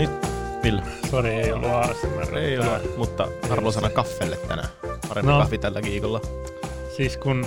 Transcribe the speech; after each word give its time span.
Nyt, 0.00 0.10
Ville. 0.62 0.82
Sori, 1.10 1.30
ei 1.30 1.52
ollut 1.52 1.70
ASMR. 1.70 2.38
Ei 2.38 2.58
ole, 2.58 2.80
mutta 2.96 3.28
arvosana 3.50 3.90
kaffelle 3.90 4.36
tänään. 4.36 4.68
Parempi 5.08 5.30
No. 5.32 5.38
kahvi 5.38 5.58
tällä 5.58 5.82
viikolla. 5.82 6.20
Siis 6.96 7.16
kun... 7.16 7.46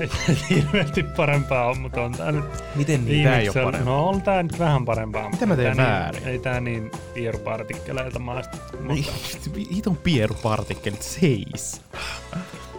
Ei 0.00 0.08
hirveästi 0.50 1.02
parempaa 1.02 1.66
on, 1.66 1.78
mutta 1.80 2.02
on 2.02 2.12
tää 2.12 2.32
nyt 2.32 2.44
Miten 2.74 3.04
niin? 3.04 3.24
Tää 3.24 3.38
ei 3.38 3.48
ole 3.48 3.58
on- 3.60 3.64
parempi. 3.64 3.86
No 3.90 4.08
on 4.08 4.22
tää 4.22 4.42
nyt 4.42 4.58
vähän 4.58 4.84
parempaa. 4.84 5.28
mutta 5.28 5.46
mä 5.46 5.54
ei 5.54 5.58
teen 5.60 5.76
tää 5.76 5.86
väärin? 6.00 6.22
Niin, 6.22 6.28
ei 6.32 6.38
tää 6.38 6.60
niin 6.60 6.90
pierupartikkeleilta 7.14 8.18
maistu. 8.18 8.56
Mutta, 8.80 9.12
Hiton 9.74 9.96
pierupartikkelit 9.96 11.02
seis. 11.02 11.80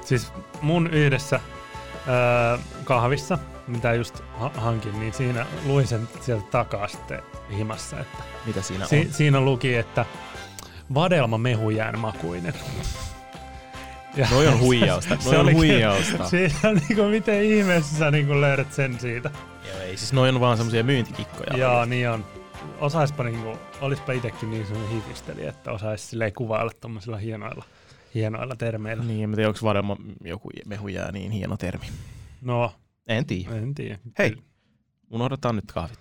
siis 0.05 0.27
mun 0.61 0.87
yhdessä 0.87 1.39
öö, 2.07 2.57
kahvissa, 2.83 3.37
mitä 3.67 3.93
just 3.93 4.19
ha- 4.39 4.51
hankin, 4.55 4.99
niin 4.99 5.13
siinä 5.13 5.45
luin 5.65 5.87
sen 5.87 6.09
sieltä 6.21 6.45
takaa 6.51 6.87
sitten 6.87 7.21
himassa, 7.57 7.99
että 7.99 8.17
Mitä 8.45 8.61
siinä 8.61 8.85
si- 8.85 8.99
on? 9.07 9.13
siinä 9.13 9.41
luki, 9.41 9.75
että 9.75 10.05
vadelma 10.93 11.37
mehujään 11.37 11.99
makuinen. 11.99 12.53
Ja 14.15 14.27
Noi 14.31 14.47
on 14.47 14.59
huijausta. 14.59 15.15
se 15.19 15.29
Noi 15.29 15.35
on 15.35 15.41
olikin- 15.41 15.57
huijausta. 15.57 16.25
Siinä 16.29 16.55
on 16.63 16.75
niinku, 16.75 17.03
miten 17.03 17.43
ihmeessä 17.43 17.97
sä 17.97 18.11
niinku 18.11 18.41
löydät 18.41 18.73
sen 18.73 18.99
siitä. 18.99 19.31
Joo, 19.67 19.79
ei, 19.81 19.97
siis 19.97 20.13
noi 20.13 20.29
on 20.29 20.39
vaan 20.39 20.57
semmosia 20.57 20.83
myyntikikkoja. 20.83 21.57
Joo, 21.57 21.85
niin 21.85 22.09
on. 22.09 22.25
Osaispa 22.79 23.23
niinku, 23.23 23.57
olispa 23.81 24.11
itekin 24.11 24.51
niin 24.51 24.65
semmoinen 24.67 24.95
hifisteli, 24.95 25.45
että 25.47 25.71
osaisi 25.71 26.07
silleen 26.07 26.33
kuvailla 26.33 26.71
tommosilla 26.81 27.17
hienoilla, 27.17 27.65
hienoilla 28.15 28.55
termeillä. 28.55 29.03
Niin, 29.03 29.23
en 29.23 29.35
tiedä, 29.35 29.47
onko 29.49 29.59
varmaan 29.63 29.97
joku 30.25 30.49
mehujää 30.65 31.11
niin 31.11 31.31
hieno 31.31 31.57
termi. 31.57 31.85
No, 32.41 32.71
En 33.07 33.25
tiedä. 33.25 33.55
en 33.55 33.75
tiedä. 33.75 33.99
Hei. 34.17 34.35
Unohdetaan 35.09 35.55
nyt 35.55 35.71
kahvit. 35.73 35.99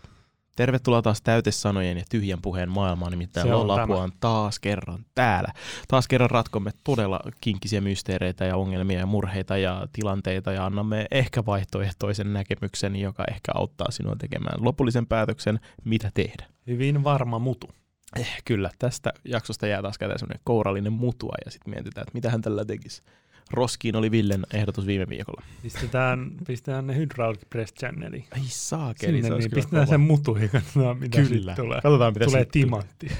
Tervetuloa 0.57 1.03
taas 1.03 1.23
täytesanojen 1.23 1.99
ja 1.99 2.05
tyhjän 2.11 2.39
puheen 2.43 2.69
maailmaan, 2.71 3.11
nimittäin 3.11 3.47
Se 3.47 3.55
on 3.55 3.67
tämä. 3.81 3.95
on 3.97 4.13
taas 4.21 4.59
kerran 4.59 5.05
täällä. 5.15 5.53
Taas 5.89 6.09
kerran 6.09 6.31
ratkomme 6.31 6.71
todella 6.85 7.21
kinkkisiä 7.41 7.81
mysteereitä 7.81 8.45
ja 8.45 8.57
ongelmia 8.57 8.99
ja 8.99 9.07
murheita 9.07 9.57
ja 9.57 9.87
tilanteita 9.93 10.53
ja 10.53 10.67
annamme 10.67 11.07
ehkä 11.11 11.47
vaihtoehtoisen 11.47 12.33
näkemyksen, 12.33 12.97
joka 12.97 13.25
ehkä 13.31 13.53
auttaa 13.55 13.91
sinua 13.91 14.17
tekemään 14.19 14.65
lopullisen 14.65 15.07
päätöksen, 15.07 15.61
mitä 15.85 16.11
tehdä. 16.15 16.47
Hyvin 16.67 17.05
varma 17.05 17.39
mutu. 17.39 17.71
Eh, 18.19 18.43
kyllä, 18.45 18.71
tästä 18.79 19.13
jaksosta 19.25 19.67
jää 19.67 19.83
taas 19.83 19.99
käteen 19.99 20.19
semmoinen 20.19 20.41
kourallinen 20.45 20.93
mutua 20.93 21.35
ja 21.45 21.51
sitten 21.51 21.75
mietitään, 21.75 22.03
että 22.03 22.15
mitä 22.15 22.31
hän 22.31 22.43
tällä 22.43 22.65
tekisi. 22.65 23.03
Roskiin 23.51 23.97
oli 23.97 24.11
Villen 24.11 24.47
ehdotus 24.55 24.87
viime 24.87 25.09
viikolla. 25.09 25.43
Pistetään, 25.63 26.31
pistetään 26.47 26.87
ne 26.87 26.97
Hydraulic 26.97 27.41
Press 27.51 27.75
Channeliin. 27.75 28.25
Ai 28.31 28.41
saakeli, 28.47 29.23
Sinne, 29.23 29.29
se 29.29 29.35
niin 29.39 29.51
pistetään 29.51 29.87
kova. 29.87 29.91
sen 29.91 30.01
mutu 30.01 30.37
ja 30.37 30.49
katsotaan 30.49 30.99
mitä 30.99 31.23
Kyllä. 31.23 31.55
tulee. 31.55 31.81
Katsotaan, 31.83 32.13
mitä 32.13 32.25
tulee. 32.25 32.45
timantti. 32.45 33.09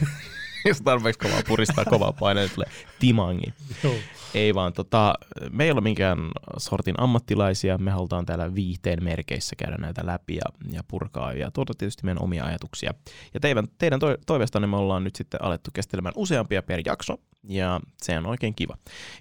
Jos 0.69 0.81
tarpeeksi 0.81 1.19
kovaa 1.19 1.43
puristaa 1.49 1.85
kovaa 1.85 2.13
paineen, 2.13 2.47
niin 2.47 2.55
tulee 2.55 2.71
timangi. 2.99 3.55
Joo. 3.85 3.95
Ei 4.35 4.55
vaan, 4.55 4.73
tota, 4.73 5.15
me 5.51 5.65
ei 5.65 5.71
ole 5.71 5.81
minkään 5.81 6.19
sortin 6.59 6.95
ammattilaisia, 6.99 7.79
me 7.79 7.91
halutaan 7.91 8.27
täällä 8.27 8.55
viihteen 8.55 9.05
merkeissä 9.05 9.57
käydä 9.57 9.77
näitä 9.77 10.07
läpi 10.07 10.37
ja, 10.37 10.43
ja 10.73 10.83
purkaa 10.89 11.33
ja 11.33 11.51
tuoda 11.51 11.73
tietysti 11.79 12.05
meidän 12.05 12.23
omia 12.23 12.45
ajatuksia. 12.45 12.95
Ja 13.35 13.41
teidän, 13.41 13.69
teidän 13.79 14.01
toi- 14.01 14.19
toiveestanne 14.27 14.69
me 14.69 14.77
ollaan 14.77 15.05
nyt 15.05 15.17
sitten 15.17 15.43
alettu 15.43 15.71
käsittelemään 15.75 16.15
useampia 16.17 16.63
per 16.63 16.81
jakso, 16.87 17.17
ja 17.49 17.81
se 18.03 18.19
on 18.19 18.27
oikein 18.27 18.55
kiva. 18.55 18.77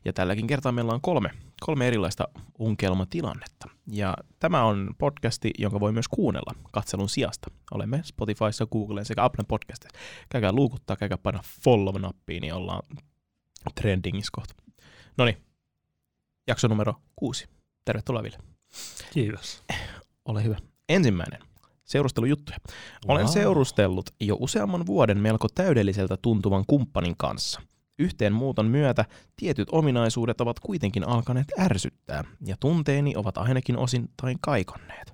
Ja 0.05 0.13
tälläkin 0.13 0.47
kertaa 0.47 0.71
meillä 0.71 0.93
on 0.93 1.01
kolme, 1.01 1.29
kolme 1.59 1.87
erilaista 1.87 2.27
unkelmatilannetta. 2.59 3.69
Ja 3.91 4.17
tämä 4.39 4.63
on 4.63 4.95
podcasti, 4.97 5.51
jonka 5.57 5.79
voi 5.79 5.91
myös 5.91 6.07
kuunnella 6.07 6.55
katselun 6.71 7.09
sijasta. 7.09 7.47
Olemme 7.71 8.01
Spotifyssa, 8.03 8.65
Googlen 8.65 9.05
sekä 9.05 9.23
Apple 9.23 9.45
Podcastissa. 9.47 9.99
Käykää 10.29 10.51
luukuttaa, 10.51 10.95
käykää 10.97 11.17
paina 11.17 11.39
follow-nappia, 11.65 12.41
niin 12.41 12.53
ollaan 12.53 12.83
trendingissä 13.81 14.29
kohta. 14.33 14.53
No 15.17 15.25
niin, 15.25 15.37
jakso 16.47 16.67
numero 16.67 16.93
kuusi. 17.15 17.45
Tervetuloa 17.85 18.23
Ville. 18.23 18.37
Kiitos. 19.13 19.63
Ole 20.25 20.43
hyvä. 20.43 20.57
Ensimmäinen. 20.89 21.39
Seurustelujuttuja. 21.83 22.57
Olen 23.07 23.25
Wow. 23.25 23.33
seurustellut 23.33 24.09
jo 24.19 24.37
useamman 24.39 24.85
vuoden 24.85 25.17
melko 25.17 25.47
täydelliseltä 25.55 26.17
tuntuvan 26.21 26.63
kumppanin 26.67 27.15
kanssa. 27.17 27.61
Yhteen 27.99 28.33
muuton 28.33 28.65
myötä 28.65 29.05
tietyt 29.35 29.67
ominaisuudet 29.71 30.41
ovat 30.41 30.59
kuitenkin 30.59 31.07
alkaneet 31.07 31.47
ärsyttää, 31.59 32.23
ja 32.45 32.55
tunteeni 32.59 33.13
ovat 33.15 33.37
ainakin 33.37 33.77
osin 33.77 34.09
tai 34.21 34.35
kaikonneet. 34.41 35.11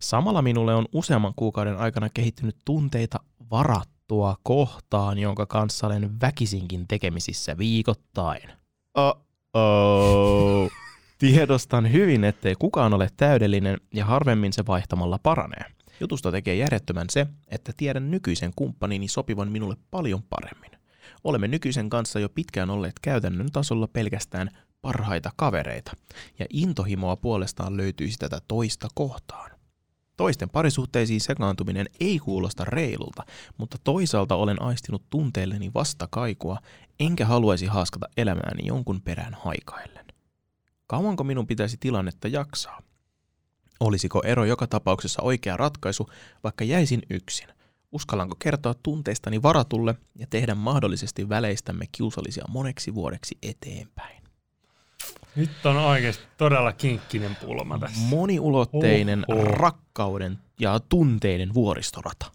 Samalla 0.00 0.42
minulle 0.42 0.74
on 0.74 0.86
useamman 0.92 1.32
kuukauden 1.36 1.76
aikana 1.76 2.08
kehittynyt 2.08 2.56
tunteita 2.64 3.20
varattua 3.50 4.36
kohtaan, 4.42 5.18
jonka 5.18 5.46
kanssa 5.46 5.86
olen 5.86 6.20
väkisinkin 6.20 6.88
tekemisissä 6.88 7.58
viikoittain. 7.58 8.50
Oh-oh. 8.94 10.70
Tiedostan 11.18 11.92
hyvin, 11.92 12.24
ettei 12.24 12.54
kukaan 12.58 12.94
ole 12.94 13.08
täydellinen 13.16 13.80
ja 13.94 14.04
harvemmin 14.04 14.52
se 14.52 14.66
vaihtamalla 14.66 15.18
paranee. 15.22 15.64
Jutusta 16.00 16.32
tekee 16.32 16.54
järjettömän 16.54 17.06
se, 17.10 17.26
että 17.48 17.72
tiedän 17.76 18.10
nykyisen 18.10 18.52
kumppanini 18.56 19.08
sopivan 19.08 19.52
minulle 19.52 19.76
paljon 19.90 20.22
paremmin. 20.22 20.77
Olemme 21.28 21.48
nykyisen 21.48 21.90
kanssa 21.90 22.20
jo 22.20 22.28
pitkään 22.28 22.70
olleet 22.70 22.98
käytännön 23.02 23.52
tasolla 23.52 23.88
pelkästään 23.88 24.50
parhaita 24.80 25.30
kavereita, 25.36 25.92
ja 26.38 26.46
intohimoa 26.50 27.16
puolestaan 27.16 27.76
löytyisi 27.76 28.18
tätä 28.18 28.40
toista 28.48 28.88
kohtaan. 28.94 29.50
Toisten 30.16 30.50
parisuhteisiin 30.50 31.20
sekaantuminen 31.20 31.86
ei 32.00 32.18
kuulosta 32.18 32.64
reilulta, 32.64 33.24
mutta 33.56 33.76
toisaalta 33.84 34.34
olen 34.34 34.62
aistinut 34.62 35.02
tunteelleni 35.10 35.70
vastakaikua, 35.74 36.58
enkä 37.00 37.26
haluaisi 37.26 37.66
haaskata 37.66 38.06
elämääni 38.16 38.66
jonkun 38.66 39.02
perään 39.02 39.34
haikaillen. 39.34 40.06
Kauanko 40.86 41.24
minun 41.24 41.46
pitäisi 41.46 41.76
tilannetta 41.80 42.28
jaksaa? 42.28 42.82
Olisiko 43.80 44.22
ero 44.24 44.44
joka 44.44 44.66
tapauksessa 44.66 45.22
oikea 45.22 45.56
ratkaisu, 45.56 46.10
vaikka 46.44 46.64
jäisin 46.64 47.02
yksin? 47.10 47.57
Uskallanko 47.92 48.36
kertoa 48.38 48.74
tunteistani 48.82 49.42
varatulle 49.42 49.94
ja 50.18 50.26
tehdä 50.30 50.54
mahdollisesti 50.54 51.28
väleistämme 51.28 51.84
kiusallisia 51.92 52.44
moneksi 52.48 52.94
vuodeksi 52.94 53.38
eteenpäin? 53.42 54.22
Nyt 55.36 55.66
on 55.66 55.76
oikeasti 55.76 56.24
todella 56.36 56.72
kinkkinen 56.72 57.36
pulma 57.36 57.78
tässä. 57.78 58.00
Moniulotteinen 58.00 59.24
Oho. 59.28 59.44
rakkauden 59.44 60.38
ja 60.60 60.80
tunteiden 60.88 61.54
vuoristorata. 61.54 62.32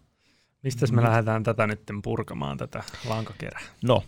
Mistäs 0.62 0.92
me 0.92 1.02
lähdetään 1.02 1.42
tätä 1.42 1.66
nyt 1.66 1.82
purkamaan, 2.02 2.56
tätä 2.56 2.82
lankakerää? 3.08 3.60
No, 3.82 4.04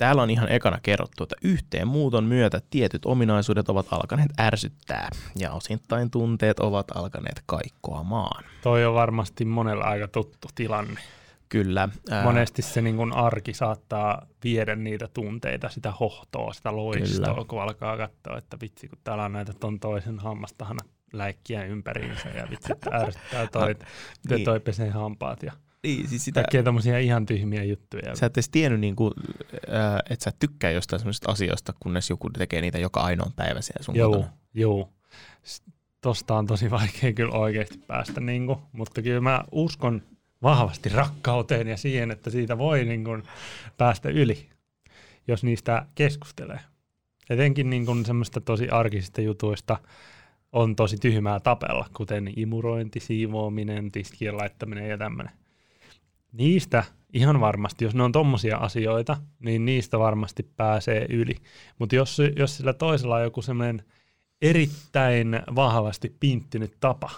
täällä 0.00 0.22
on 0.22 0.30
ihan 0.30 0.52
ekana 0.52 0.78
kerrottu, 0.82 1.22
että 1.22 1.36
yhteen 1.44 1.88
muuton 1.88 2.24
myötä 2.24 2.60
tietyt 2.70 3.06
ominaisuudet 3.06 3.68
ovat 3.68 3.86
alkaneet 3.90 4.30
ärsyttää 4.40 5.08
ja 5.38 5.52
osittain 5.52 6.10
tunteet 6.10 6.60
ovat 6.60 6.86
alkaneet 6.96 7.42
kaikkoamaan. 7.46 8.44
Toi 8.62 8.84
on 8.84 8.94
varmasti 8.94 9.44
monella 9.44 9.84
aika 9.84 10.08
tuttu 10.08 10.48
tilanne. 10.54 11.00
Kyllä. 11.48 11.88
Ää, 12.10 12.24
Monesti 12.24 12.62
se 12.62 12.82
niin 12.82 12.96
kun 12.96 13.12
arki 13.12 13.54
saattaa 13.54 14.26
viedä 14.44 14.76
niitä 14.76 15.08
tunteita, 15.14 15.68
sitä 15.68 15.92
hohtoa, 16.00 16.52
sitä 16.52 16.76
loistoa, 16.76 17.34
Kyllä. 17.34 17.44
kun 17.48 17.62
alkaa 17.62 17.96
katsoa, 17.96 18.38
että 18.38 18.56
vitsi, 18.60 18.88
kun 18.88 18.98
täällä 19.04 19.24
on 19.24 19.32
näitä 19.32 19.52
ton 19.60 19.80
toisen 19.80 20.18
hammastahana 20.18 20.80
läikkiä 21.12 21.64
ympäriinsä 21.64 22.28
ja 22.28 22.46
vitsi, 22.50 22.72
että 22.72 22.90
ärsyttää 22.96 23.46
toi, 23.46 23.68
miten 23.68 23.88
Niin. 24.36 24.44
toi 24.44 24.60
pesee 24.60 24.90
hampaat 24.90 25.42
ja 25.42 25.52
Niin, 25.82 26.08
siis 26.08 26.24
sitä, 26.24 26.40
kaikkia 26.40 26.62
tommosia 26.62 26.98
ihan 26.98 27.26
tyhmiä 27.26 27.64
juttuja. 27.64 28.16
sä 28.16 28.26
et 28.26 28.34
edes 28.36 28.48
tiennyt, 28.48 28.80
niin 28.80 28.96
kuin, 28.96 29.14
ää, 29.68 30.00
että 30.10 30.24
sä 30.24 30.30
et 30.30 30.38
tykkää 30.38 30.70
jostain 30.70 31.00
sellaisista 31.00 31.30
asioista, 31.30 31.74
kunnes 31.80 32.10
joku 32.10 32.30
tekee 32.30 32.60
niitä 32.60 32.78
joka 32.78 33.00
ainoan 33.00 33.32
päivä 33.36 33.60
siellä 33.60 33.84
sun 33.84 33.96
Joo, 33.96 34.10
kotona. 34.10 34.32
joo. 34.54 34.88
Tosta 36.00 36.34
on 36.38 36.46
tosi 36.46 36.70
vaikea 36.70 37.12
kyllä 37.12 37.34
oikeasti 37.34 37.78
päästä, 37.86 38.20
niin 38.20 38.46
kuin, 38.46 38.58
mutta 38.72 39.02
kyllä 39.02 39.20
mä 39.20 39.44
uskon 39.52 40.02
vahvasti 40.42 40.88
rakkauteen 40.88 41.68
ja 41.68 41.76
siihen, 41.76 42.10
että 42.10 42.30
siitä 42.30 42.58
voi 42.58 42.84
niin 42.84 43.04
kuin, 43.04 43.22
päästä 43.76 44.08
yli, 44.08 44.48
jos 45.28 45.44
niistä 45.44 45.86
keskustelee. 45.94 46.60
Etenkin 47.30 47.70
niin 47.70 47.86
kuin, 47.86 48.06
semmoista 48.06 48.40
tosi 48.40 48.68
arkisista 48.68 49.20
jutuista 49.20 49.76
on 50.52 50.76
tosi 50.76 50.96
tyhmää 50.96 51.40
tapella, 51.40 51.86
kuten 51.96 52.32
imurointi, 52.36 53.00
siivoaminen, 53.00 53.92
tiskien 53.92 54.36
laittaminen 54.36 54.88
ja 54.88 54.98
tämmöinen. 54.98 55.39
Niistä 56.32 56.84
ihan 57.12 57.40
varmasti, 57.40 57.84
jos 57.84 57.94
ne 57.94 58.02
on 58.02 58.12
tommosia 58.12 58.56
asioita, 58.56 59.16
niin 59.38 59.64
niistä 59.64 59.98
varmasti 59.98 60.42
pääsee 60.42 61.06
yli. 61.08 61.34
Mutta 61.78 61.96
jos, 61.96 62.18
jos 62.36 62.56
sillä 62.56 62.72
toisella 62.72 63.16
on 63.16 63.22
joku 63.22 63.42
semmoinen 63.42 63.84
erittäin 64.42 65.42
vahvasti 65.54 66.16
pinttynyt 66.20 66.76
tapa, 66.80 67.10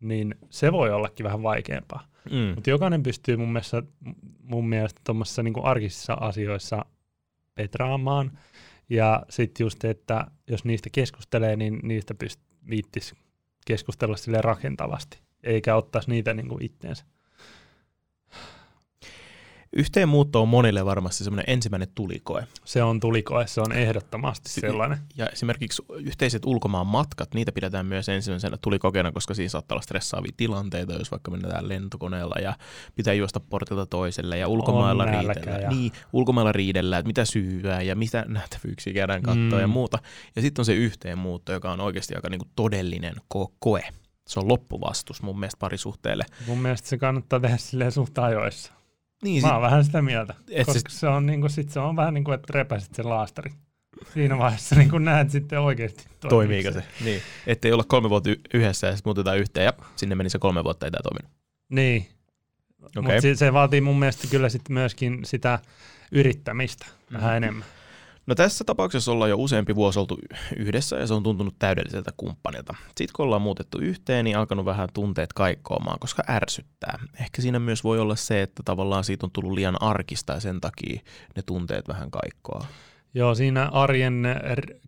niin 0.00 0.34
se 0.50 0.72
voi 0.72 0.90
ollakin 0.92 1.24
vähän 1.24 1.42
vaikeampaa. 1.42 2.08
Mm. 2.30 2.54
Mutta 2.54 2.70
jokainen 2.70 3.02
pystyy 3.02 3.36
mun 3.36 3.52
mielestä, 3.52 3.82
mun 4.42 4.68
mielestä 4.68 5.00
tuommoisissa 5.04 5.42
niinku 5.42 5.60
arkisissa 5.64 6.14
asioissa 6.14 6.84
petraamaan. 7.54 8.38
Ja 8.88 9.22
sitten 9.30 9.64
just, 9.64 9.84
että 9.84 10.26
jos 10.50 10.64
niistä 10.64 10.90
keskustelee, 10.92 11.56
niin 11.56 11.80
niistä 11.82 12.14
pyst- 12.24 12.68
viittis 12.70 13.14
keskustella 13.66 14.16
sille 14.16 14.40
rakentavasti, 14.40 15.18
eikä 15.42 15.76
ottaisi 15.76 16.10
niitä 16.10 16.34
niinku 16.34 16.58
itteensä. 16.60 17.04
Yhteenmuutto 19.76 20.42
on 20.42 20.48
monille 20.48 20.84
varmasti 20.84 21.24
semmoinen 21.24 21.54
ensimmäinen 21.54 21.88
tulikoe. 21.94 22.46
Se 22.64 22.82
on 22.82 23.00
tulikoe, 23.00 23.46
se 23.46 23.60
on 23.60 23.72
ehdottomasti 23.72 24.48
sellainen. 24.48 24.98
Ja 25.16 25.26
esimerkiksi 25.26 25.82
yhteiset 25.94 26.44
ulkomaan 26.46 26.86
matkat, 26.86 27.34
niitä 27.34 27.52
pidetään 27.52 27.86
myös 27.86 28.08
ensimmäisenä 28.08 28.56
tulikokeena, 28.60 29.12
koska 29.12 29.34
siinä 29.34 29.48
saattaa 29.48 29.74
olla 29.74 29.82
stressaavia 29.82 30.32
tilanteita, 30.36 30.92
jos 30.92 31.10
vaikka 31.10 31.30
mennään 31.30 31.68
lentokoneella 31.68 32.36
ja 32.42 32.56
pitää 32.94 33.14
juosta 33.14 33.40
portilta 33.40 33.86
toiselle 33.86 34.38
ja 34.38 34.48
ulkomailla 34.48 35.04
riidellä. 35.04 35.58
Ja... 35.58 35.70
Niin, 35.70 35.92
ulkomailla 36.12 36.52
riidellä, 36.52 36.98
että 36.98 37.06
mitä 37.06 37.24
syyää 37.24 37.82
ja 37.82 37.96
mitä 37.96 38.24
nähtävyyksiä 38.28 38.92
käydään 38.92 39.22
katsoa 39.22 39.58
mm. 39.58 39.60
ja 39.60 39.66
muuta. 39.66 39.98
Ja 40.36 40.42
sitten 40.42 40.60
on 40.60 40.66
se 40.66 40.74
yhteenmuutto, 40.74 41.52
joka 41.52 41.72
on 41.72 41.80
oikeasti 41.80 42.14
aika 42.14 42.28
niinku 42.28 42.48
todellinen 42.56 43.14
ko- 43.34 43.52
koe. 43.58 43.82
Se 44.28 44.40
on 44.40 44.48
loppuvastus 44.48 45.22
mun 45.22 45.40
mielestä 45.40 45.58
parisuhteelle. 45.58 46.24
Mun 46.46 46.58
mielestä 46.58 46.88
se 46.88 46.98
kannattaa 46.98 47.40
tehdä 47.40 47.56
silleen 47.56 47.92
suht 47.92 48.18
ajoissa. 48.18 48.72
Niin, 49.24 49.42
Mä 49.42 49.48
oon 49.48 49.56
sit, 49.56 49.62
vähän 49.62 49.84
sitä 49.84 50.02
mieltä, 50.02 50.34
koska 50.56 50.72
sit, 50.72 50.84
se, 50.88 51.08
on, 51.08 51.26
niin 51.26 51.40
kuin, 51.40 51.50
sit 51.50 51.70
se 51.70 51.80
on 51.80 51.96
vähän 51.96 52.14
niin 52.14 52.24
kuin, 52.24 52.34
että 52.34 52.52
repäsit 52.52 52.94
sen 52.94 53.08
laastari. 53.08 53.50
Siinä 54.14 54.38
vaiheessa 54.38 54.74
niin 54.74 54.90
kun 54.90 55.04
näet 55.04 55.30
sitten 55.30 55.60
oikeasti 55.60 56.04
toimiiko 56.28 56.72
se. 56.72 56.82
Niin, 57.04 57.22
ettei 57.46 57.72
olla 57.72 57.84
kolme 57.84 58.10
vuotta 58.10 58.30
yhdessä 58.54 58.86
ja 58.86 58.92
sitten 58.92 59.08
muutetaan 59.08 59.38
yhteen 59.38 59.64
ja 59.64 59.72
sinne 59.96 60.14
meni 60.14 60.30
se 60.30 60.38
kolme 60.38 60.64
vuotta 60.64 60.86
ei 60.86 60.90
tämä 60.90 61.02
toiminut. 61.02 61.32
Niin, 61.68 62.08
okay. 62.82 63.02
mutta 63.02 63.20
se, 63.20 63.34
se 63.34 63.52
vaatii 63.52 63.80
mun 63.80 63.98
mielestä 63.98 64.28
kyllä 64.30 64.48
sitten 64.48 64.74
myöskin 64.74 65.20
sitä 65.24 65.58
yrittämistä 66.12 66.86
mm-hmm. 66.86 67.16
vähän 67.16 67.36
enemmän. 67.36 67.64
No 68.26 68.34
tässä 68.34 68.64
tapauksessa 68.64 69.12
ollaan 69.12 69.30
jo 69.30 69.36
useampi 69.36 69.74
vuosi 69.74 69.98
oltu 69.98 70.18
yhdessä 70.56 70.96
ja 70.96 71.06
se 71.06 71.14
on 71.14 71.22
tuntunut 71.22 71.54
täydelliseltä 71.58 72.10
kumppanilta. 72.16 72.74
Sitten 72.86 73.12
kun 73.16 73.24
ollaan 73.24 73.42
muutettu 73.42 73.78
yhteen, 73.78 74.24
niin 74.24 74.38
alkanut 74.38 74.64
vähän 74.64 74.88
tunteet 74.94 75.32
kaikkoamaan, 75.32 75.98
koska 75.98 76.22
ärsyttää. 76.28 76.98
Ehkä 77.20 77.42
siinä 77.42 77.58
myös 77.58 77.84
voi 77.84 77.98
olla 77.98 78.16
se, 78.16 78.42
että 78.42 78.62
tavallaan 78.64 79.04
siitä 79.04 79.26
on 79.26 79.30
tullut 79.30 79.52
liian 79.52 79.82
arkista 79.82 80.32
ja 80.32 80.40
sen 80.40 80.60
takia 80.60 81.00
ne 81.36 81.42
tunteet 81.46 81.88
vähän 81.88 82.10
kaikkoa. 82.10 82.66
Joo, 83.14 83.34
siinä 83.34 83.68
arjen 83.68 84.24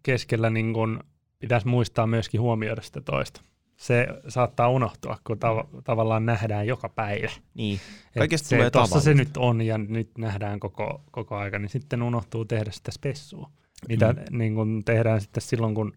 keskellä 0.02 0.50
niin 0.50 0.72
kun 0.72 1.00
pitäisi 1.38 1.68
muistaa 1.68 2.06
myöskin 2.06 2.40
huomioida 2.40 2.82
sitä 2.82 3.00
toista 3.00 3.40
se 3.76 4.06
saattaa 4.28 4.68
unohtua, 4.68 5.18
kun 5.26 5.36
tav- 5.36 5.82
tavallaan 5.84 6.26
nähdään 6.26 6.66
joka 6.66 6.88
päivä. 6.88 7.28
Niin, 7.54 7.80
kaikesta 8.18 8.48
se, 8.48 8.56
tulee 8.56 8.70
Tuossa 8.70 9.00
se 9.00 9.14
nyt 9.14 9.36
on 9.36 9.62
ja 9.62 9.78
nyt 9.78 10.18
nähdään 10.18 10.60
koko, 10.60 11.02
koko 11.10 11.36
aika, 11.36 11.58
niin 11.58 11.68
sitten 11.68 12.02
unohtuu 12.02 12.44
tehdä 12.44 12.70
sitä 12.70 12.90
spessua, 12.90 13.50
mitä 13.88 14.12
mm. 14.12 14.38
niin 14.38 14.54
kun 14.54 14.82
tehdään 14.84 15.20
sitten 15.20 15.42
silloin, 15.42 15.74
kun 15.74 15.92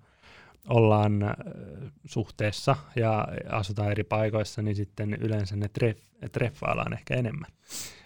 ollaan 0.69 1.23
äh, 1.23 1.33
suhteessa 2.05 2.75
ja 2.95 3.27
asutaan 3.49 3.91
eri 3.91 4.03
paikoissa, 4.03 4.61
niin 4.61 4.75
sitten 4.75 5.13
yleensä 5.13 5.55
ne 5.55 5.67
treff, 5.67 5.99
treffaillaan 6.31 6.93
ehkä 6.93 7.15
enemmän. 7.15 7.51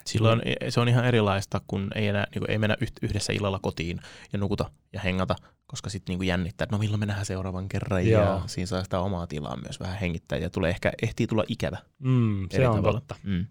Silloin 0.05 0.41
se 0.69 0.79
on 0.79 0.87
ihan 0.89 1.05
erilaista, 1.05 1.61
kun 1.67 1.87
ei, 1.95 2.07
enää, 2.07 2.27
niin 2.33 2.39
kuin, 2.39 2.51
ei 2.51 2.57
mennä 2.57 2.77
yhdessä 3.01 3.33
illalla 3.33 3.59
kotiin 3.59 3.99
ja 4.33 4.39
nukuta 4.39 4.71
ja 4.93 4.99
hengata, 4.99 5.35
koska 5.67 5.89
sitten 5.89 6.17
niin 6.17 6.27
jännittää, 6.27 6.63
että 6.65 6.75
no 6.75 6.79
milloin 6.79 6.99
me 6.99 7.05
nähdään 7.05 7.25
seuraavan 7.25 7.69
kerran 7.69 8.07
Joo. 8.07 8.21
ja 8.21 8.41
siinä 8.45 8.65
saa 8.65 8.83
sitä 8.83 8.99
omaa 8.99 9.27
tilaa 9.27 9.57
myös 9.57 9.79
vähän 9.79 9.99
hengittää 9.99 10.37
ja 10.37 10.49
tulee 10.49 10.69
ehkä, 10.69 10.91
ehtii 11.01 11.27
tulla 11.27 11.43
ikävä. 11.47 11.77
Mm, 11.99 12.47
se 12.49 12.67
on 12.67 12.75
tavalla. 12.75 12.99
totta. 12.99 13.15
Mm. 13.23 13.45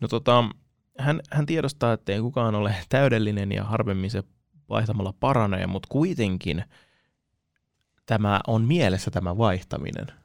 No 0.00 0.08
tota, 0.08 0.44
hän, 0.98 1.20
hän 1.30 1.46
tiedostaa, 1.46 1.92
että 1.92 2.12
ei 2.12 2.20
kukaan 2.20 2.54
ole 2.54 2.74
täydellinen 2.88 3.52
ja 3.52 3.64
harvemmin 3.64 4.10
se 4.10 4.22
vaihtamalla 4.68 5.14
paranee, 5.20 5.66
mutta 5.66 5.86
kuitenkin 5.90 6.64
tämä 8.06 8.40
on 8.46 8.62
mielessä 8.62 9.10
tämä 9.10 9.38
vaihtaminen– 9.38 10.06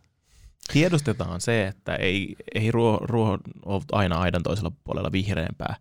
tiedostetaan 0.74 1.42
se, 1.42 1.68
että 1.68 1.96
ei, 1.96 2.36
ei 2.56 2.72
ruo, 2.72 2.98
ruo 3.02 3.38
ole 3.66 3.84
aina 3.92 4.20
aidan 4.20 4.44
toisella 4.44 4.72
puolella 4.84 5.12
vihreämpää. 5.12 5.76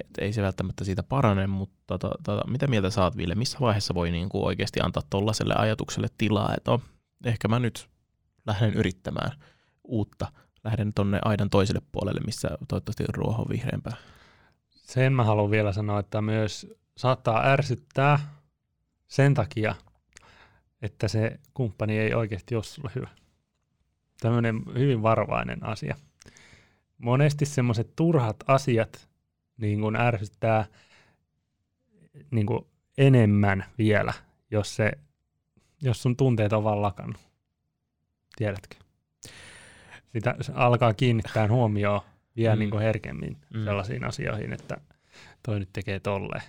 Et 0.00 0.06
ei 0.18 0.32
se 0.32 0.42
välttämättä 0.42 0.84
siitä 0.84 1.02
parane, 1.02 1.46
mutta 1.46 1.82
tota, 1.86 2.10
tota, 2.24 2.50
mitä 2.50 2.66
mieltä 2.66 2.90
saat 2.90 3.16
Ville? 3.16 3.34
Missä 3.34 3.58
vaiheessa 3.60 3.94
voi 3.94 4.10
niin 4.10 4.28
kuin 4.28 4.44
oikeasti 4.44 4.80
antaa 4.80 5.02
tuollaiselle 5.10 5.54
ajatukselle 5.56 6.08
tilaa, 6.18 6.54
että 6.56 6.70
oh, 6.70 6.82
ehkä 7.24 7.48
mä 7.48 7.58
nyt 7.58 7.88
lähden 8.46 8.74
yrittämään 8.74 9.30
uutta, 9.84 10.32
lähden 10.64 10.92
tonne 10.92 11.18
aidan 11.24 11.50
toiselle 11.50 11.82
puolelle, 11.92 12.20
missä 12.26 12.48
toivottavasti 12.68 13.04
ruoho 13.08 13.42
on 13.42 13.48
vihreämpää. 13.48 13.96
Sen 14.70 15.12
mä 15.12 15.24
haluan 15.24 15.50
vielä 15.50 15.72
sanoa, 15.72 15.98
että 15.98 16.22
myös 16.22 16.66
saattaa 16.96 17.46
ärsyttää 17.46 18.18
sen 19.08 19.34
takia, 19.34 19.74
että 20.82 21.08
se 21.08 21.40
kumppani 21.54 21.98
ei 21.98 22.14
oikeasti 22.14 22.54
ole 22.54 22.64
sulle 22.64 22.90
hyvä 22.94 23.08
tämmöinen 24.22 24.62
hyvin 24.78 25.02
varovainen 25.02 25.64
asia. 25.64 25.96
Monesti 26.98 27.46
semmoiset 27.46 27.96
turhat 27.96 28.36
asiat 28.46 29.08
niin 29.56 29.80
kuin 29.80 29.96
ärsyttää 29.96 30.64
niin 32.30 32.46
kuin 32.46 32.66
enemmän 32.98 33.64
vielä, 33.78 34.12
jos, 34.50 34.76
se, 34.76 34.92
jos 35.82 36.02
sun 36.02 36.16
tunteet 36.16 36.52
on 36.52 36.64
vaan 36.64 36.82
lakannut. 36.82 37.20
Tiedätkö? 38.36 38.76
Sitä 40.12 40.34
alkaa 40.54 40.94
kiinnittää 40.94 41.48
huomioon 41.48 42.00
vielä 42.36 42.54
mm. 42.56 42.58
niin 42.58 42.70
kuin 42.70 42.82
herkemmin 42.82 43.36
mm. 43.54 43.64
sellaisiin 43.64 44.04
asioihin, 44.04 44.52
että 44.52 44.76
toi 45.42 45.58
nyt 45.58 45.72
tekee 45.72 46.00
tolleen. 46.00 46.42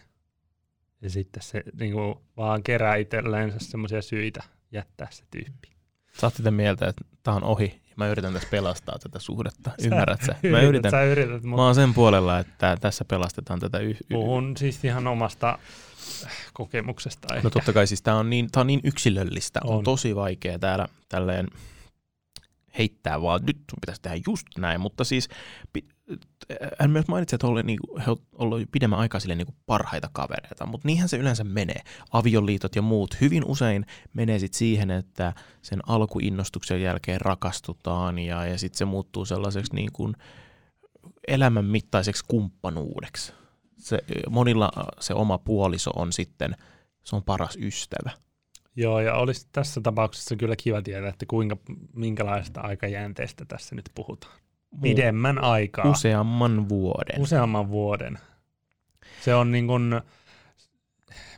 Ja 1.02 1.10
sitten 1.10 1.44
se 1.44 1.64
niin 1.80 1.94
kuin 1.94 2.16
vaan 2.38 2.64
kerää 2.64 2.96
itselleensä 2.96 3.58
semmoisia 3.60 4.02
syitä 4.02 4.44
jättää 4.72 5.08
se 5.12 5.24
tyyppi. 5.32 5.73
Sä 6.20 6.28
oot 6.28 6.34
sitä 6.34 6.52
mieltä, 6.52 6.88
että 6.88 7.06
tää 7.24 7.34
on 7.34 7.44
ohi 7.44 7.82
ja 7.88 7.94
mä 7.96 8.08
yritän 8.08 8.34
tässä 8.34 8.48
pelastaa 8.52 9.00
tätä 9.00 9.20
suhdetta. 9.20 9.70
Sä 9.70 9.88
Ymmärrät 9.88 10.22
sä? 10.22 10.36
Mä 10.52 10.62
yritän. 10.62 10.92
Sä 10.92 11.04
yrität, 11.04 11.44
mutta... 11.44 11.48
Mä 11.48 11.66
oon 11.66 11.76
sen 11.76 11.94
puolella, 11.94 12.40
että 12.40 12.78
tässä 12.82 13.06
pelastetaan 13.06 13.60
tätä. 13.60 13.80
Y- 13.80 13.98
Puhun 14.10 14.58
siis 14.58 14.86
ihan 14.86 15.08
omasta 15.08 15.60
kokemuksesta. 16.54 17.36
Ehkä. 17.36 17.44
No 17.44 17.50
totta 17.50 17.74
kai 17.74 17.88
siis 17.88 18.02
tää 18.02 18.16
on 18.16 18.30
niin, 18.30 18.52
tää 18.52 18.62
on 18.62 18.68
niin 18.68 18.82
yksilöllistä. 18.84 19.60
On. 19.64 19.78
on 19.78 19.84
tosi 19.84 20.16
vaikea 20.16 20.60
täällä 20.60 20.88
tälleen 21.10 21.48
heittää 22.78 23.22
vaan, 23.22 23.42
nyt 23.48 23.58
sun 23.58 23.80
pitäisi 23.82 24.02
tehdä 24.02 24.18
just 24.28 24.48
näin, 24.58 24.82
mutta 24.82 25.04
siis 25.04 25.30
hän 26.80 26.92
myös 26.92 27.08
mainitsi, 27.08 27.36
että 27.36 27.48
oli, 27.48 27.64
niinku, 27.64 28.00
he 28.00 28.04
ollut 28.34 28.62
pidemmän 28.72 29.00
aikaa 29.00 29.20
sille 29.20 29.36
niinku 29.36 29.56
parhaita 29.66 30.10
kavereita, 30.14 30.66
mutta 30.66 30.88
niinhän 30.88 31.10
se 31.10 31.18
yleensä 31.18 31.44
menee. 31.44 31.82
Avioliitot 32.12 32.76
ja 32.76 32.82
muut 32.82 33.22
hyvin 33.22 33.46
usein 33.46 33.86
menee 34.14 34.40
sit 34.40 34.54
siihen, 34.54 34.92
että 34.92 35.34
sen 35.62 35.80
alkuinnostuksen 35.88 36.82
jälkeen 36.82 37.22
rakastutaan 37.22 38.20
ja, 38.20 38.46
ja 38.46 38.58
sitten 38.58 38.78
se 38.78 38.86
muuttuu 38.86 39.26
sellaiseksi 39.26 39.76
niinku 39.76 40.12
elämän 41.28 41.66
mittaiseksi 41.66 42.26
kumppanuudeksi. 42.28 43.34
Se, 43.78 44.00
monilla 44.30 44.72
se 45.00 45.14
oma 45.14 45.38
puoliso 45.38 45.92
on 45.96 46.14
sitten, 46.14 46.56
se 47.04 47.16
on 47.16 47.24
paras 47.24 47.56
ystävä. 47.56 48.12
Joo, 48.76 49.00
ja 49.00 49.16
olisi 49.16 49.48
tässä 49.52 49.82
tapauksessa 49.82 50.36
kyllä 50.36 50.56
kiva 50.56 50.82
tietää, 50.82 51.10
että 51.10 51.26
kuinka, 51.26 51.58
minkälaista 51.96 52.62
aikajänteestä 52.62 53.46
tässä 53.46 53.76
nyt 53.76 53.90
puhutaan. 53.96 54.34
Pidemmän 54.82 55.44
aikaa. 55.44 55.92
Useamman 55.92 56.70
vuoden. 56.70 57.22
Useamman 57.22 57.70
vuoden. 57.70 58.20
Se 59.22 59.36
on 59.36 59.52
niin 59.52 59.68
kuin 59.68 60.02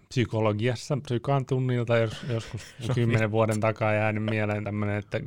psykologiassa, 0.09 0.97
psykaan 1.03 1.45
tunnilta 1.45 1.97
jos, 1.97 2.25
joskus 2.29 2.61
kymmenen 2.95 3.31
vuoden 3.31 3.59
takaa 3.59 3.93
jäänyt 3.93 4.23
mieleen 4.23 4.63
tämmöinen, 4.63 4.97
että 4.97 5.19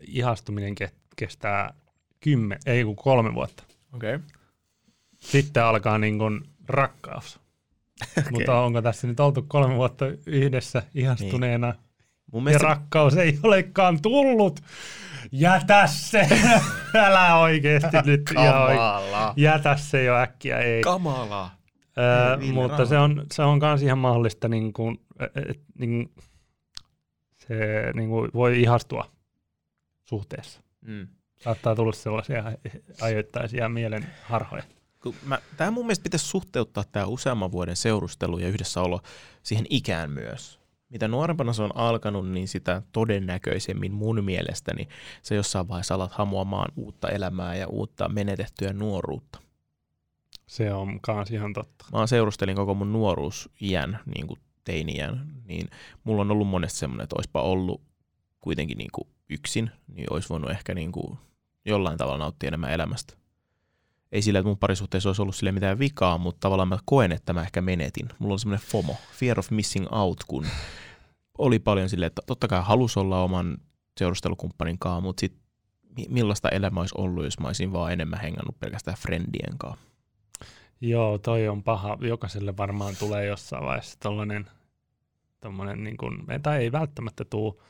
ihastuminen 0.00 0.74
ke- 0.84 0.94
kestää 1.16 1.74
kymmen, 2.20 2.58
ei 2.66 2.84
kun 2.84 2.96
kolme 2.96 3.34
vuotta. 3.34 3.64
Okei. 3.94 4.14
Okay. 4.14 4.26
Sitten 5.20 5.64
alkaa 5.64 5.98
niin 5.98 6.18
kuin 6.18 6.40
rakkaus. 6.68 7.40
Okay. 8.18 8.24
Mutta 8.30 8.60
onko 8.60 8.82
tässä 8.82 9.06
nyt 9.06 9.20
oltu 9.20 9.44
kolme 9.48 9.76
vuotta 9.76 10.06
yhdessä 10.26 10.82
ihastuneena 10.94 11.70
niin. 11.70 11.80
Mun 12.32 12.44
mielestä... 12.44 12.66
ja 12.66 12.74
rakkaus 12.74 13.16
ei 13.16 13.38
olekaan 13.42 14.02
tullut? 14.02 14.60
Jätä 15.32 15.86
se! 15.86 16.28
Älä 17.06 17.36
oikeesti 17.36 17.96
nyt. 18.04 18.22
Kamala. 18.34 19.34
Jätä 19.36 19.76
se 19.76 20.04
jo 20.04 20.16
äkkiä, 20.16 20.58
ei. 20.58 20.82
Kamala. 20.82 21.50
Öö, 21.98 22.38
ei, 22.40 22.52
mutta 22.52 22.86
se 22.86 22.98
on, 22.98 23.26
se 23.32 23.42
on 23.42 23.60
kans 23.60 23.82
ihan 23.82 23.98
mahdollista, 23.98 24.48
niin 24.48 24.72
kuin, 24.72 25.00
et, 25.48 25.60
niin, 25.78 26.12
se 27.34 27.54
niin 27.94 28.08
kuin 28.08 28.30
voi 28.34 28.60
ihastua 28.60 29.10
suhteessa. 30.04 30.60
Mm. 30.80 31.08
Saattaa 31.36 31.76
tulla 31.76 31.92
sellaisia 31.92 32.44
ajoittaisia 33.00 33.68
mielen 33.68 34.06
harhoja 34.22 34.62
tämä 35.56 35.70
mun 35.70 35.86
mielestä 35.86 36.02
pitäisi 36.02 36.26
suhteuttaa 36.26 36.84
tämä 36.92 37.06
useamman 37.06 37.52
vuoden 37.52 37.76
seurustelu 37.76 38.38
ja 38.38 38.48
yhdessäolo 38.48 39.00
siihen 39.42 39.66
ikään 39.70 40.10
myös. 40.10 40.60
Mitä 40.88 41.08
nuorempana 41.08 41.52
se 41.52 41.62
on 41.62 41.76
alkanut, 41.76 42.28
niin 42.28 42.48
sitä 42.48 42.82
todennäköisemmin 42.92 43.92
mun 43.92 44.24
mielestäni 44.24 44.88
se 45.22 45.34
jossain 45.34 45.68
vaiheessa 45.68 45.94
alat 45.94 46.12
hamuamaan 46.12 46.72
uutta 46.76 47.08
elämää 47.08 47.54
ja 47.54 47.66
uutta 47.68 48.08
menetettyä 48.08 48.72
nuoruutta. 48.72 49.38
Se 50.46 50.72
on 50.72 51.00
kans 51.00 51.30
ihan 51.30 51.52
totta. 51.52 51.84
Mä 51.92 52.06
seurustelin 52.06 52.56
koko 52.56 52.74
mun 52.74 52.92
nuoruusiän, 52.92 54.00
niin 54.14 54.26
kuin 54.26 54.40
teiniän, 54.64 55.26
niin 55.44 55.70
mulla 56.04 56.20
on 56.20 56.30
ollut 56.30 56.48
monesti 56.48 56.78
semmoinen, 56.78 57.04
että 57.04 57.16
olisipa 57.18 57.42
ollut 57.42 57.80
kuitenkin 58.40 58.78
niin 58.78 58.90
kuin 58.92 59.08
yksin, 59.30 59.70
niin 59.94 60.12
olisi 60.12 60.28
voinut 60.28 60.50
ehkä 60.50 60.74
niin 60.74 60.92
kuin 60.92 61.18
jollain 61.64 61.98
tavalla 61.98 62.18
nauttia 62.18 62.48
enemmän 62.48 62.72
elämästä. 62.72 63.14
Ei 64.12 64.22
sillä, 64.22 64.38
että 64.38 64.48
mun 64.48 64.58
parisuhteessa 64.58 65.08
olisi 65.08 65.22
ollut 65.22 65.36
sille 65.36 65.52
mitään 65.52 65.78
vikaa, 65.78 66.18
mutta 66.18 66.40
tavallaan 66.40 66.68
mä 66.68 66.78
koen, 66.84 67.12
että 67.12 67.32
mä 67.32 67.42
ehkä 67.42 67.60
menetin. 67.60 68.08
Mulla 68.18 68.32
on 68.32 68.38
semmoinen 68.38 68.66
FOMO, 68.66 68.96
fear 69.12 69.38
of 69.38 69.50
missing 69.50 69.86
out, 69.92 70.24
kun 70.28 70.46
oli 71.38 71.58
paljon 71.58 71.88
silleen, 71.88 72.06
että 72.06 72.22
totta 72.26 72.48
kai 72.48 72.62
halus 72.62 72.96
olla 72.96 73.22
oman 73.22 73.58
seurustelukumppanin 73.98 74.78
kanssa, 74.78 75.00
mutta 75.00 75.20
sit 75.20 75.36
millaista 76.08 76.48
elämä 76.48 76.80
olisi 76.80 76.94
ollut, 76.98 77.24
jos 77.24 77.40
mä 77.40 77.46
olisin 77.46 77.72
vaan 77.72 77.92
enemmän 77.92 78.20
hengannut 78.20 78.60
pelkästään 78.60 78.96
friendien 78.96 79.58
kanssa. 79.58 79.84
Joo, 80.80 81.18
toi 81.18 81.48
on 81.48 81.62
paha. 81.62 81.98
Jokaiselle 82.00 82.56
varmaan 82.56 82.94
tulee 82.98 83.26
jossain 83.26 83.64
vaiheessa 83.64 84.00
tollainen, 84.00 84.46
tommonen 85.40 85.84
niin 85.84 85.96
kuin, 85.96 86.24
tai 86.42 86.58
ei 86.58 86.72
välttämättä 86.72 87.24
tuu, 87.24 87.62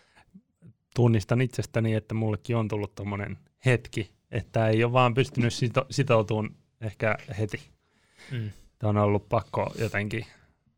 tunnistan 0.95 1.41
itsestäni, 1.41 1.95
että 1.95 2.15
mullekin 2.15 2.57
on 2.57 2.69
tullut 2.69 2.95
tommonen 2.95 3.39
hetki, 3.67 4.15
että 4.35 4.69
ei 4.69 4.85
ole 4.85 4.93
vaan 4.93 5.15
pystynyt 5.15 5.55
sito, 5.55 5.87
sitoutumaan 5.91 6.55
ehkä 6.81 7.19
heti. 7.39 7.61
Mm. 8.31 8.51
Tämä 8.79 8.89
on 8.89 8.97
ollut 8.97 9.29
pakko 9.29 9.75
jotenkin 9.79 10.27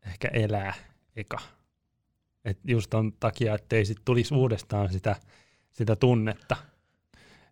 ehkä 0.07 0.27
elää 0.27 0.73
eka. 1.15 1.37
Et 2.45 2.59
just 2.67 2.93
on 2.93 3.13
takia, 3.19 3.55
ettei 3.55 3.85
sit 3.85 3.97
tulisi 4.05 4.33
uudestaan 4.33 4.91
sitä, 4.91 5.15
sitä 5.71 5.95
tunnetta, 5.95 6.55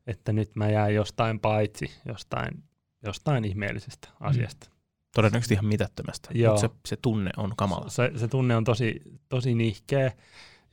että 0.07 0.33
nyt 0.33 0.55
mä 0.55 0.69
jään 0.69 0.93
jostain 0.93 1.39
paitsi, 1.39 1.91
jostain, 2.05 2.63
jostain 3.05 3.45
ihmeellisestä 3.45 4.07
mm. 4.07 4.27
asiasta. 4.27 4.69
Todennäköisesti 5.15 5.53
ihan 5.53 5.65
mitättömästä, 5.65 6.29
mutta 6.47 6.61
se, 6.61 6.69
se 6.85 6.97
tunne 7.01 7.31
on 7.37 7.53
kamala. 7.57 7.89
Se, 7.89 8.11
se 8.15 8.27
tunne 8.27 8.55
on 8.55 8.63
tosi, 8.63 9.01
tosi 9.29 9.55
nihkeä. 9.55 10.11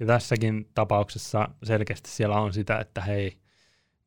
Ja 0.00 0.06
tässäkin 0.06 0.70
tapauksessa 0.74 1.48
selkeästi 1.62 2.10
siellä 2.10 2.40
on 2.40 2.52
sitä, 2.52 2.78
että 2.78 3.00
hei, 3.00 3.41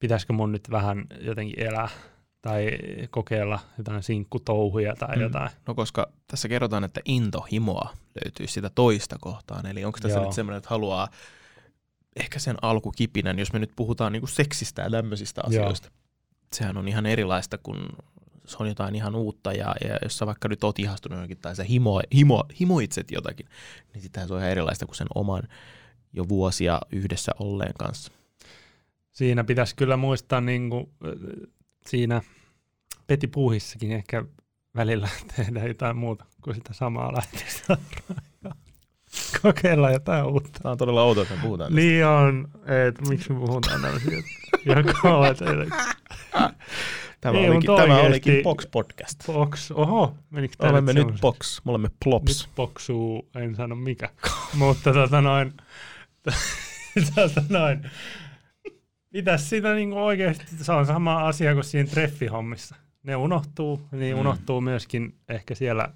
pitäisikö 0.06 0.34
mun 0.34 0.52
nyt 0.52 0.72
vähän 0.72 1.06
jotenkin 1.22 1.60
elää 1.60 1.90
tai 2.42 2.72
kokeilla 3.10 3.60
jotain 3.78 4.04
sinkkutouhuja 4.04 4.96
tai 4.96 5.16
mm. 5.16 5.22
jotain. 5.22 5.50
No 5.68 5.76
koska 5.76 6.12
tässä 6.28 6.48
kerrotaan, 6.48 6.84
että 6.84 7.02
intohimoa 7.06 7.90
löytyy 8.26 8.48
sitä 8.48 8.70
toista 8.70 9.16
kohtaan. 9.22 9.66
Eli 9.66 9.86
onko 9.86 10.00
tässä 10.02 10.18
Joo. 10.18 10.26
nyt 10.26 10.34
semmoinen, 10.34 10.58
että 10.58 10.70
haluaa 10.70 11.08
ehkä 12.16 12.40
sen 12.40 12.56
alkukipinän, 12.62 13.40
jos 13.40 13.54
me 13.54 13.60
nyt 13.60 13.72
puhutaan 13.76 14.12
niinku 14.12 14.28
seksistä 14.28 14.82
ja 14.82 14.92
lämmöisistä 14.92 15.42
asioista. 15.46 15.88
Joo. 15.88 15.98
Sehän 16.54 16.78
on 16.78 16.88
ihan 16.88 17.06
erilaista, 17.06 17.58
kun 17.58 17.90
se 18.46 18.58
on 18.60 18.68
jotain 18.68 18.96
ihan 18.96 19.16
uutta 19.16 19.54
ja, 19.54 19.76
ja 19.88 19.98
jos 20.04 20.18
sä 20.18 20.26
vaikka 20.26 20.48
nyt 20.48 20.64
oot 20.64 20.80
ihastunut 20.80 21.20
jonkin 21.20 21.38
tai 21.38 21.56
sä 21.56 21.64
himo, 21.64 22.02
himo, 22.16 22.44
himoitset 22.60 23.12
jotakin, 23.12 23.46
niin 23.94 24.02
sitähän 24.02 24.28
se 24.28 24.34
on 24.34 24.40
ihan 24.40 24.52
erilaista 24.52 24.86
kuin 24.86 24.96
sen 24.96 25.08
oman 25.16 25.44
jo 26.14 26.30
vuosia 26.30 26.82
yhdessä 26.92 27.32
olleen 27.40 27.74
kanssa. 27.80 28.12
Siinä 29.16 29.44
pitäisi 29.44 29.76
kyllä 29.76 29.98
muistaa 29.98 30.42
niin 30.42 30.70
kuin, 30.70 30.90
siinä 31.86 32.22
Peti 33.08 33.28
Puuhissakin 33.28 33.92
ehkä 33.92 34.24
välillä 34.76 35.10
tehdä 35.36 35.68
jotain 35.68 35.98
muuta 35.98 36.26
kuin 36.42 36.56
sitä 36.56 36.74
samaa 36.74 37.14
lähteä 37.14 37.78
kokeilla 39.42 39.92
jotain 39.92 40.26
uutta. 40.26 40.60
Tämä 40.62 40.72
on 40.72 40.78
todella 40.78 41.04
outoa, 41.04 41.24
että 41.24 41.36
me 41.36 41.42
puhutaan 41.42 41.72
tästä. 41.72 41.82
Niin 41.82 42.06
on, 42.06 42.48
että 42.88 43.10
miksi 43.10 43.34
me 43.34 43.40
puhutaan 43.40 43.82
tämmöisiä 43.82 44.24
joka 44.66 45.10
on 45.10 45.36
Tämä, 47.22 47.40
Ei, 47.40 47.50
olikin, 47.50 47.76
tämä 47.76 48.00
olikin 48.00 48.44
Box 48.44 48.68
Podcast. 48.72 49.26
Box, 49.28 49.72
oho, 49.72 50.16
menikö 50.30 50.56
tämä 50.58 50.72
Olemme 50.72 50.94
nyt 50.94 51.08
Box, 51.22 51.62
me 51.66 51.72
olemme 51.72 51.90
Plops. 52.04 52.48
Nyt 52.48 52.56
Boxuu, 52.56 53.30
en 53.36 53.56
sano 53.56 53.76
mikä. 53.76 54.10
Mutta 54.54 54.94
tota 54.94 55.22
noin, 55.22 55.54
tota 57.16 57.44
noin, 57.50 57.90
mitäs 59.16 59.50
siitä 59.50 59.74
niinku 59.74 59.98
oikeasti, 59.98 60.46
se 60.62 60.72
on 60.72 60.86
sama 60.86 61.28
asia 61.28 61.54
kuin 61.54 61.64
siinä 61.64 61.90
treffihommissa. 61.90 62.76
Ne 63.04 63.16
unohtuu, 63.16 63.82
niin 63.92 64.16
mm. 64.16 64.20
unohtuu 64.20 64.62
myöskin 64.62 65.16
ehkä 65.30 65.56
siellä 65.56 65.90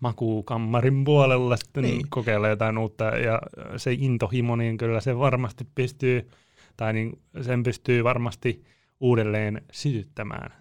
makuukammarin 0.00 1.04
puolella 1.04 1.56
sitten 1.56 1.82
niin. 1.82 2.06
kokeilla 2.08 2.48
jotain 2.48 2.78
uutta. 2.78 3.04
Ja 3.04 3.42
se 3.76 3.92
intohimo, 3.92 4.56
niin 4.56 4.78
kyllä 4.78 5.00
se 5.00 5.18
varmasti 5.18 5.66
pystyy, 5.74 6.30
tai 6.76 6.92
niin 6.92 7.22
sen 7.40 7.62
pystyy 7.62 8.04
varmasti 8.04 8.64
uudelleen 9.00 9.62
sytyttämään 9.72 10.52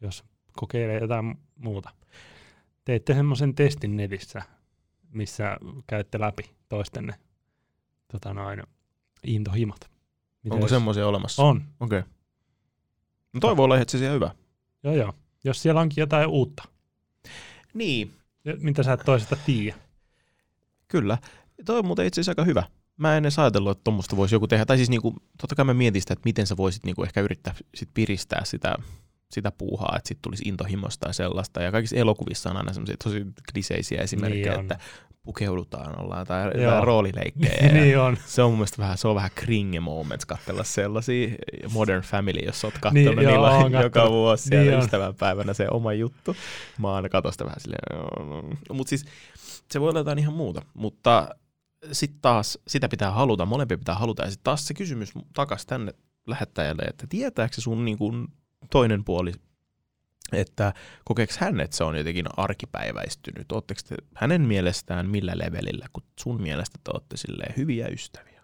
jos 0.00 0.24
kokeilee 0.56 1.00
jotain 1.00 1.34
muuta. 1.56 1.90
Teette 2.84 3.14
semmoisen 3.14 3.54
testin 3.54 3.96
netissä, 3.96 4.42
missä 5.10 5.56
käytte 5.86 6.20
läpi 6.20 6.50
toistenne 6.68 7.14
tota 8.12 8.34
noin, 8.34 8.62
intohimot. 9.24 9.93
Mitä 10.44 10.54
Onko 10.54 10.68
semmoisia 10.68 11.08
olemassa? 11.08 11.42
On. 11.42 11.62
Okei. 11.80 11.98
Okay. 11.98 12.10
No 13.32 13.40
toi 13.40 13.56
voi 13.56 13.64
olla 13.64 13.74
asiassa 13.74 14.10
hyvä. 14.12 14.30
Joo, 14.82 14.94
joo. 14.94 15.12
Jos 15.44 15.62
siellä 15.62 15.80
onkin 15.80 16.02
jotain 16.02 16.26
uutta. 16.26 16.64
Niin. 17.74 18.14
Mitä 18.60 18.82
sä 18.82 18.92
et 18.92 19.00
toisesta 19.04 19.36
tiedä. 19.46 19.76
Kyllä. 20.88 21.18
Toi 21.64 21.78
on 21.78 21.86
muuten 21.86 22.06
itse 22.06 22.20
asiassa 22.20 22.30
aika 22.30 22.44
hyvä. 22.44 22.62
Mä 22.96 23.16
en 23.16 23.24
edes 23.24 23.38
ajatellut, 23.38 23.70
että 23.70 23.84
tuommoista 23.84 24.16
voisi 24.16 24.34
joku 24.34 24.48
tehdä. 24.48 24.64
Tai 24.64 24.76
siis 24.76 24.90
niinku, 24.90 25.14
totta 25.40 25.54
kai 25.54 25.64
mä 25.64 25.74
mietin 25.74 26.02
sitä, 26.02 26.12
että 26.12 26.24
miten 26.24 26.46
sä 26.46 26.56
voisit 26.56 26.84
niinku 26.84 27.02
ehkä 27.02 27.20
yrittää 27.20 27.54
sit 27.74 27.88
piristää 27.94 28.44
sitä 28.44 28.74
sitä 29.34 29.52
puuhaa, 29.52 29.94
että 29.96 30.08
sitten 30.08 30.22
tulisi 30.22 30.44
intohimosta 30.48 31.08
ja 31.08 31.12
sellaista. 31.12 31.62
Ja 31.62 31.72
kaikissa 31.72 31.96
elokuvissa 31.96 32.50
on 32.50 32.56
aina 32.56 32.72
semmoisia 32.72 32.96
tosi 33.04 33.26
kliseisiä 33.52 34.02
esimerkkejä, 34.02 34.52
niin 34.52 34.60
että 34.60 34.78
pukeudutaan, 35.24 36.00
ollaan 36.00 36.26
tai 36.26 36.50
jotain 36.62 36.84
roolileikkejä. 36.84 37.72
niin 37.72 37.98
on. 37.98 38.16
Se 38.26 38.42
on 38.42 38.50
mun 38.50 38.58
mielestä 38.58 38.82
vähän, 38.82 38.98
se 38.98 39.08
on 39.08 39.14
vähän 39.14 39.30
kringe 39.34 39.80
moments 39.80 40.26
katsella 40.26 40.64
sellaisia. 40.64 41.28
Modern 41.72 42.02
Family, 42.02 42.38
jos 42.46 42.64
oot 42.64 42.74
katsonut 42.74 42.94
niin, 42.94 43.16
niillä 43.16 43.68
joo, 43.70 43.82
joka 43.82 44.10
vuosi 44.10 44.50
niin 44.50 44.62
siellä 44.62 44.84
ystävänpäivänä 44.84 45.54
se 45.54 45.66
oma 45.70 45.92
juttu. 45.92 46.36
Mä 46.78 46.94
aina 46.94 47.08
katson 47.08 47.32
sitä 47.32 47.44
vähän 47.44 47.60
silleen. 47.60 48.58
Mutta 48.72 48.88
siis 48.88 49.04
se 49.70 49.80
voi 49.80 49.88
olla 49.88 50.00
jotain 50.00 50.18
ihan 50.18 50.34
muuta, 50.34 50.62
mutta 50.74 51.28
sitten 51.92 52.20
taas 52.22 52.58
sitä 52.68 52.88
pitää 52.88 53.10
haluta, 53.10 53.46
molempia 53.46 53.78
pitää 53.78 53.94
haluta. 53.94 54.22
Ja 54.22 54.30
sitten 54.30 54.44
taas 54.44 54.66
se 54.66 54.74
kysymys 54.74 55.12
takas 55.34 55.66
tänne 55.66 55.92
lähettäjälle, 56.26 56.82
että 56.82 57.06
tietääkö 57.06 57.54
se 57.54 57.60
sun 57.60 57.84
niin 57.84 57.98
kuin 57.98 58.28
toinen 58.70 59.04
puoli, 59.04 59.32
että 60.32 60.72
kokeeko 61.04 61.32
hän, 61.38 61.60
että 61.60 61.76
se 61.76 61.84
on 61.84 61.96
jotenkin 61.96 62.26
arkipäiväistynyt? 62.36 63.52
Oletteko 63.52 63.80
te 63.88 63.94
hänen 64.14 64.40
mielestään 64.40 65.10
millä 65.10 65.32
levelillä, 65.36 65.86
kun 65.92 66.02
sun 66.20 66.42
mielestä 66.42 66.78
te 66.84 66.90
olette 66.94 67.16
hyviä 67.56 67.88
ystäviä? 67.88 68.34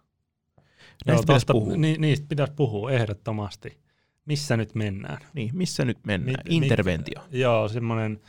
Näistä 1.06 1.26
pitäisi 1.26 1.46
puhua. 1.46 1.76
Ni, 1.76 1.96
niistä 1.98 2.26
pitäisi 2.28 2.52
puhua 2.52 2.90
ehdottomasti. 2.90 3.78
Missä 4.24 4.56
nyt 4.56 4.74
mennään? 4.74 5.18
Niin, 5.34 5.50
missä 5.52 5.84
nyt 5.84 5.98
mennään? 6.06 6.44
Mit, 6.44 6.62
Interventio. 6.62 7.22
Mit, 7.22 7.40
joo, 7.40 7.68
semmoinen 7.68 8.20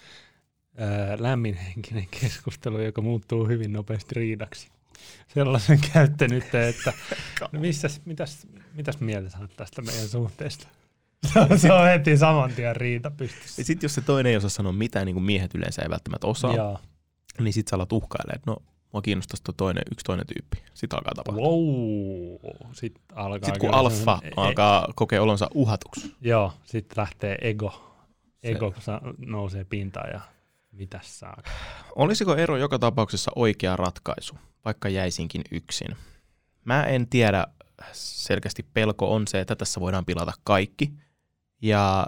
lämminhenkinen 1.19 2.07
keskustelu, 2.21 2.81
joka 2.81 3.01
muuttuu 3.01 3.47
hyvin 3.47 3.73
nopeasti 3.73 4.15
riidaksi. 4.15 4.69
Sellaisen 5.27 5.79
käytte 5.93 6.27
nyt, 6.27 6.55
että 6.55 6.93
no 7.51 7.59
missäs, 7.59 8.01
mitäs, 8.05 8.47
mitäs 8.73 8.99
mieltä 8.99 9.29
sanot 9.29 9.51
tästä 9.57 9.81
meidän 9.81 10.07
suhteesta? 10.07 10.67
se 11.57 11.73
on 11.73 11.85
heti 11.85 12.17
saman 12.17 12.51
tien 12.53 12.75
riita 12.75 13.11
pystyssä. 13.11 13.63
Sitten 13.63 13.85
jos 13.87 13.95
se 13.95 14.01
toinen 14.01 14.29
ei 14.29 14.37
osaa 14.37 14.49
sanoa 14.49 14.73
mitään, 14.73 15.05
niin 15.05 15.15
kuin 15.15 15.23
miehet 15.23 15.55
yleensä 15.55 15.81
ei 15.81 15.89
välttämättä 15.89 16.27
osaa, 16.27 16.55
Jaa. 16.55 16.79
niin 17.39 17.53
sitten 17.53 17.69
sä 17.69 17.75
alat 17.75 17.91
uhkailemaan, 17.91 18.35
että 18.35 18.51
no 18.51 18.57
mua 18.93 19.01
kiinnostaisi 19.01 19.43
toinen, 19.57 19.83
yksi 19.91 20.03
toinen 20.03 20.25
tyyppi. 20.27 20.57
Sitten 20.73 20.99
alkaa 20.99 21.13
tapahtua. 21.15 21.47
Wow. 21.47 22.71
Sitten, 22.73 23.03
alkaa 23.15 23.47
sitten 23.47 23.59
kun 23.59 23.73
alfa 23.73 24.19
e- 24.23 24.31
alkaa 24.35 24.85
e- 24.89 24.93
kokea 24.95 25.21
olonsa 25.21 25.47
uhatuksi. 25.53 26.15
Joo, 26.21 26.53
sitten 26.63 27.01
lähtee 27.01 27.37
ego. 27.41 27.87
Ego 28.43 28.73
se. 28.79 28.91
nousee 29.17 29.63
pintaan 29.63 30.09
ja 30.13 30.21
mitä 30.71 30.99
saa. 31.03 31.41
Olisiko 31.95 32.35
ero 32.35 32.57
joka 32.57 32.79
tapauksessa 32.79 33.31
oikea 33.35 33.75
ratkaisu, 33.75 34.35
vaikka 34.65 34.89
jäisinkin 34.89 35.41
yksin? 35.51 35.95
Mä 36.65 36.83
en 36.83 37.07
tiedä, 37.07 37.47
selkeästi 37.91 38.65
pelko 38.73 39.15
on 39.15 39.27
se, 39.27 39.39
että 39.39 39.55
tässä 39.55 39.81
voidaan 39.81 40.05
pilata 40.05 40.33
kaikki– 40.43 40.91
ja 41.61 42.07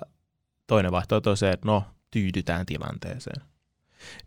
toinen 0.67 0.91
vaihtoehto 0.91 1.29
on 1.29 1.38
se, 1.38 1.51
että 1.51 1.67
no, 1.67 1.83
tyydytään 2.12 2.65
tilanteeseen. 2.65 3.41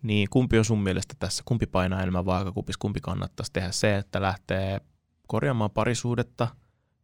Niin 0.02 0.28
kumpi 0.30 0.59
on 0.59 0.64
sun 0.64 0.83
mielestä 0.83 1.14
tässä, 1.18 1.42
kumpi 1.47 1.66
painaa 1.66 2.02
enemmän 2.02 2.26
vaakakupissa, 2.26 2.78
kumpi 2.78 3.00
kannattaisi 3.00 3.52
tehdä 3.52 3.73
se, 3.73 3.97
että 3.97 4.23
lähtee 4.23 4.80
korjaamaan 5.26 5.71
parisuudetta 5.71 6.49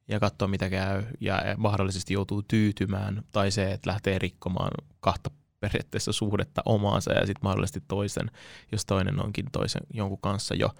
ja 0.08 0.20
katsoa 0.20 0.48
mitä 0.48 0.70
käy 0.70 1.04
ja 1.20 1.42
mahdollisesti 1.56 2.14
joutuu 2.14 2.42
tyytymään, 2.42 3.22
tai 3.32 3.50
se, 3.50 3.72
että 3.72 3.90
lähtee 3.90 4.18
rikkomaan 4.18 4.70
kahta 5.00 5.30
periaatteessa 5.60 6.12
suhdetta 6.12 6.62
omaansa 6.64 7.12
ja 7.12 7.26
sitten 7.26 7.42
mahdollisesti 7.42 7.80
toisen, 7.88 8.30
jos 8.72 8.86
toinen 8.86 9.24
onkin 9.24 9.46
toisen 9.52 9.82
jonkun 9.94 10.20
kanssa 10.20 10.54
jo 10.54 10.70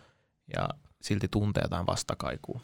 ja 0.57 0.69
silti 1.03 1.29
tuntee 1.29 1.63
jotain 1.63 1.87
vastakaikua. 1.87 2.61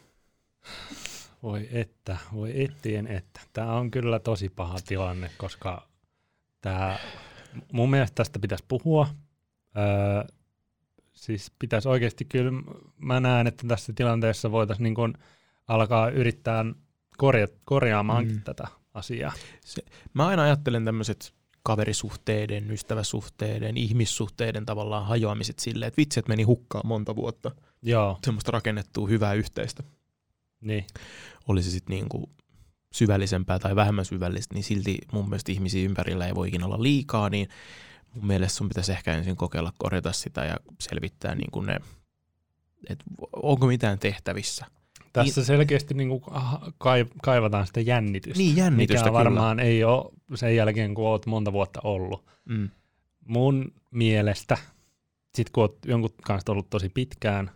Voi 1.43 1.69
että, 1.71 2.17
voi 2.33 2.63
ettien 2.63 3.07
että. 3.07 3.41
Tämä 3.53 3.73
on 3.73 3.91
kyllä 3.91 4.19
tosi 4.19 4.49
paha 4.49 4.79
tilanne, 4.87 5.31
koska 5.39 5.89
tämä, 6.61 6.99
mun 7.73 7.91
mielestä 7.91 8.15
tästä 8.15 8.39
pitäisi 8.39 8.65
puhua. 8.69 9.09
Öö, 9.77 10.37
siis 11.13 11.53
pitäisi 11.59 11.89
oikeasti 11.89 12.25
kyllä, 12.25 12.53
mä 12.97 13.21
näen, 13.21 13.47
että 13.47 13.67
tässä 13.69 13.93
tilanteessa 13.93 14.51
voitaisiin 14.51 14.85
niin 14.85 14.95
kuin 14.95 15.15
alkaa 15.69 16.11
yrittää 16.11 16.65
korja, 17.17 17.49
korjaamaan 17.65 18.29
mm. 18.29 18.43
tätä 18.43 18.69
asiaa. 18.95 19.33
Se, 19.65 19.83
mä 20.15 20.27
aina 20.27 20.43
ajattelen 20.43 20.85
tämmöiset 20.85 21.35
kaverisuhteiden, 21.63 22.71
ystäväsuhteiden, 22.71 23.77
ihmissuhteiden 23.77 24.67
tavallaan 24.67 25.07
hajoamiset 25.07 25.59
silleen, 25.59 25.89
että 25.89 25.99
vitset 25.99 26.29
meni 26.29 26.43
hukkaan 26.43 26.87
monta 26.87 27.17
vuotta. 27.17 27.51
Joo, 27.83 28.19
Semmoista 28.25 28.53
rakennettua 28.53 29.09
hyvää 29.09 29.35
yhteistä. 29.35 29.83
Niin. 30.61 30.85
Oli 31.49 31.63
se 31.63 31.71
sitten 31.71 31.95
niinku 31.95 32.31
syvällisempää 32.93 33.59
tai 33.59 33.77
vähemmän 33.77 34.05
syvällistä, 34.05 34.55
niin 34.55 34.65
silti 34.65 34.99
mun 35.13 35.29
mielestä 35.29 35.53
ihmisiä 35.53 35.85
ympärillä 35.85 36.27
ei 36.27 36.35
voi 36.35 36.49
ikinä 36.49 36.67
olla 36.67 36.83
liikaa, 36.83 37.31
niin 37.31 37.49
mun 38.15 38.27
mielestä 38.27 38.57
sun 38.57 38.69
pitäisi 38.69 38.93
ehkä 38.93 39.13
ensin 39.13 39.37
kokeilla 39.37 39.73
korjata 39.79 40.13
sitä 40.13 40.45
ja 40.45 40.57
selvittää 40.81 41.35
niin 41.35 41.51
kuin 41.51 41.67
ne, 41.67 41.77
että 42.89 43.05
onko 43.43 43.67
mitään 43.67 43.99
tehtävissä. 43.99 44.67
Tässä 45.13 45.45
selkeästi 45.45 45.95
niin 45.95 46.09
kuin 46.09 46.23
kaivataan 47.23 47.67
sitä 47.67 47.81
jännitystä. 47.81 48.39
Niin, 48.39 48.57
jännitystä 48.57 48.95
mikä 48.95 49.03
kyllä. 49.03 49.19
varmaan 49.19 49.61
ei 49.61 49.85
ole 49.85 50.13
sen 50.35 50.57
jälkeen, 50.57 50.95
kun 50.95 51.07
oot 51.07 51.27
monta 51.27 51.53
vuotta 51.53 51.81
ollut. 51.85 52.27
Mm. 52.45 52.71
Mun 53.25 53.73
mielestä, 53.91 54.59
sit 55.35 55.51
kun 55.51 55.63
oot 55.63 55.79
jonkun 55.87 56.11
kanssa 56.25 56.53
ollut 56.53 56.71
tosi 56.71 56.89
pitkään, 56.89 57.51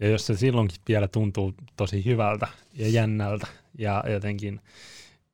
ja 0.00 0.08
jos 0.08 0.26
se 0.26 0.36
silloinkin 0.36 0.80
vielä 0.88 1.08
tuntuu 1.08 1.54
tosi 1.76 2.04
hyvältä 2.04 2.48
ja 2.74 2.88
jännältä 2.88 3.46
ja 3.78 4.04
jotenkin 4.12 4.60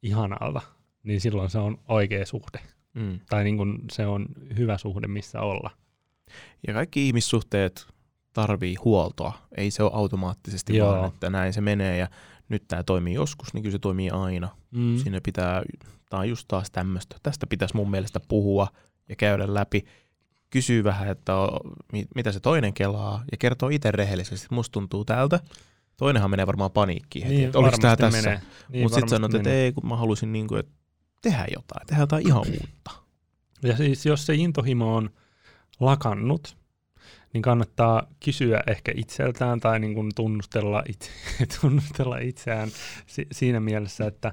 ihanalta, 0.02 0.60
niin 1.02 1.20
silloin 1.20 1.50
se 1.50 1.58
on 1.58 1.78
oikea 1.88 2.26
suhde. 2.26 2.60
Mm. 2.94 3.20
Tai 3.28 3.44
niin 3.44 3.56
kuin 3.56 3.78
se 3.92 4.06
on 4.06 4.26
hyvä 4.58 4.78
suhde, 4.78 5.06
missä 5.06 5.40
olla. 5.40 5.70
Ja 6.66 6.72
kaikki 6.72 7.06
ihmissuhteet 7.06 7.86
tarvii 8.32 8.74
huoltoa. 8.74 9.38
Ei 9.56 9.70
se 9.70 9.82
ole 9.82 9.90
automaattisesti 9.94 10.76
Joo. 10.76 10.92
vaan, 10.92 11.08
että 11.08 11.30
näin 11.30 11.52
se 11.52 11.60
menee 11.60 11.96
ja 11.96 12.08
nyt 12.48 12.64
tämä 12.68 12.82
toimii 12.82 13.14
joskus, 13.14 13.54
niin 13.54 13.62
kyllä 13.62 13.72
se 13.72 13.78
toimii 13.78 14.10
aina. 14.10 14.56
Mm. 14.70 14.98
Sinne 14.98 15.20
pitää, 15.20 15.62
tämä 16.10 16.20
on 16.20 16.28
just 16.28 16.48
taas 16.48 16.70
tämmöistä. 16.70 17.16
Tästä 17.22 17.46
pitäisi 17.46 17.76
mun 17.76 17.90
mielestä 17.90 18.20
puhua 18.28 18.68
ja 19.08 19.16
käydä 19.16 19.54
läpi. 19.54 19.84
Kysyä 20.50 20.84
vähän, 20.84 21.08
että 21.08 21.32
mitä 22.14 22.32
se 22.32 22.40
toinen 22.40 22.74
kelaa 22.74 23.24
ja 23.32 23.36
kertoo 23.36 23.68
itse 23.68 23.90
rehellisesti, 23.90 24.44
että 24.44 24.54
musta 24.54 24.72
tuntuu 24.72 25.04
tältä. 25.04 25.40
Toinenhan 25.96 26.30
menee 26.30 26.46
varmaan 26.46 26.70
paniikkiin 26.70 27.24
heti, 27.24 27.36
Niin, 27.36 27.46
että 27.46 27.58
oliko 27.58 27.76
tämä 27.80 27.96
tässä. 27.96 28.40
Niin, 28.68 28.82
Mutta 28.82 28.94
sitten 28.94 29.08
sanot, 29.08 29.34
että 29.34 29.50
ei, 29.50 29.72
kun 29.72 29.88
mä 29.88 29.96
haluaisin 29.96 30.32
niin 30.32 30.48
kuin, 30.48 30.60
että 30.60 30.72
tehdä 31.22 31.46
jotain, 31.54 31.86
tehdä 31.86 32.02
jotain 32.02 32.26
ihan 32.26 32.44
uutta. 32.48 32.90
Ja 33.62 33.76
siis 33.76 34.06
jos 34.06 34.26
se 34.26 34.34
intohimo 34.34 34.96
on 34.96 35.10
lakannut, 35.80 36.56
niin 37.32 37.42
kannattaa 37.42 38.06
kysyä 38.24 38.62
ehkä 38.66 38.92
itseltään 38.96 39.60
tai 39.60 39.80
niin 39.80 39.94
kuin 39.94 40.12
tunnustella, 40.14 40.82
itse, 40.88 41.10
tunnustella 41.60 42.18
itseään 42.18 42.68
si- 43.06 43.26
siinä 43.32 43.60
mielessä, 43.60 44.06
että 44.06 44.32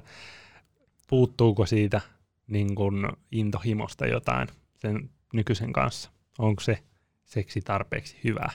puuttuuko 1.08 1.66
siitä 1.66 2.00
niin 2.46 2.74
kuin 2.74 3.08
intohimosta 3.32 4.06
jotain 4.06 4.48
sen 4.76 5.10
nykyisen 5.34 5.72
kanssa. 5.72 6.10
Onko 6.38 6.60
se 6.60 6.82
seksi 7.24 7.60
tarpeeksi 7.60 8.16
hyvää? 8.24 8.50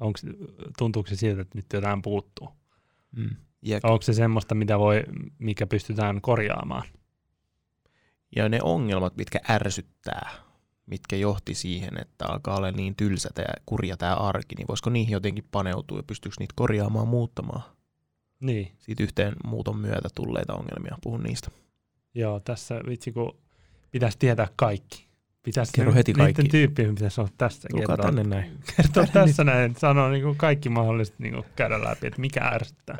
Onko, 0.00 0.18
se- 0.18 0.28
tuntuuko 0.78 1.08
se 1.08 1.16
siltä, 1.16 1.42
että 1.42 1.58
nyt 1.58 1.66
jotain 1.72 2.02
puuttuu? 2.02 2.48
Mm. 3.16 3.36
Onko 3.82 4.02
se 4.02 4.12
semmoista, 4.12 4.54
mitä 4.54 4.78
voi, 4.78 5.02
mikä 5.38 5.66
pystytään 5.66 6.20
korjaamaan? 6.20 6.84
ja 8.36 8.48
ne 8.48 8.58
ongelmat, 8.62 9.16
mitkä 9.16 9.40
ärsyttää, 9.50 10.30
mitkä 10.86 11.16
johti 11.16 11.54
siihen, 11.54 12.00
että 12.00 12.26
alkaa 12.28 12.56
olla 12.56 12.70
niin 12.70 12.96
tylsätä 12.96 13.42
ja 13.42 13.54
kurja 13.66 13.96
tämä 13.96 14.14
arki, 14.14 14.54
niin 14.54 14.68
voisiko 14.68 14.90
niihin 14.90 15.12
jotenkin 15.12 15.48
paneutua 15.50 15.98
ja 15.98 16.02
pystyykö 16.02 16.36
niitä 16.38 16.52
korjaamaan, 16.56 17.08
muuttamaan? 17.08 17.62
Niin, 18.40 18.72
Siitä 18.78 19.02
yhteen 19.02 19.36
muuton 19.44 19.76
myötä 19.76 20.08
tulleita 20.14 20.54
ongelmia, 20.54 20.98
puhun 21.02 21.22
niistä. 21.22 21.50
Joo, 22.14 22.40
tässä 22.40 22.80
vitsi 22.88 23.12
kun 23.12 23.36
pitäisi 23.90 24.18
tietää 24.18 24.48
kaikki. 24.56 25.08
Pitäisi 25.42 25.72
Kerro 25.74 25.94
heti 25.94 26.12
niiden 26.12 26.34
kaikki. 26.34 26.48
tyyppien 26.50 26.94
pitäisi 26.94 27.20
olla 27.20 27.30
tässä. 27.38 27.68
Kertoa, 27.76 27.96
tänne 27.96 28.22
näin. 28.24 28.58
kertoa 28.76 29.06
Tänne 29.06 29.12
tässä 29.26 29.44
näin, 29.44 29.74
sanoa 29.78 30.10
niin 30.10 30.22
kuin 30.22 30.36
kaikki 30.38 30.68
mahdolliset 30.68 31.18
niin 31.18 31.34
kuin 31.34 31.44
käydä 31.56 31.84
läpi, 31.84 32.06
että 32.06 32.20
mikä 32.20 32.40
ärsyttää. 32.44 32.98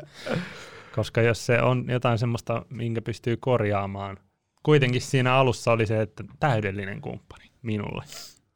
Koska 0.95 1.21
jos 1.21 1.45
se 1.45 1.61
on 1.61 1.85
jotain 1.89 2.17
semmoista, 2.17 2.65
minkä 2.69 3.01
pystyy 3.01 3.37
korjaamaan. 3.37 4.17
Kuitenkin 4.63 5.01
siinä 5.01 5.33
alussa 5.35 5.71
oli 5.71 5.85
se, 5.85 6.01
että 6.01 6.23
täydellinen 6.39 7.01
kumppani 7.01 7.51
minulle. 7.61 8.03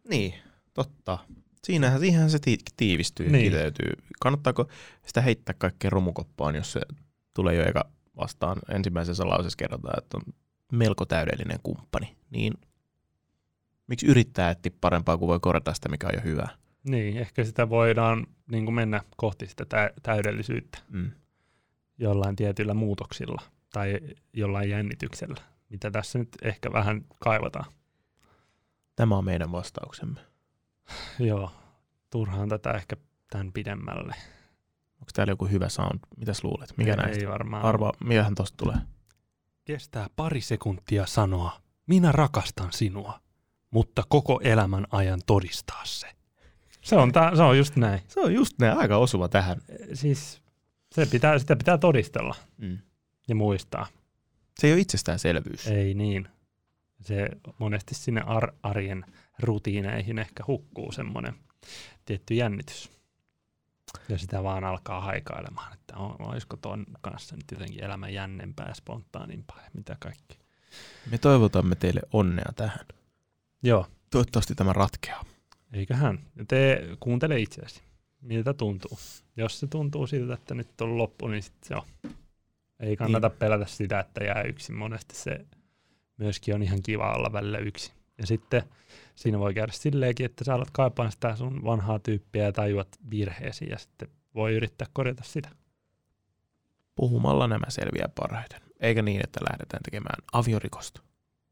Niin, 0.09 0.33
totta. 0.73 1.17
Siinähän, 1.63 1.99
siihenhän 1.99 2.29
se 2.29 2.39
ti- 2.39 2.57
tiivistyy 2.77 3.25
ja 3.25 3.31
Niin. 3.31 3.43
kiteytyy. 3.43 3.93
Kannattaako 4.19 4.67
sitä 5.05 5.21
heittää 5.21 5.55
kaikkea 5.57 5.89
romukoppaan, 5.89 6.55
jos 6.55 6.71
se 6.71 6.81
tulee 7.33 7.55
jo 7.55 7.65
eka 7.67 7.85
vastaan 8.17 8.57
ensimmäisessä 8.69 9.27
lauseessa 9.27 9.57
kerrotaan, 9.57 9.97
että 9.97 10.17
on 10.17 10.23
melko 10.71 11.05
täydellinen 11.05 11.59
kumppani. 11.63 12.15
Niin 12.29 12.53
miksi 13.87 14.07
yrittää 14.07 14.49
etsiä 14.51 14.71
parempaa, 14.81 15.17
kuin 15.17 15.27
voi 15.27 15.39
korjata 15.39 15.73
sitä, 15.73 15.89
mikä 15.89 16.07
on 16.07 16.13
jo 16.15 16.21
hyvä? 16.23 16.47
Niin, 16.83 17.17
ehkä 17.17 17.43
sitä 17.43 17.69
voidaan 17.69 18.27
niin 18.51 18.65
kuin 18.65 18.75
mennä 18.75 19.01
kohti 19.17 19.47
sitä 19.47 19.65
tä- 19.65 19.91
täydellisyyttä 20.03 20.77
Mm. 20.89 21.11
jollain 21.97 22.35
tietyillä 22.35 22.73
muutoksilla 22.73 23.41
tai 23.73 23.99
jollain 24.33 24.69
jännityksellä, 24.69 25.41
mitä 25.69 25.91
tässä 25.91 26.19
nyt 26.19 26.29
ehkä 26.41 26.73
vähän 26.73 27.01
kaivataan. 27.19 27.71
Tämä 28.95 29.17
on 29.17 29.25
meidän 29.25 29.51
vastauksemme. 29.51 30.19
Joo, 31.19 31.51
turhaan 32.09 32.49
tätä 32.49 32.71
ehkä 32.71 32.95
tämän 33.29 33.51
pidemmälle. 33.51 34.15
Onko 34.93 35.11
täällä 35.13 35.31
joku 35.31 35.45
hyvä 35.47 35.69
sound? 35.69 35.99
Mitäs 36.17 36.43
luulet? 36.43 36.73
Mikä 36.77 36.91
ei, 36.91 36.97
näistä? 36.97 37.21
Ei 37.25 37.27
varmaan. 37.31 37.63
Arvaa, 37.65 37.91
mikähän 38.03 38.35
tosta 38.35 38.57
tulee? 38.57 38.77
Kestää 39.65 40.07
pari 40.15 40.41
sekuntia 40.41 41.05
sanoa, 41.05 41.61
minä 41.87 42.11
rakastan 42.11 42.71
sinua, 42.71 43.19
mutta 43.77 44.03
koko 44.09 44.39
elämän 44.43 44.85
ajan 44.91 45.21
todistaa 45.25 45.81
se. 45.85 46.07
Se 46.81 46.95
on, 46.95 47.11
tää, 47.11 47.35
se 47.35 47.41
on 47.43 47.57
just 47.57 47.75
näin. 47.75 48.01
Se 48.07 48.19
on 48.19 48.33
just 48.33 48.53
näin, 48.59 48.77
aika 48.77 48.97
osuva 48.97 49.27
tähän. 49.29 49.57
Siis 49.93 50.41
se 50.91 51.05
pitää, 51.05 51.39
sitä 51.39 51.55
pitää 51.55 51.77
todistella 51.77 52.35
Mm. 52.57 52.77
ja 53.27 53.35
muistaa. 53.35 53.87
Se 54.59 54.67
ei 54.67 54.73
ole 54.73 54.81
itsestäänselvyys. 54.81 55.67
Ei 55.67 55.93
niin. 55.93 56.27
Se 57.01 57.27
monesti 57.57 57.95
sinne 57.95 58.21
ar- 58.25 58.53
arjen 58.63 59.05
rutiineihin 59.39 60.19
ehkä 60.19 60.43
hukkuu 60.47 60.91
semmoinen 60.91 61.33
tietty 62.05 62.33
jännitys. 62.33 62.89
Ja 64.09 64.17
sitä 64.17 64.43
vaan 64.43 64.63
alkaa 64.63 65.01
haikailemaan, 65.01 65.73
että 65.73 65.97
on, 65.97 66.15
olisiko 66.19 66.57
tuon 66.57 66.85
kanssa 67.01 67.35
nyt 67.35 67.45
jotenkin 67.51 67.83
elämä 67.83 68.09
jännempää 68.09 68.67
ja 68.67 68.75
spontaanimpaa 68.75 69.61
ja 69.63 69.69
mitä 69.73 69.95
kaikki. 69.99 70.39
Me 71.11 71.17
toivotamme 71.17 71.75
teille 71.75 72.01
onnea 72.13 72.51
tähän. 72.55 72.85
Joo, 73.63 73.85
Toivottavasti 74.11 74.55
tämä 74.55 74.73
ratkeaa. 74.73 75.25
eiköhän. 75.73 76.19
Te 76.47 76.87
kuuntele 76.99 77.39
itseäsi, 77.39 77.81
miltä 78.21 78.53
tuntuu. 78.53 78.99
Jos 79.37 79.59
se 79.59 79.67
tuntuu 79.67 80.07
siltä, 80.07 80.33
että 80.33 80.55
nyt 80.55 80.81
on 80.81 80.97
loppu, 80.97 81.27
niin 81.27 81.43
sitten 81.43 81.67
se 81.67 81.75
on. 81.75 82.11
Ei 82.79 82.97
kannata 82.97 83.27
niin. 83.27 83.37
pelätä 83.37 83.65
sitä, 83.65 83.99
että 83.99 84.23
jää 84.23 84.41
yksin. 84.41 84.75
Monesti 84.75 85.15
se 85.15 85.45
myöskin 86.17 86.55
on 86.55 86.63
ihan 86.63 86.81
kiva 86.81 87.13
olla 87.15 87.33
välillä 87.33 87.57
yksin. 87.57 87.93
Ja 88.17 88.27
sitten 88.27 88.63
siinä 89.15 89.39
voi 89.39 89.53
käydä 89.53 89.71
silleenkin, 89.71 90.25
että 90.25 90.43
sä 90.43 90.53
alat 90.53 90.71
kaipaan 90.71 91.11
sitä 91.11 91.35
sun 91.35 91.63
vanhaa 91.63 91.99
tyyppiä 91.99 92.43
ja 92.43 92.51
tajuat 92.51 92.87
virheesi 93.09 93.69
ja 93.69 93.77
sitten 93.77 94.07
voi 94.35 94.53
yrittää 94.53 94.87
korjata 94.93 95.23
sitä. 95.23 95.49
Puhumalla 96.95 97.47
nämä 97.47 97.65
selviää 97.69 98.09
parhaiten. 98.15 98.61
Eikä 98.79 99.01
niin, 99.01 99.21
että 99.23 99.39
lähdetään 99.49 99.83
tekemään 99.83 100.23
aviorikosta. 100.33 101.01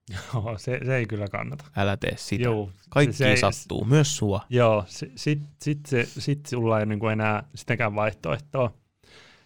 Joo, 0.34 0.58
se, 0.58 0.80
se 0.86 0.96
ei 0.96 1.06
kyllä 1.06 1.28
kannata. 1.28 1.66
Älä 1.78 1.98
tee 1.98 2.14
sitä. 2.18 2.44
Joo, 2.44 2.72
Kaikki 2.90 3.16
se 3.16 3.36
sattuu, 3.36 3.86
myös 3.86 4.18
sua. 4.18 4.42
Joo, 4.50 4.84
sitten 4.88 5.18
sit, 5.18 5.42
sit, 5.62 5.80
se, 5.88 6.06
sit 6.06 6.46
sulla 6.46 6.78
ei 6.78 6.80
ole 6.80 6.86
niinku 6.86 7.08
enää 7.08 7.44
sitäkään 7.56 7.96
vaihtoehtoa, 7.96 8.74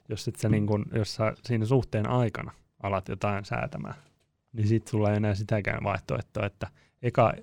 jos, 0.10 0.28
et 0.28 0.36
sä 0.36 0.50
niinku, 0.50 0.80
jos 0.93 1.15
sä 1.15 1.34
siinä 1.45 1.65
suhteen 1.65 2.10
aikana 2.10 2.52
alat 2.84 3.08
jotain 3.10 3.45
säätämään, 3.45 3.95
niin 4.54 4.67
sitten 4.67 4.91
sulla 4.91 5.10
ei 5.10 5.17
enää 5.17 5.36
sitäkään 5.36 5.84
vaihtoehtoa, 5.84 6.45
että 6.45 6.67
eka, 7.02 7.34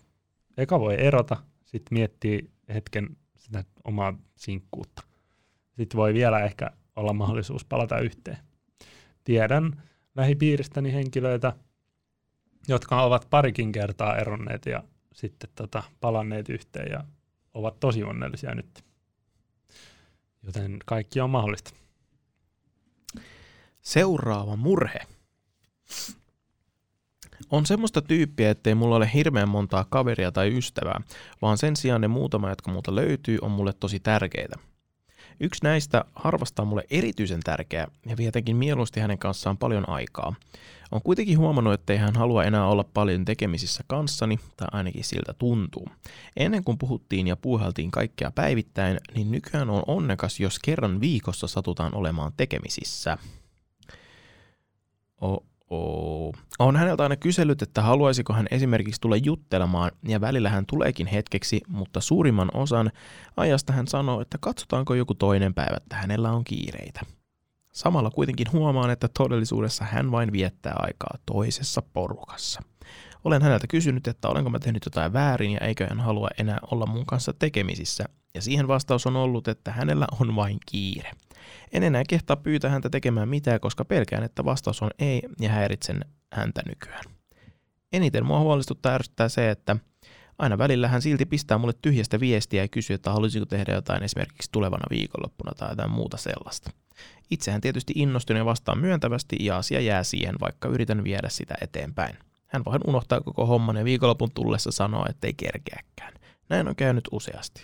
eka 0.56 0.80
voi 0.80 0.96
erota, 1.00 1.36
sitten 1.64 1.98
miettii 1.98 2.50
hetken 2.74 3.16
sitä 3.36 3.64
omaa 3.84 4.18
sinkkuutta. 4.36 5.02
Sitten 5.76 5.98
voi 5.98 6.14
vielä 6.14 6.40
ehkä 6.40 6.70
olla 6.96 7.12
mahdollisuus 7.12 7.64
palata 7.64 7.98
yhteen. 7.98 8.38
Tiedän 9.24 9.82
lähipiiristäni 10.14 10.92
henkilöitä, 10.92 11.52
jotka 12.68 13.02
ovat 13.02 13.26
parikin 13.30 13.72
kertaa 13.72 14.16
eronneet 14.16 14.66
ja 14.66 14.82
sitten 15.12 15.50
tota, 15.54 15.82
palanneet 16.00 16.48
yhteen 16.48 16.90
ja 16.90 17.04
ovat 17.54 17.80
tosi 17.80 18.02
onnellisia 18.02 18.54
nyt. 18.54 18.84
Joten 20.42 20.78
kaikki 20.86 21.20
on 21.20 21.30
mahdollista. 21.30 21.70
Seuraava 23.82 24.56
murhe. 24.56 25.00
On 27.50 27.66
semmoista 27.66 28.02
tyyppiä, 28.02 28.50
ettei 28.50 28.74
mulla 28.74 28.96
ole 28.96 29.10
hirveän 29.14 29.48
montaa 29.48 29.86
kaveria 29.90 30.32
tai 30.32 30.58
ystävää, 30.58 31.00
vaan 31.42 31.58
sen 31.58 31.76
sijaan 31.76 32.00
ne 32.00 32.08
muutama, 32.08 32.48
jotka 32.48 32.72
multa 32.72 32.94
löytyy, 32.94 33.38
on 33.40 33.50
mulle 33.50 33.72
tosi 33.72 34.00
tärkeitä. 34.00 34.58
Yksi 35.40 35.64
näistä 35.64 36.04
harvasta 36.14 36.62
on 36.62 36.68
mulle 36.68 36.84
erityisen 36.90 37.40
tärkeä 37.40 37.86
ja 38.06 38.16
vietäkin 38.16 38.56
mieluusti 38.56 39.00
hänen 39.00 39.18
kanssaan 39.18 39.58
paljon 39.58 39.88
aikaa. 39.88 40.34
On 40.92 41.02
kuitenkin 41.02 41.38
huomannut, 41.38 41.74
että 41.74 41.92
ei 41.92 41.98
hän 41.98 42.16
halua 42.16 42.44
enää 42.44 42.66
olla 42.66 42.84
paljon 42.94 43.24
tekemisissä 43.24 43.84
kanssani, 43.86 44.38
tai 44.56 44.68
ainakin 44.72 45.04
siltä 45.04 45.34
tuntuu. 45.34 45.88
Ennen 46.36 46.64
kuin 46.64 46.78
puhuttiin 46.78 47.26
ja 47.26 47.36
puuhaltiin 47.36 47.90
kaikkea 47.90 48.30
päivittäin, 48.30 48.98
niin 49.14 49.30
nykyään 49.30 49.70
on 49.70 49.82
onnekas, 49.86 50.40
jos 50.40 50.58
kerran 50.58 51.00
viikossa 51.00 51.46
satutaan 51.46 51.94
olemaan 51.94 52.32
tekemisissä. 52.36 53.18
Oh, 55.20 55.44
Oh. 55.70 56.34
On 56.58 56.76
häneltä 56.76 57.02
aina 57.02 57.16
kysellyt, 57.16 57.62
että 57.62 57.82
haluaisiko 57.82 58.32
hän 58.32 58.46
esimerkiksi 58.50 59.00
tulla 59.00 59.16
juttelemaan, 59.16 59.90
ja 60.08 60.20
välillä 60.20 60.50
hän 60.50 60.66
tuleekin 60.66 61.06
hetkeksi, 61.06 61.60
mutta 61.68 62.00
suurimman 62.00 62.50
osan 62.54 62.90
ajasta 63.36 63.72
hän 63.72 63.88
sanoo, 63.88 64.20
että 64.20 64.38
katsotaanko 64.40 64.94
joku 64.94 65.14
toinen 65.14 65.54
päivä, 65.54 65.76
että 65.76 65.96
hänellä 65.96 66.32
on 66.32 66.44
kiireitä. 66.44 67.00
Samalla 67.72 68.10
kuitenkin 68.10 68.52
huomaan, 68.52 68.90
että 68.90 69.08
todellisuudessa 69.18 69.84
hän 69.84 70.10
vain 70.10 70.32
viettää 70.32 70.74
aikaa 70.76 71.18
toisessa 71.26 71.82
porukassa. 71.92 72.62
Olen 73.24 73.42
häneltä 73.42 73.66
kysynyt, 73.66 74.06
että 74.06 74.28
olenko 74.28 74.50
mä 74.50 74.58
tehnyt 74.58 74.84
jotain 74.84 75.12
väärin 75.12 75.50
ja 75.50 75.60
eikö 75.60 75.86
hän 75.86 76.00
halua 76.00 76.28
enää 76.38 76.58
olla 76.70 76.86
mun 76.86 77.06
kanssa 77.06 77.32
tekemisissä, 77.38 78.04
ja 78.34 78.42
siihen 78.42 78.68
vastaus 78.68 79.06
on 79.06 79.16
ollut, 79.16 79.48
että 79.48 79.72
hänellä 79.72 80.06
on 80.20 80.36
vain 80.36 80.58
kiire. 80.66 81.10
En 81.72 81.82
enää 81.82 82.02
kehtaa 82.08 82.36
pyytää 82.36 82.70
häntä 82.70 82.90
tekemään 82.90 83.28
mitään, 83.28 83.60
koska 83.60 83.84
pelkään, 83.84 84.22
että 84.22 84.44
vastaus 84.44 84.82
on 84.82 84.90
ei 84.98 85.22
ja 85.40 85.48
häiritsen 85.48 86.04
häntä 86.32 86.62
nykyään. 86.68 87.04
Eniten 87.92 88.26
mua 88.26 88.40
huolestuttaa 88.40 88.94
ärsyttää 88.94 89.28
se, 89.28 89.50
että 89.50 89.76
aina 90.38 90.58
välillä 90.58 90.88
hän 90.88 91.02
silti 91.02 91.26
pistää 91.26 91.58
mulle 91.58 91.74
tyhjästä 91.82 92.20
viestiä 92.20 92.62
ja 92.62 92.68
kysyy, 92.68 92.94
että 92.94 93.10
haluaisiko 93.10 93.46
tehdä 93.46 93.74
jotain 93.74 94.02
esimerkiksi 94.02 94.52
tulevana 94.52 94.84
viikonloppuna 94.90 95.52
tai 95.56 95.70
jotain 95.70 95.90
muuta 95.90 96.16
sellaista. 96.16 96.70
Itsehän 97.30 97.60
tietysti 97.60 97.92
innostun 97.96 98.36
ja 98.36 98.44
vastaan 98.44 98.78
myöntävästi 98.78 99.36
ja 99.40 99.56
asia 99.56 99.80
jää 99.80 100.04
siihen, 100.04 100.34
vaikka 100.40 100.68
yritän 100.68 101.04
viedä 101.04 101.28
sitä 101.28 101.54
eteenpäin. 101.60 102.16
Hän 102.46 102.64
vaan 102.64 102.80
unohtaa 102.86 103.20
koko 103.20 103.46
homman 103.46 103.76
ja 103.76 103.84
viikonlopun 103.84 104.30
tullessa 104.34 104.70
sanoo, 104.70 105.06
ettei 105.08 105.34
kerkeäkään. 105.34 106.12
Näin 106.48 106.68
on 106.68 106.76
käynyt 106.76 107.04
useasti. 107.12 107.62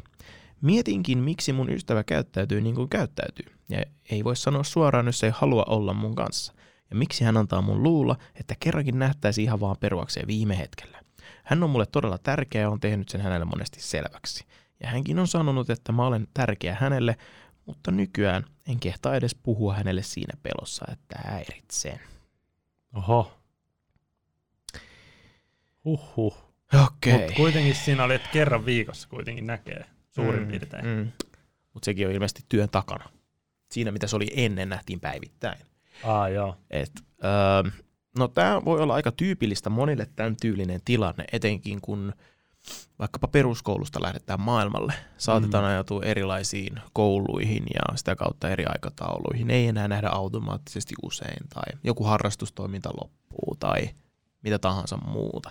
Mietinkin, 0.62 1.18
miksi 1.18 1.53
mun 1.53 1.70
ystävä 1.70 2.05
käyttäytyy 2.05 2.61
niin 2.61 2.75
kuin 2.75 2.88
käyttäytyy, 2.88 3.46
ja 3.68 3.83
ei 4.11 4.25
voi 4.25 4.37
sanoa 4.37 4.64
suoraan, 4.64 5.07
jos 5.07 5.25
ei 5.25 5.31
halua 5.35 5.64
olla 5.68 5.94
mun 5.94 6.14
kanssa. 6.14 6.53
Ja 6.90 6.96
miksi 6.96 7.25
hän 7.25 7.37
antaa 7.37 7.62
mun 7.62 7.83
luulla, 7.83 8.16
että 8.35 8.55
kerrankin 8.61 8.98
nähtäisi 8.98 9.42
ihan 9.42 9.61
vaan 9.61 9.77
peruakseen 9.81 10.27
viime 10.27 10.59
hetkellä. 10.59 11.03
Hän 11.44 11.62
on 11.62 11.70
mulle 11.70 11.87
todella 11.87 12.18
tärkeä 12.18 12.61
ja 12.61 12.70
on 12.70 12.81
tehnyt 12.81 13.09
sen 13.09 13.20
hänelle 13.20 13.44
monesti 13.44 13.81
selväksi. 13.81 14.44
Ja 14.81 14.88
hänkin 14.88 15.18
on 15.18 15.29
sanonut, 15.29 15.70
että 15.70 15.92
mä 15.92 16.07
olen 16.07 16.29
tärkeä 16.35 16.77
hänelle, 16.81 17.16
mutta 17.66 17.90
nykyään 17.90 18.44
en 18.68 18.81
kehtaa 18.81 19.14
edes 19.14 19.35
puhua 19.35 19.75
hänelle 19.75 20.03
siinä 20.03 20.38
pelossa, 20.42 20.85
että 20.92 21.18
häiritsee. 21.25 22.01
Oho. 22.94 23.33
Huhhuh. 25.85 26.37
Okei. 26.85 27.12
Mutta 27.12 27.33
kuitenkin 27.37 27.75
siinä 27.75 28.05
oli, 28.05 28.14
että 28.14 28.29
kerran 28.33 28.66
viikossa 28.66 29.09
kuitenkin 29.09 29.46
näkee 29.46 29.91
suurin 30.14 30.42
Mm, 30.42 30.48
piirtein. 30.48 30.87
Mm. 30.87 31.12
Mutta 31.75 31.85
sekin 31.85 32.07
on 32.07 32.12
ilmeisesti 32.12 32.44
työn 32.48 32.68
takana. 32.68 33.05
Siinä, 33.70 33.90
mitä 33.92 34.07
se 34.07 34.16
oli 34.16 34.27
ennen, 34.37 34.68
nähtiin 34.68 35.01
päivittäin. 35.01 35.59
Aa, 36.05 36.29
joo. 36.29 36.57
Et, 36.70 36.92
öö, 37.25 37.70
no 38.18 38.29
tämä 38.29 38.64
voi 38.64 38.81
olla 38.81 38.94
aika 38.94 39.12
tyypillistä 39.12 39.70
monille 39.70 40.09
tämän 40.16 40.37
tyylinen 40.40 40.81
tilanne, 40.85 41.25
etenkin 41.33 41.81
kun 41.81 42.12
vaikkapa 42.98 43.29
peruskoulusta 43.29 44.03
lähdetään 44.03 44.40
maailmalle. 44.40 44.94
Saatetaan 45.18 45.64
mm. 45.64 45.70
ajatua 45.70 46.03
erilaisiin 46.03 46.81
kouluihin 46.92 47.64
ja 47.75 47.96
sitä 47.96 48.16
kautta 48.16 48.51
eri 48.51 48.64
aikatauluihin. 48.66 49.51
Ei 49.51 49.66
enää 49.66 49.88
nähdä 49.88 50.09
automaattisesti 50.09 50.94
usein 51.03 51.48
tai 51.55 51.79
joku 51.85 52.05
harrastustoiminta 52.05 52.90
loppuu 53.01 53.57
tai 53.61 53.90
mitä 54.42 54.59
tahansa 54.59 54.96
muuta. 54.96 55.51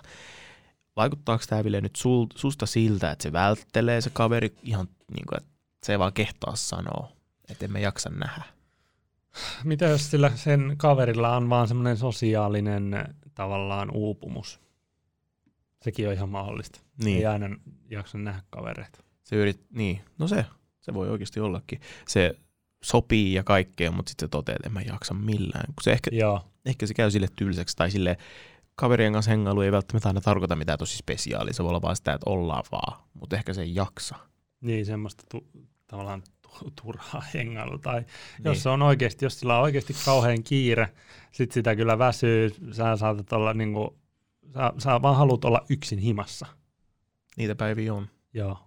Vaikuttaako 0.96 1.44
tämä 1.48 1.64
Ville 1.64 1.80
nyt 1.80 1.96
sul, 1.96 2.26
susta 2.34 2.66
siltä, 2.66 3.10
että 3.10 3.22
se 3.22 3.32
välttelee 3.32 4.00
se 4.00 4.10
kaveri 4.10 4.54
ihan 4.62 4.88
niin 5.14 5.26
kuin, 5.26 5.36
että 5.36 5.52
se 5.84 5.92
ei 5.92 5.98
vaan 5.98 6.12
kehtaa 6.12 6.56
sanoa, 6.56 7.12
että 7.50 7.64
emme 7.64 7.80
jaksa 7.80 8.10
nähdä? 8.10 8.42
Mitä 9.64 9.84
jos 9.84 10.10
sillä 10.10 10.30
sen 10.36 10.74
kaverilla 10.76 11.36
on 11.36 11.50
vaan 11.50 11.68
semmoinen 11.68 11.96
sosiaalinen 11.96 13.14
tavallaan 13.34 13.90
uupumus? 13.90 14.60
Sekin 15.82 16.08
on 16.08 16.14
ihan 16.14 16.28
mahdollista. 16.28 16.80
Niin. 17.04 17.18
Ei 17.18 17.26
aina 17.26 17.56
jaksa 17.90 18.18
nähdä 18.18 18.42
kavereita. 18.50 18.98
Se 19.24 19.36
yrit, 19.36 19.60
niin, 19.70 20.00
no 20.18 20.28
se, 20.28 20.46
se 20.80 20.94
voi 20.94 21.10
oikeasti 21.10 21.40
ollakin. 21.40 21.80
Se 22.08 22.36
sopii 22.82 23.34
ja 23.34 23.44
kaikkea, 23.44 23.90
mutta 23.90 24.10
sitten 24.10 24.26
se 24.26 24.30
toteaa, 24.30 24.56
että 24.56 24.68
en 24.68 24.72
mä 24.72 24.80
jaksa 24.80 25.14
millään. 25.14 25.66
Kun 25.66 25.82
se 25.82 25.92
ehkä, 25.92 26.10
Joo, 26.12 26.44
ehkä 26.66 26.86
se 26.86 26.94
käy 26.94 27.10
sille 27.10 27.28
tylsäksi 27.36 27.76
tai 27.76 27.90
sille 27.90 28.18
kaverien 28.74 29.12
kanssa 29.12 29.30
hengailu 29.30 29.60
ei 29.60 29.72
välttämättä 29.72 30.08
aina 30.08 30.20
tarkoita 30.20 30.56
mitään 30.56 30.78
tosi 30.78 30.96
spesiaalia. 30.96 31.52
Se 31.54 31.62
voi 31.62 31.68
olla 31.68 31.82
vaan 31.82 31.96
sitä, 31.96 32.12
että 32.12 32.30
ollaan 32.30 32.64
vaan, 32.72 33.02
mutta 33.14 33.36
ehkä 33.36 33.52
se 33.54 33.62
ei 33.62 33.74
jaksa. 33.74 34.16
niin 34.60 34.86
semmoista 34.86 35.24
tu- 35.30 35.46
tavallaan 35.86 36.22
tu- 36.42 36.72
turhaa 36.82 37.22
hengailua. 37.34 37.78
Tai 37.78 38.00
Niin. 38.00 38.06
jos 38.44 38.62
se 38.62 38.68
on 38.68 38.82
oikeasti, 38.82 39.24
jos 39.24 39.40
sillä 39.40 39.56
on 39.56 39.62
oikeasti 39.62 39.94
kauhean 40.04 40.42
kiire, 40.42 40.88
sit 41.32 41.52
sitä 41.52 41.76
kyllä 41.76 41.98
väsyy, 41.98 42.50
sä 42.72 42.96
saatat 42.96 43.32
olla 43.32 43.54
niinku, 43.54 43.98
sä, 44.54 44.72
sä 44.78 45.02
vaan 45.02 45.16
haluat 45.16 45.44
olla 45.44 45.60
yksin 45.70 45.98
himassa. 45.98 46.46
Niitä 47.36 47.54
päiviä 47.54 47.94
on. 47.94 48.08
Joo. 48.34 48.58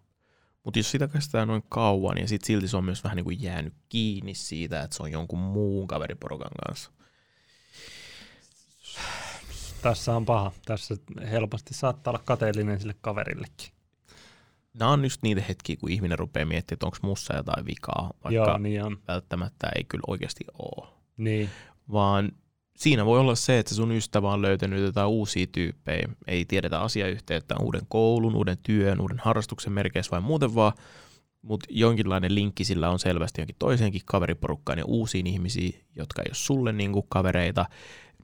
Mutta 0.64 0.80
jos 0.80 0.92
sitä 0.92 1.08
kestää 1.08 1.46
noin 1.46 1.64
kauan 1.70 2.18
ja 2.18 2.28
sitten 2.28 2.48
silti 2.48 2.68
se 2.68 2.78
on 2.78 2.84
myös 2.86 3.04
vähän 3.04 3.16
niin 3.16 3.24
kuin 3.24 3.42
jäänyt 3.42 3.74
kiinni 3.90 4.34
siitä, 4.34 4.82
että 4.84 4.98
se 4.98 5.04
on 5.04 5.12
jonkun 5.12 5.40
muun 5.40 5.88
kaveriporukan 5.88 6.52
kanssa. 6.68 6.92
Tässä 9.86 10.16
on 10.16 10.26
paha. 10.26 10.52
Tässä 10.66 10.96
helposti 11.32 11.74
saattaa 11.74 12.12
olla 12.12 12.24
kateellinen 12.26 12.80
sille 12.80 12.96
kaverillekin. 13.02 13.70
Nämä 14.74 14.92
on 14.92 15.04
just 15.04 15.24
niitä 15.24 15.42
hetkiä, 15.50 15.76
kun 15.76 15.92
ihminen 15.92 16.20
rupeaa 16.20 16.46
miettimään, 16.46 16.76
että 16.76 16.86
onko 16.86 16.98
mussa 17.02 17.36
jotain 17.36 17.66
vikaa, 17.66 18.12
vaikka 18.24 18.34
Joo, 18.34 18.58
niin 18.58 18.84
on. 18.84 18.98
välttämättä 19.08 19.70
ei 19.76 19.84
kyllä 19.84 20.04
oikeasti 20.08 20.44
ole. 20.60 20.88
Niin. 21.18 21.50
vaan 21.92 22.32
siinä 22.76 23.06
voi 23.06 23.20
olla 23.20 23.36
se, 23.36 23.60
että 23.60 23.76
sun 23.76 23.92
ystävä 23.92 24.32
on 24.32 24.42
löytänyt 24.42 24.82
jotain 24.82 25.08
uusia 25.08 25.48
tyyppejä, 25.52 26.10
ei 26.28 26.46
tiedetä 26.46 26.82
asiayhteyttä 26.82 27.56
uuden 27.62 27.82
koulun, 27.88 28.36
uuden 28.36 28.58
työn, 28.64 29.02
uuden 29.02 29.20
harrastuksen 29.20 29.74
merkeissä 29.74 30.12
vai 30.12 30.22
muuten 30.22 30.56
vaan, 30.56 30.74
mutta 31.42 31.68
jonkinlainen 31.70 32.36
linkki 32.36 32.64
sillä 32.64 32.90
on 32.90 33.00
selvästi 33.00 33.42
jonkin 33.42 33.56
toiseenkin 33.60 34.02
kaveriporukkaan 34.06 34.80
ja 34.80 34.86
uusiin 34.86 35.28
ihmisiin, 35.28 35.86
jotka 35.96 36.22
ei 36.22 36.30
ole 36.30 36.36
sulle 36.36 36.72
niinku 36.72 37.02
kavereita, 37.02 37.66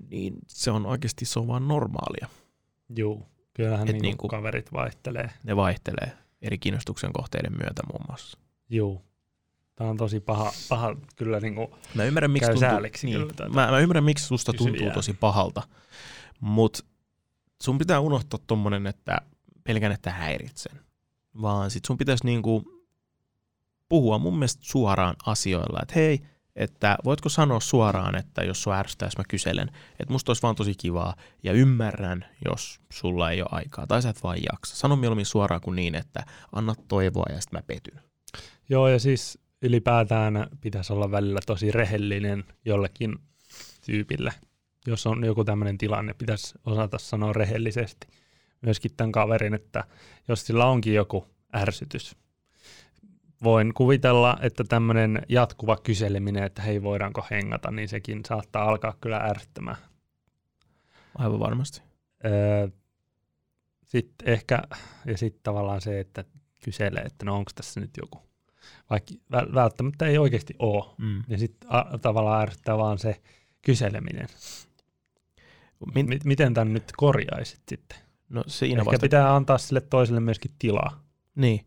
niin 0.09 0.33
se 0.47 0.71
on 0.71 0.85
oikeasti 0.85 1.25
se 1.25 1.39
on 1.39 1.47
vaan 1.47 1.67
normaalia. 1.67 2.27
Juu. 2.95 3.25
Kyllähän 3.53 3.81
Et 3.87 3.93
niinku 3.93 4.01
niinku- 4.03 4.27
kaverit 4.27 4.73
vaihtelee. 4.73 5.29
Ne 5.43 5.55
vaihtelee 5.55 6.11
eri 6.41 6.57
kiinnostuksen 6.57 7.13
kohteiden 7.13 7.51
myötä 7.57 7.81
muun 7.91 8.05
muassa. 8.07 8.37
Juu. 8.69 9.01
Tämä 9.75 9.89
on 9.89 9.97
tosi 9.97 10.19
paha, 10.19 10.53
paha 10.69 10.95
kyllä 11.15 11.39
niinku, 11.39 11.75
Mä 11.95 12.03
ymmärrän, 12.03 12.31
miksi 12.31 12.45
tuntuu, 12.49 12.59
sääliksi 12.61 13.07
niin, 13.07 13.27
kyllä 13.27 13.49
mä, 13.53 13.71
mä 13.71 13.79
ymmärrän, 13.79 14.03
miksi 14.03 14.25
susta 14.25 14.53
tuntuu 14.53 14.73
kysyjää. 14.73 14.93
tosi 14.93 15.13
pahalta, 15.13 15.61
mutta 16.39 16.83
sun 17.63 17.77
pitää 17.77 17.99
unohtaa 17.99 18.39
tommonen, 18.47 18.87
että 18.87 19.17
pelkän, 19.63 19.91
että 19.91 20.11
häiritsen. 20.11 20.79
Vaan 21.41 21.71
sit 21.71 21.85
sun 21.85 21.97
pitäisi 21.97 22.25
niinku 22.25 22.63
puhua 23.89 24.17
mun 24.19 24.33
mielestä 24.33 24.61
suoraan 24.63 25.15
asioilla, 25.25 25.79
että 25.81 25.93
hei, 25.95 26.19
että 26.55 26.97
voitko 27.05 27.29
sanoa 27.29 27.59
suoraan, 27.59 28.15
että 28.15 28.43
jos 28.43 28.63
sua 28.63 28.77
ärsyttää, 28.77 29.07
jos 29.07 29.17
mä 29.17 29.23
kyselen, 29.27 29.71
että 29.99 30.11
musta 30.11 30.29
olisi 30.29 30.41
vaan 30.41 30.55
tosi 30.55 30.73
kivaa 30.77 31.15
ja 31.43 31.53
ymmärrän, 31.53 32.25
jos 32.45 32.81
sulla 32.93 33.31
ei 33.31 33.41
ole 33.41 33.49
aikaa 33.51 33.87
tai 33.87 34.01
sä 34.01 34.09
et 34.09 34.23
vaan 34.23 34.37
jaksa. 34.51 34.75
Sano 34.75 34.95
mieluummin 34.95 35.25
suoraan 35.25 35.61
kuin 35.61 35.75
niin, 35.75 35.95
että 35.95 36.23
anna 36.51 36.75
toivoa 36.87 37.25
ja 37.29 37.41
sitten 37.41 37.57
mä 37.57 37.63
petyn. 37.67 38.01
Joo, 38.69 38.87
ja 38.87 38.99
siis 38.99 39.39
ylipäätään 39.61 40.47
pitäisi 40.61 40.93
olla 40.93 41.11
välillä 41.11 41.39
tosi 41.45 41.71
rehellinen 41.71 42.43
jollekin 42.65 43.15
tyypille. 43.85 44.33
Jos 44.87 45.07
on 45.07 45.23
joku 45.25 45.43
tämmöinen 45.43 45.77
tilanne, 45.77 46.13
pitäisi 46.13 46.53
osata 46.65 46.97
sanoa 46.97 47.33
rehellisesti. 47.33 48.07
Myöskin 48.61 48.91
tämän 48.97 49.11
kaverin, 49.11 49.53
että 49.53 49.83
jos 50.27 50.45
sillä 50.45 50.65
onkin 50.65 50.93
joku 50.93 51.25
ärsytys. 51.55 52.15
Voin 53.43 53.73
kuvitella, 53.73 54.37
että 54.41 54.63
tämmöinen 54.63 55.21
jatkuva 55.29 55.77
kyseleminen, 55.77 56.43
että 56.43 56.61
hei 56.61 56.83
voidaanko 56.83 57.25
hengata, 57.31 57.71
niin 57.71 57.89
sekin 57.89 58.21
saattaa 58.27 58.63
alkaa 58.63 58.93
kyllä 59.01 59.17
ärsyttämään. 59.17 59.77
Aivan 61.17 61.39
varmasti. 61.39 61.81
Öö, 62.25 62.67
sitten 63.85 64.27
ehkä, 64.27 64.61
ja 65.05 65.17
sitten 65.17 65.43
tavallaan 65.43 65.81
se, 65.81 65.99
että 65.99 66.23
kyselee, 66.63 67.03
että 67.03 67.25
no 67.25 67.35
onko 67.35 67.51
tässä 67.55 67.79
nyt 67.79 67.89
joku, 67.97 68.21
vaikka 68.89 69.13
väl- 69.33 69.53
välttämättä 69.53 70.05
ei 70.05 70.17
oikeasti 70.17 70.53
ole. 70.59 70.85
Mm. 70.97 71.23
Ja 71.27 71.37
sitten 71.37 71.69
tavallaan 72.01 72.41
ärsyttää 72.41 72.77
vaan 72.77 72.99
se 72.99 73.21
kyseleminen. 73.61 74.27
Min, 75.95 76.05
M- 76.05 76.19
miten 76.27 76.53
tämän 76.53 76.73
nyt 76.73 76.91
korjaisit 76.97 77.61
sitten? 77.69 77.97
no 78.29 78.43
siinä 78.47 78.81
Ehkä 78.81 78.91
vasta 78.91 79.01
pitää 79.01 79.35
antaa 79.35 79.57
sille 79.57 79.81
toiselle 79.81 80.19
myöskin 80.19 80.51
tilaa. 80.59 81.03
Niin. 81.35 81.65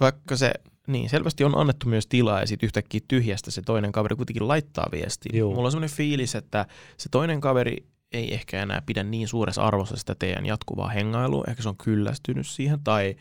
Vaikka 0.00 0.36
se 0.36 0.52
Niin, 0.86 1.10
selvästi 1.10 1.44
on 1.44 1.58
annettu 1.58 1.88
myös 1.88 2.06
tilaa 2.06 2.40
ja 2.40 2.46
sitten 2.46 2.66
yhtäkkiä 2.66 3.00
tyhjästä 3.08 3.50
se 3.50 3.62
toinen 3.62 3.92
kaveri 3.92 4.16
kuitenkin 4.16 4.48
laittaa 4.48 4.86
viestiä. 4.92 5.38
Juu. 5.38 5.54
Mulla 5.54 5.66
on 5.66 5.72
semmoinen 5.72 5.96
fiilis, 5.96 6.34
että 6.34 6.66
se 6.96 7.08
toinen 7.08 7.40
kaveri 7.40 7.86
ei 8.12 8.34
ehkä 8.34 8.62
enää 8.62 8.82
pidä 8.86 9.02
niin 9.02 9.28
suuressa 9.28 9.62
arvossa 9.62 9.96
sitä 9.96 10.14
teidän 10.14 10.46
jatkuvaa 10.46 10.88
hengailua. 10.88 11.44
Ehkä 11.48 11.62
se 11.62 11.68
on 11.68 11.76
kyllästynyt 11.76 12.46
siihen 12.46 12.80
tai 12.84 13.16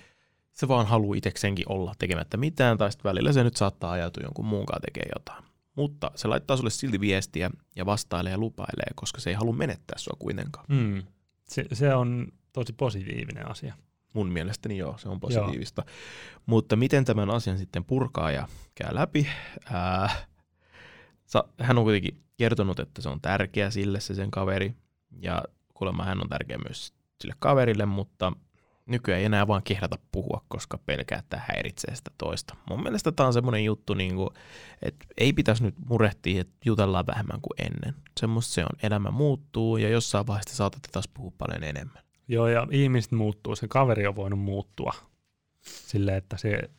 se 0.51 0.67
vaan 0.67 0.85
haluaa 0.85 1.17
itsekseenkin 1.17 1.65
olla 1.69 1.93
tekemättä 1.99 2.37
mitään 2.37 2.77
tai 2.77 2.91
sitten 2.91 3.09
välillä 3.09 3.33
se 3.33 3.43
nyt 3.43 3.55
saattaa 3.55 3.91
ajautua 3.91 4.23
jonkun 4.23 4.45
muunkaan 4.45 4.81
tekee 4.81 5.05
jotain. 5.15 5.43
Mutta 5.75 6.11
se 6.15 6.27
laittaa 6.27 6.57
sulle 6.57 6.69
silti 6.69 6.99
viestiä 6.99 7.51
ja 7.75 7.85
vastailee 7.85 8.31
ja 8.31 8.37
lupailee, 8.37 8.91
koska 8.95 9.21
se 9.21 9.29
ei 9.29 9.33
halua 9.33 9.53
menettää 9.53 9.97
sua 9.97 10.15
kuitenkaan. 10.19 10.65
Mm. 10.69 11.03
Se, 11.47 11.65
se 11.73 11.95
on 11.95 12.27
tosi 12.53 12.73
positiivinen 12.73 13.51
asia. 13.51 13.73
Mun 14.13 14.31
mielestäni 14.31 14.77
joo, 14.77 14.97
se 14.97 15.09
on 15.09 15.19
positiivista. 15.19 15.83
Joo. 15.87 15.95
Mutta 16.45 16.75
miten 16.75 17.05
tämän 17.05 17.29
asian 17.29 17.57
sitten 17.57 17.85
purkaa 17.85 18.31
ja 18.31 18.47
käy 18.75 18.95
läpi? 18.95 19.27
Ää, 19.71 20.09
sa, 21.25 21.43
hän 21.59 21.77
on 21.77 21.83
kuitenkin 21.83 22.23
kertonut, 22.37 22.79
että 22.79 23.01
se 23.01 23.09
on 23.09 23.21
tärkeä 23.21 23.69
sille 23.69 23.99
se 23.99 24.13
sen 24.13 24.31
kaveri. 24.31 24.75
Ja 25.21 25.43
kuulemma 25.73 26.05
hän 26.05 26.21
on 26.21 26.29
tärkeä 26.29 26.57
myös 26.57 26.93
sille 27.21 27.35
kaverille, 27.39 27.85
mutta 27.85 28.33
nykyään 28.85 29.19
ei 29.19 29.25
enää 29.25 29.47
vaan 29.47 29.63
kehdata 29.63 29.97
puhua, 30.11 30.41
koska 30.47 30.77
pelkää, 30.77 31.19
että 31.19 31.41
häiritsee 31.47 31.95
sitä 31.95 32.11
toista. 32.17 32.55
Mun 32.69 32.83
mielestä 32.83 33.11
tämä 33.11 33.27
on 33.27 33.33
semmoinen 33.33 33.65
juttu, 33.65 33.93
niin 33.93 34.15
kuin, 34.15 34.29
että 34.81 35.05
ei 35.17 35.33
pitäisi 35.33 35.63
nyt 35.63 35.75
murehtia, 35.89 36.41
että 36.41 36.55
jutellaan 36.65 37.07
vähemmän 37.07 37.41
kuin 37.41 37.71
ennen. 37.71 37.95
Semmoista 38.19 38.53
se 38.53 38.63
on. 38.63 38.79
Elämä 38.83 39.11
muuttuu 39.11 39.77
ja 39.77 39.89
jossain 39.89 40.27
vaiheessa 40.27 40.55
saatatte 40.55 40.89
taas 40.91 41.07
puhua 41.13 41.31
paljon 41.37 41.63
enemmän. 41.63 42.02
Joo, 42.27 42.47
ja 42.47 42.67
ihmiset 42.71 43.11
muuttuu. 43.11 43.55
Se 43.55 43.67
kaveri 43.67 44.07
on 44.07 44.15
voinut 44.15 44.39
muuttua 44.39 44.93
silleen, 45.61 46.17
että 46.17 46.37
se, 46.37 46.69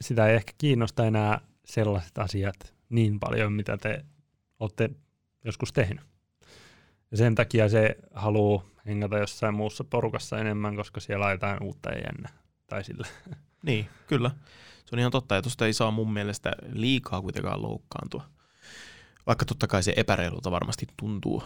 sitä 0.00 0.26
ei 0.26 0.36
ehkä 0.36 0.52
kiinnosta 0.58 1.06
enää 1.06 1.40
sellaiset 1.64 2.18
asiat 2.18 2.74
niin 2.88 3.20
paljon, 3.20 3.52
mitä 3.52 3.76
te 3.76 4.04
olette 4.60 4.90
joskus 5.44 5.72
tehnyt. 5.72 6.04
Ja 7.10 7.16
sen 7.16 7.34
takia 7.34 7.68
se 7.68 7.96
haluaa 8.14 8.64
hengata 8.86 9.18
jossain 9.18 9.54
muussa 9.54 9.84
porukassa 9.84 10.38
enemmän, 10.38 10.76
koska 10.76 11.00
siellä 11.00 11.26
on 11.26 11.32
jotain 11.32 11.62
uutta 11.62 11.90
ja 11.90 11.98
jännä. 11.98 12.28
Tai 12.66 12.84
sillä. 12.84 13.06
Niin, 13.62 13.88
kyllä. 14.06 14.30
Se 14.84 14.94
on 14.94 14.98
ihan 14.98 15.12
totta, 15.12 15.34
ja 15.34 15.42
tuosta 15.42 15.66
ei 15.66 15.72
saa 15.72 15.90
mun 15.90 16.12
mielestä 16.12 16.52
liikaa 16.72 17.20
kuitenkaan 17.20 17.62
loukkaantua. 17.62 18.24
Vaikka 19.26 19.44
totta 19.44 19.66
kai 19.66 19.82
se 19.82 19.92
epäreilulta 19.96 20.50
varmasti 20.50 20.86
tuntuu, 20.96 21.42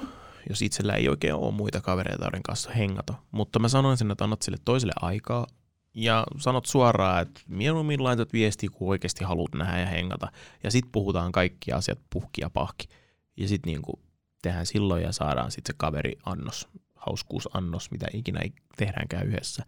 jos 0.48 0.62
itsellä 0.62 0.94
ei 0.94 1.09
oikein 1.09 1.35
ole 1.35 1.55
muita 1.55 1.81
kavereita, 1.81 2.24
joiden 2.24 2.42
kanssa 2.42 2.70
hengata. 2.70 3.14
Mutta 3.31 3.59
mä 3.59 3.68
sanoin 3.68 3.96
sen, 3.96 4.11
että 4.11 4.24
annat 4.24 4.42
sille 4.42 4.59
toiselle 4.64 4.92
aikaa, 5.00 5.46
ja 5.94 6.26
sanot 6.38 6.66
suoraan, 6.66 7.22
että 7.22 7.40
mieluummin 7.48 8.05
laitat 8.05 8.33
viestiä, 8.33 8.70
kun 8.72 8.88
oikeasti 8.88 9.24
haluat 9.24 9.55
nähdä 9.55 9.81
ja 9.81 9.87
hengata. 9.87 10.33
Ja 10.62 10.70
sitten 10.70 10.92
puhutaan 10.92 11.33
kaikki 11.33 11.72
asiat 11.72 11.98
puhki 12.11 12.40
ja 12.40 12.50
pahki. 12.50 12.88
Ja 13.37 13.48
sitten 13.48 13.70
niinku 13.70 14.00
tehdään 14.42 14.66
silloin 14.66 15.03
ja 15.03 15.12
saadaan 15.12 15.50
sitten 15.50 15.72
se 15.72 15.76
kaveri 15.76 16.16
annos, 16.26 16.68
hauskuusannos, 16.94 17.90
mitä 17.90 18.07
ikinä 18.12 18.40
tehdäänkään 18.76 19.26
yhdessä. 19.26 19.66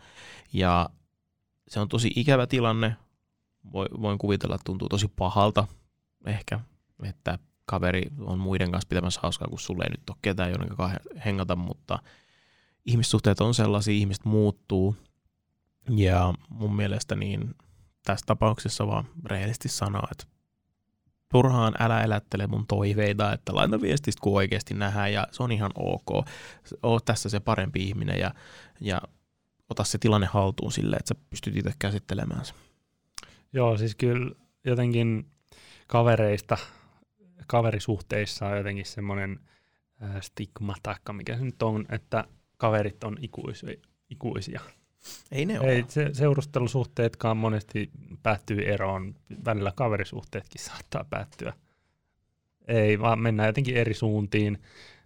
Ja 0.53 0.91
se 1.69 1.81
on 1.81 1.89
tosi 1.89 2.13
ikävä 2.17 2.47
tilanne. 2.47 2.97
Voin 3.73 4.19
kuvitella, 4.19 4.55
että 4.55 4.65
tuntuu 4.65 4.89
tosi 4.89 5.09
pahalta 5.09 5.67
ehkä, 6.27 6.61
että 7.03 7.39
kaveri 7.66 8.03
on 8.20 8.38
muiden 8.38 8.70
kanssa 8.70 8.88
pitämässä 8.88 9.20
hauskaa, 9.22 9.48
kun 9.48 9.59
sulle 9.59 9.85
ei 9.85 9.90
nyt 9.90 10.11
ole 10.11 10.18
ketään, 10.22 10.51
joiden 10.51 10.77
hengata, 11.25 11.57
mutta 11.57 11.98
ihmissuhteet 12.87 13.40
on 13.40 13.55
sellaisia, 13.55 13.94
ihmiset 13.94 14.25
muuttuu. 14.25 14.96
Ja 15.90 16.35
mun 16.48 16.77
mielestä 16.77 17.16
niin 17.16 17.55
tässä 18.05 18.27
tapauksessa 18.27 18.87
vaan 18.87 19.05
rehellisesti 19.25 19.68
sanoa, 19.68 20.09
että 20.11 20.25
turhaan 21.33 21.75
älä 21.79 22.03
elättele 22.03 22.46
mun 22.46 22.66
toiveita, 22.66 23.33
että 23.33 23.55
laita 23.55 23.81
viestistä, 23.81 24.20
kun 24.20 24.37
oikeasti 24.37 24.75
nähdään, 24.75 25.12
ja 25.12 25.27
se 25.31 25.42
on 25.42 25.53
ihan 25.53 25.70
ok. 25.75 26.27
Oot 26.83 27.05
tässä 27.05 27.29
se 27.29 27.40
parempi 27.40 27.81
ihminen, 27.88 28.18
ja, 28.18 28.35
ja 28.81 29.01
ota 29.68 29.85
se 29.85 29.98
tilanne 29.98 30.27
haltuun 30.27 30.72
sille, 30.72 30.96
että 30.96 31.09
sä 31.09 31.20
pystyt 31.31 31.57
itse 31.57 31.72
käsittelemään 31.79 32.44
se. 32.44 32.55
Joo, 33.53 33.77
siis 33.77 33.94
kyllä 33.94 34.35
jotenkin 34.64 35.27
kavereista, 35.87 36.59
kaverisuhteissa 37.47 38.47
on 38.47 38.57
jotenkin 38.57 38.87
semmoinen 38.87 39.41
stigma 40.21 40.75
taikka, 40.83 41.13
mikä 41.13 41.37
se 41.37 41.45
nyt 41.45 41.63
on, 41.63 41.87
että 41.89 42.25
kaverit 42.57 43.05
on 43.05 43.17
ikuisia. 43.21 43.75
ikuisia. 44.11 44.61
Ei 45.33 45.47
ne 45.47 45.61
ole. 45.61 45.73
Ei, 45.73 45.85
se, 45.89 46.11
seurustelusuhteetkaan 46.13 47.37
monesti 47.37 47.91
päättyy 48.23 48.63
eroon. 48.73 49.15
Välillä 49.45 49.73
kaverisuhteetkin 49.77 50.61
saattaa 50.61 51.05
päättyä. 51.11 51.53
Ei, 52.69 53.01
vaan 53.01 53.19
mennään 53.19 53.49
jotenkin 53.49 53.77
eri 53.77 53.95
suuntiin. 53.95 54.59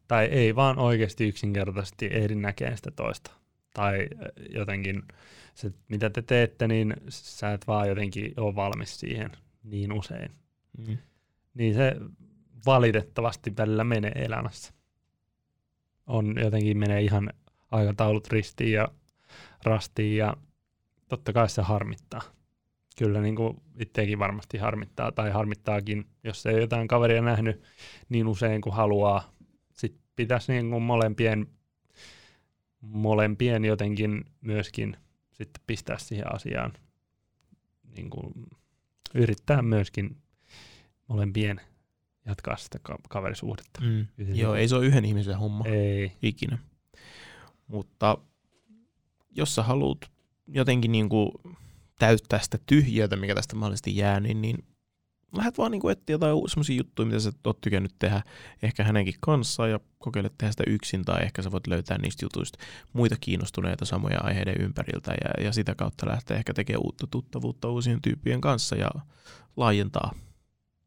Tai 0.08 0.24
ei 0.24 0.54
vaan 0.54 0.78
oikeasti 0.78 1.28
yksinkertaisesti 1.28 2.08
ehdi 2.12 2.34
näkemään 2.34 2.76
sitä 2.76 2.90
toista. 2.90 3.30
Tai 3.74 4.08
jotenkin 4.50 5.02
se, 5.54 5.72
mitä 5.88 6.10
te 6.10 6.22
teette, 6.22 6.68
niin 6.68 6.94
sä 7.08 7.52
et 7.52 7.66
vaan 7.66 7.88
jotenkin 7.88 8.34
ole 8.36 8.54
valmis 8.54 9.00
siihen 9.00 9.30
niin 9.64 9.92
usein. 9.92 10.30
Mm. 10.78 10.98
Niin 11.54 11.74
se 11.74 11.96
valitettavasti 12.66 13.56
välillä 13.56 13.84
menee 13.84 14.12
elämässä. 14.14 14.72
On 16.06 16.34
jotenkin 16.40 16.78
menee 16.78 17.02
ihan 17.02 17.30
aikataulut 17.70 18.28
ristiin 18.28 18.72
ja 18.72 18.88
rastiin 19.64 20.16
ja 20.16 20.36
totta 21.08 21.32
kai 21.32 21.48
se 21.48 21.62
harmittaa. 21.62 22.22
Kyllä 22.98 23.20
niin 23.20 23.36
kuin 23.36 23.62
itsekin 23.78 24.18
varmasti 24.18 24.58
harmittaa 24.58 25.12
tai 25.12 25.30
harmittaakin, 25.30 26.06
jos 26.24 26.46
ei 26.46 26.60
jotain 26.60 26.88
kaveria 26.88 27.22
nähnyt 27.22 27.62
niin 28.08 28.26
usein 28.26 28.60
kuin 28.60 28.74
haluaa. 28.74 29.32
Sitten 29.72 30.02
pitäisi 30.16 30.52
niin 30.52 30.70
kuin 30.70 30.82
molempien, 30.82 31.46
molempien 32.80 33.64
jotenkin 33.64 34.24
myöskin 34.40 34.96
sitten 35.32 35.62
pistää 35.66 35.98
siihen 35.98 36.34
asiaan. 36.34 36.72
Niin 37.96 38.10
kuin 38.10 38.32
yrittää 39.14 39.62
myöskin 39.62 40.16
molempien 41.08 41.60
jatkaa 42.26 42.56
sitä 42.56 42.78
kaverisuhdetta. 43.08 43.80
Mm. 43.80 44.06
Joo, 44.16 44.54
ei 44.54 44.68
se 44.68 44.76
ole 44.76 44.86
yhden 44.86 45.04
ihmisen 45.04 45.38
homma. 45.38 45.64
Ei. 45.66 46.12
Ikinä. 46.22 46.58
Mutta 47.66 48.18
jos 49.30 49.54
sä 49.54 49.62
haluat 49.62 49.98
jotenkin 50.46 50.92
niin 50.92 51.08
kuin 51.08 51.30
täyttää 51.98 52.38
sitä 52.38 52.58
tyhjiötä, 52.66 53.16
mikä 53.16 53.34
tästä 53.34 53.56
mahdollisesti 53.56 53.96
jää, 53.96 54.20
niin, 54.20 54.42
niin 54.42 54.64
lähdet 55.36 55.58
vaan 55.58 55.70
niin 55.70 55.90
etsiä 55.90 56.14
jotain 56.14 56.48
semmoisia 56.48 56.76
juttuja, 56.76 57.06
mitä 57.06 57.20
sä 57.20 57.32
oot 57.44 57.60
tykännyt 57.60 57.94
tehdä 57.98 58.22
ehkä 58.62 58.84
hänenkin 58.84 59.14
kanssa 59.20 59.68
ja 59.68 59.80
kokeile 59.98 60.30
tehdä 60.38 60.50
sitä 60.50 60.64
yksin 60.66 61.04
tai 61.04 61.22
ehkä 61.22 61.42
sä 61.42 61.52
voit 61.52 61.66
löytää 61.66 61.98
niistä 61.98 62.24
jutuista 62.24 62.58
muita 62.92 63.16
kiinnostuneita 63.20 63.84
samoja 63.84 64.20
aiheiden 64.20 64.60
ympäriltä 64.60 65.14
ja, 65.24 65.44
ja 65.44 65.52
sitä 65.52 65.74
kautta 65.74 66.08
lähteä 66.08 66.36
ehkä 66.36 66.54
tekemään 66.54 66.84
uutta 66.84 67.06
tuttavuutta 67.06 67.68
uusien 67.68 68.02
tyyppien 68.02 68.40
kanssa 68.40 68.76
ja 68.76 68.90
laajentaa 69.56 70.14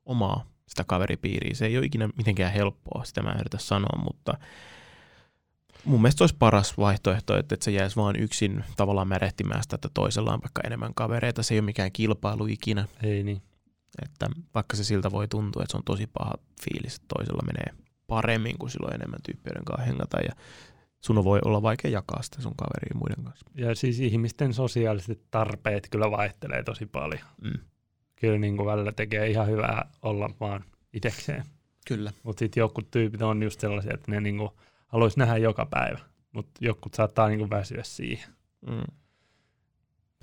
omaa 0.06 0.46
sitä 0.70 0.84
kaveripiiriä. 0.88 1.56
Se 1.56 1.66
ei 1.66 1.78
ole 1.78 1.86
ikinä 1.86 2.10
mitenkään 2.18 2.54
helppoa, 2.54 3.04
sitä 3.04 3.22
mä 3.22 3.36
yritän 3.40 3.60
sanoa, 3.60 4.04
mutta 4.04 4.34
mun 5.86 6.02
mielestä 6.02 6.24
olisi 6.24 6.36
paras 6.40 6.78
vaihtoehto, 6.78 7.38
että, 7.38 7.56
että 7.56 7.64
se 7.64 7.72
jäisi 7.72 7.96
vaan 7.96 8.16
yksin 8.16 8.64
tavallaan 8.78 9.08
märehtimään 9.08 9.64
sitä, 9.64 9.76
että 9.76 9.90
toisella 9.94 10.34
on 10.34 10.42
vaikka 10.42 10.62
enemmän 10.66 10.94
kavereita. 10.94 11.44
Se 11.44 11.54
ei 11.54 11.60
ole 11.60 11.66
mikään 11.66 11.92
kilpailu 11.92 12.46
ikinä. 12.46 12.88
Ei 13.04 13.24
niin. 13.24 13.42
Että 14.06 14.30
vaikka 14.56 14.78
se 14.78 14.84
siltä 14.84 15.12
voi 15.12 15.28
tuntua, 15.28 15.64
että 15.64 15.72
se 15.72 15.78
on 15.78 15.84
tosi 15.84 16.08
paha 16.08 16.34
fiilis, 16.64 16.96
että 16.96 17.16
toisella 17.18 17.42
menee 17.46 17.86
paremmin, 18.08 18.58
kuin 18.58 18.70
silloin 18.70 18.96
enemmän 18.96 19.20
tyyppien 19.26 19.66
kanssa 19.66 19.86
hengata. 19.86 20.18
Ja 20.18 20.34
sun 21.02 21.24
voi 21.24 21.40
olla 21.46 21.62
vaikea 21.62 21.92
jakaa 21.92 22.22
sitä 22.22 22.42
sun 22.42 22.56
kaveriin 22.56 22.98
muiden 22.98 23.24
kanssa. 23.24 23.46
Ja 23.56 23.76
siis 23.76 24.00
ihmisten 24.00 24.54
sosiaaliset 24.54 25.22
tarpeet 25.32 25.88
kyllä 25.92 26.12
vaihtelee 26.12 26.64
tosi 26.64 26.86
paljon. 26.86 27.24
Mm. 27.42 27.60
Kyllä 28.20 28.38
niin 28.38 28.58
kuin 28.58 28.68
välillä 28.68 28.92
tekee 28.92 29.30
ihan 29.30 29.48
hyvää 29.48 29.90
olla 30.02 30.30
vaan 30.40 30.64
itsekseen. 30.94 31.44
Kyllä. 31.88 32.12
Mutta 32.24 32.40
sitten 32.40 32.62
jotkut 32.62 32.92
tyypit 32.92 33.22
on 33.22 33.44
just 33.44 33.60
sellaisia, 33.60 33.94
että 33.94 34.12
ne 34.12 34.22
niin 34.22 34.38
kuin 34.38 34.50
haluaisi 34.88 35.20
nähdä 35.20 35.38
joka 35.38 35.66
päivä, 35.66 36.00
mutta 36.32 36.52
jotkut 36.62 36.94
saattaa 36.94 37.28
niin 37.28 37.40
kuin 37.40 37.50
väsyä 37.50 37.84
siihen. 37.84 38.30
Mm. 38.68 38.96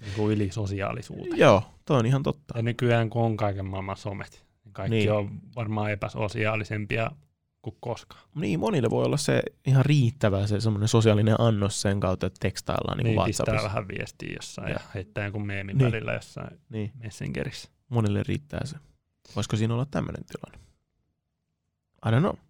Niin 0.00 0.12
kuin 0.16 0.36
yli 0.36 0.50
sosiaalisuuteen. 0.50 1.38
Joo, 1.38 1.62
toi 1.84 1.98
on 1.98 2.06
ihan 2.06 2.22
totta. 2.22 2.54
Ja 2.56 2.62
nykyään 2.62 3.10
kun 3.10 3.22
on 3.22 3.36
kaiken 3.36 3.66
maailman 3.66 3.96
somet, 3.96 4.46
niin 4.64 4.72
kaikki 4.72 4.96
niin. 4.96 5.12
on 5.12 5.40
varmaan 5.56 5.90
epäsosiaalisempia 5.92 7.10
kuin 7.62 7.76
koskaan. 7.80 8.22
Niin, 8.34 8.60
monille 8.60 8.90
voi 8.90 9.04
olla 9.04 9.16
se 9.16 9.42
ihan 9.66 9.84
riittävä 9.84 10.46
se 10.46 10.60
semmoinen 10.60 10.88
sosiaalinen 10.88 11.40
annos 11.40 11.80
sen 11.80 12.00
kautta, 12.00 12.26
että 12.26 12.40
tekstaillaan 12.40 12.98
niin, 12.98 13.04
niin 13.04 13.16
WhatsAppissa. 13.16 13.68
Vähän 13.68 13.88
viestiä 13.88 14.32
jossain 14.36 14.68
ja, 14.68 14.74
ja 14.74 14.80
heittää 14.94 15.24
jonkun 15.24 15.46
meemin 15.46 15.78
niin. 15.78 15.92
välillä 15.92 16.12
jossain 16.12 16.60
niin. 16.68 16.92
Messengerissä. 16.94 17.75
Monille 17.88 18.22
riittää 18.28 18.60
se. 18.64 18.76
Voisiko 19.36 19.56
siinä 19.56 19.74
olla 19.74 19.86
tämmöinen 19.90 20.24
tilanne? 20.24 20.66
I 22.06 22.10
don't 22.10 22.20
know 22.20 22.46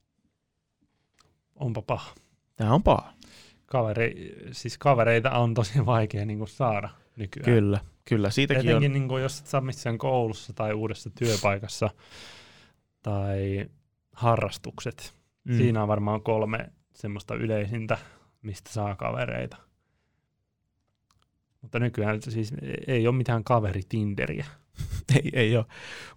onpa 1.57 1.83
paha. 1.83 2.15
Tämä 2.57 2.75
on 2.75 2.83
paha. 2.83 3.13
Kaveri, 3.67 4.37
siis 4.53 4.79
kavereita 4.79 5.31
on 5.31 5.55
tosi 5.55 5.87
vaikea 5.87 6.27
niin 6.27 6.39
kuin 6.39 6.49
saada 6.49 6.89
nykyään. 7.17 7.45
Kyllä, 7.45 7.81
Kyllä, 8.05 8.31
siitäkin 8.31 8.71
Etenkin 8.71 8.91
on. 8.91 8.93
niin 8.93 9.09
kuin, 9.09 9.23
jos 9.23 9.41
et 9.41 9.47
saa 9.47 9.61
missään 9.61 9.99
koulussa 9.99 10.53
tai 10.53 10.73
uudessa 10.73 11.11
työpaikassa 11.11 11.91
tai 13.03 13.67
harrastukset. 14.13 15.15
Mm. 15.45 15.57
Siinä 15.57 15.83
on 15.83 15.89
varmaan 15.89 16.23
kolme 16.23 16.73
semmoista 16.95 17.35
yleisintä, 17.35 17.99
mistä 18.43 18.71
saa 18.73 18.97
kavereita. 18.97 19.57
Mutta 21.63 21.79
nykyään 21.79 22.23
siis 22.23 22.53
ei 22.87 23.07
ole 23.07 23.17
mitään 23.17 23.45
kaveri 23.45 23.83
Tinderiä. 23.89 24.47
ei, 25.15 25.31
ei 25.33 25.57
ole, 25.57 25.67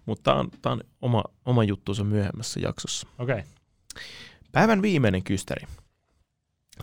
mutta 0.06 0.22
tämä 0.22 0.40
on, 0.40 0.50
tää 0.62 0.72
on 0.72 0.80
oma, 1.02 1.24
oma 1.44 1.64
juttuunsa 1.64 2.04
myöhemmässä 2.04 2.60
jaksossa. 2.60 3.06
Okei. 3.18 3.38
Okay. 3.38 4.02
Päivän 4.52 4.82
viimeinen 4.82 5.22
kysteri 5.22 5.66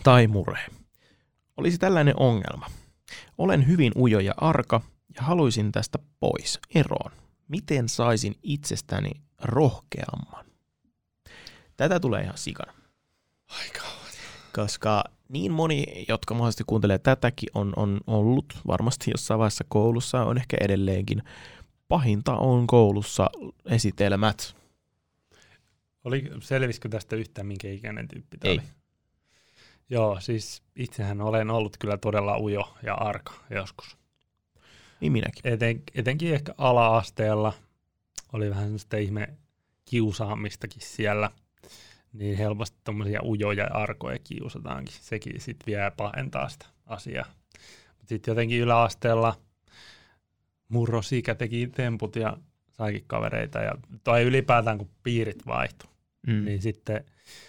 tai 0.04 0.28
murhe 0.28 0.66
olisi 1.58 1.78
tällainen 1.78 2.13
ongelma. 2.20 2.68
Olen 3.38 3.68
hyvin 3.68 3.92
ujo 3.96 4.20
ja 4.20 4.34
arka 4.38 4.82
ja 5.16 5.24
haluaisin 5.24 5.72
tästä 5.72 6.00
pois, 6.20 6.60
eroon. 6.76 7.12
Miten 7.48 7.90
saisin 7.90 8.36
itsestäni 8.44 9.12
rohkeamman? 9.42 10.46
Tätä 11.78 12.00
tulee 12.00 12.24
ihan 12.24 12.38
sikana. 12.38 12.74
Aika 13.48 13.82
Koska 14.56 15.04
niin 15.30 15.52
moni, 15.52 16.06
jotka 16.08 16.34
mahdollisesti 16.34 16.63
kuuntelee 16.68 16.98
tätäkin, 16.98 17.50
on, 17.54 17.74
on 17.76 18.00
ollut 18.08 18.46
varmasti 18.68 19.12
jossain 19.12 19.38
vaiheessa 19.38 19.66
koulussa, 19.70 20.26
on 20.26 20.38
ehkä 20.38 20.58
edelleenkin. 20.62 21.24
Pahinta 21.88 22.36
on 22.38 22.67
koulussa 22.67 23.30
esitelmät. 23.65 24.56
Oli, 26.04 26.32
selvisikö 26.41 26.89
tästä 26.89 27.15
yhtään, 27.15 27.47
minkä 27.47 27.67
ikäinen 27.69 28.08
tyyppi 28.08 28.38
tämä 28.38 28.54
oli? 28.54 28.62
Joo, 29.89 30.19
siis 30.19 30.63
itsehän 30.76 31.21
olen 31.21 31.50
ollut 31.50 31.78
kyllä 31.78 31.97
todella 31.97 32.38
ujo 32.38 32.73
ja 32.84 32.93
arka 32.93 33.34
joskus. 33.50 33.97
Niin 35.00 35.12
minäkin. 35.12 35.54
Eten, 35.54 35.84
etenkin 35.95 36.34
ehkä 36.34 36.54
ala-asteella 36.58 37.54
oli 38.34 38.50
vähän 38.50 38.63
sellaista 38.63 38.97
ihme 38.97 39.30
kiusaamistakin 39.86 40.82
siellä, 40.82 41.32
niin 42.13 42.38
helposti 42.38 42.78
tuommoisia 42.84 43.23
ujoja 43.23 43.63
ja 43.63 43.73
arkoja 43.73 44.19
kiusataankin. 44.23 44.95
Sekin 45.02 45.41
sitten 45.41 45.65
vielä 45.65 45.91
pahentaa 45.91 46.50
sitä 46.50 46.65
asiaa. 46.86 47.26
Mutta 47.97 48.10
sitten 48.10 48.32
jotenkin 48.32 48.62
yläasteella 48.62 49.36
murrosikä 50.69 51.36
teki 51.36 51.67
temput 51.67 52.15
ja 52.15 52.38
saikin 52.69 53.03
kavereita. 53.08 53.60
Ja, 53.60 53.71
tai 54.03 54.23
ylipäätään 54.23 54.77
kun 54.77 54.89
piirit 55.03 55.47
vaihtui, 55.47 55.89
Mm. 56.27 56.45
niin 56.45 56.62
sitten 56.62 57.06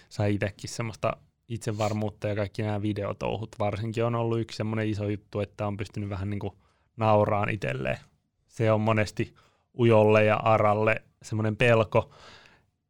sai 0.09 0.35
itsekin 0.35 0.71
semmoista 0.71 1.17
itsevarmuutta 1.49 2.29
ja 2.29 2.37
kaikki 2.37 2.63
nämä 2.63 2.83
videotouhut 2.83 3.57
varsinkin 3.59 4.05
on 4.05 4.15
ollut 4.15 4.41
yksi 4.41 4.57
semmoinen 4.57 4.89
iso 4.89 5.09
juttu, 5.09 5.41
että 5.41 5.67
on 5.67 5.77
pystynyt 5.77 6.09
vähän 6.11 6.31
niin 6.31 6.41
kuin 6.41 6.53
nauraan 6.97 7.49
itselleen. 7.51 7.99
Se 8.47 8.73
on 8.73 8.81
monesti 8.81 9.35
ujolle 9.79 10.25
ja 10.25 10.37
aralle 10.37 11.03
semmoinen 11.23 11.57
pelko, 11.57 12.11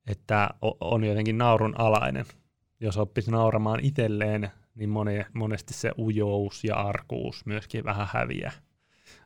että 0.07 0.51
on 0.81 1.05
jotenkin 1.05 1.39
naurun 1.39 1.81
alainen. 1.81 2.25
Jos 2.81 2.97
oppisi 2.97 3.31
nauramaan 3.31 3.81
itselleen, 3.81 4.51
niin 4.75 4.91
moni, 4.91 5.25
monesti 5.33 5.75
se 5.75 5.93
ujous 5.99 6.65
ja 6.65 6.75
arkuus 6.75 7.47
myöskin 7.47 7.85
vähän 7.85 8.09
häviää. 8.13 8.53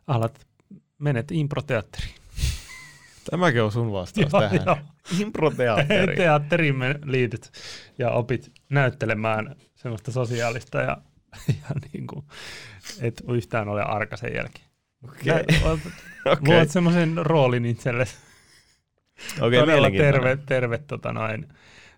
Alat, 0.07 0.47
menet 1.03 1.31
improteatteriin. 1.31 2.15
Tämäkin 3.31 3.63
on 3.63 3.73
sun 3.73 3.93
vastaus 3.93 4.33
Joo, 4.33 4.41
tähän. 4.41 4.61
joo. 4.67 4.79
Improteatteri. 5.19 6.17
Teatteriin 6.23 6.77
me 6.77 6.95
liityt 7.05 7.51
ja 7.99 8.11
opit 8.11 8.53
näyttelemään 8.69 9.57
semmoista 9.75 10.13
sosiaalista 10.13 10.79
ja, 10.81 10.97
ja 11.63 11.75
niin 11.93 12.07
kuin, 12.07 12.25
et 13.01 13.23
yhtään 13.29 13.69
ole 13.69 13.83
arka 13.83 14.17
sen 14.17 14.35
jälkeen. 14.35 14.67
Okei. 15.05 15.27
Nä- 15.35 15.43
Okei. 16.33 16.55
Luot 16.55 16.71
semmoisen 16.71 17.17
roolin 17.17 17.67
itsellesi. 17.67 18.17
Okei, 19.41 19.61
Todella 19.61 19.91
terve, 19.91 20.39
terve 20.47 20.79
tota 20.79 21.13
noin, 21.13 21.49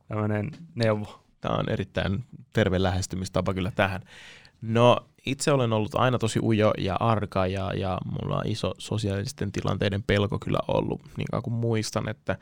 tämmöinen 0.08 0.50
neuvo. 0.74 1.24
Tämä 1.40 1.54
on 1.54 1.68
erittäin 1.70 2.24
terve 2.52 2.82
lähestymistapa 2.82 3.54
kyllä 3.54 3.70
tähän. 3.74 4.00
No, 4.62 5.08
itse 5.26 5.52
olen 5.52 5.72
ollut 5.72 5.94
aina 5.94 6.18
tosi 6.18 6.40
ujo 6.42 6.72
ja 6.78 6.96
arka 7.00 7.46
ja, 7.46 7.72
ja 7.76 7.98
mulla 8.04 8.36
on 8.36 8.46
iso 8.46 8.74
sosiaalisten 8.78 9.52
tilanteiden 9.52 10.02
pelko 10.02 10.38
kyllä 10.38 10.58
ollut, 10.68 11.00
niin 11.16 11.26
kauan 11.30 11.42
kuin 11.42 11.54
muistan, 11.54 12.08
että 12.08 12.38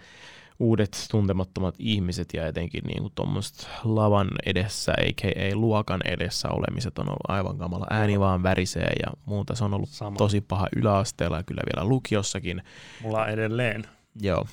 uudet 0.59 1.07
tuntemattomat 1.11 1.75
ihmiset 1.79 2.35
ja 2.35 2.47
etenkin 2.47 2.85
niin 2.85 3.01
kuin 3.01 3.13
tuommoiset 3.15 3.69
lavan 3.85 4.29
edessä, 4.47 4.93
a.k.a. 4.93 5.57
luokan 5.57 6.01
edessä 6.05 6.49
olemiset 6.49 6.99
on 6.99 7.09
ollut 7.09 7.31
aivan 7.31 7.59
kamala. 7.59 7.87
Ääni 7.91 8.21
vaan 8.21 8.43
värisee 8.43 8.93
ja 9.07 9.13
muuta. 9.27 9.55
Se 9.55 9.65
on 9.65 9.75
ollut 9.75 9.89
Sama. 9.89 10.17
tosi 10.17 10.41
paha 10.41 10.67
yläasteella 10.77 11.37
ja 11.37 11.43
kyllä 11.43 11.63
vielä 11.75 11.89
lukiossakin. 11.89 12.63
Mulla 13.03 13.27
edelleen. 13.27 13.85
Joo. 14.21 14.47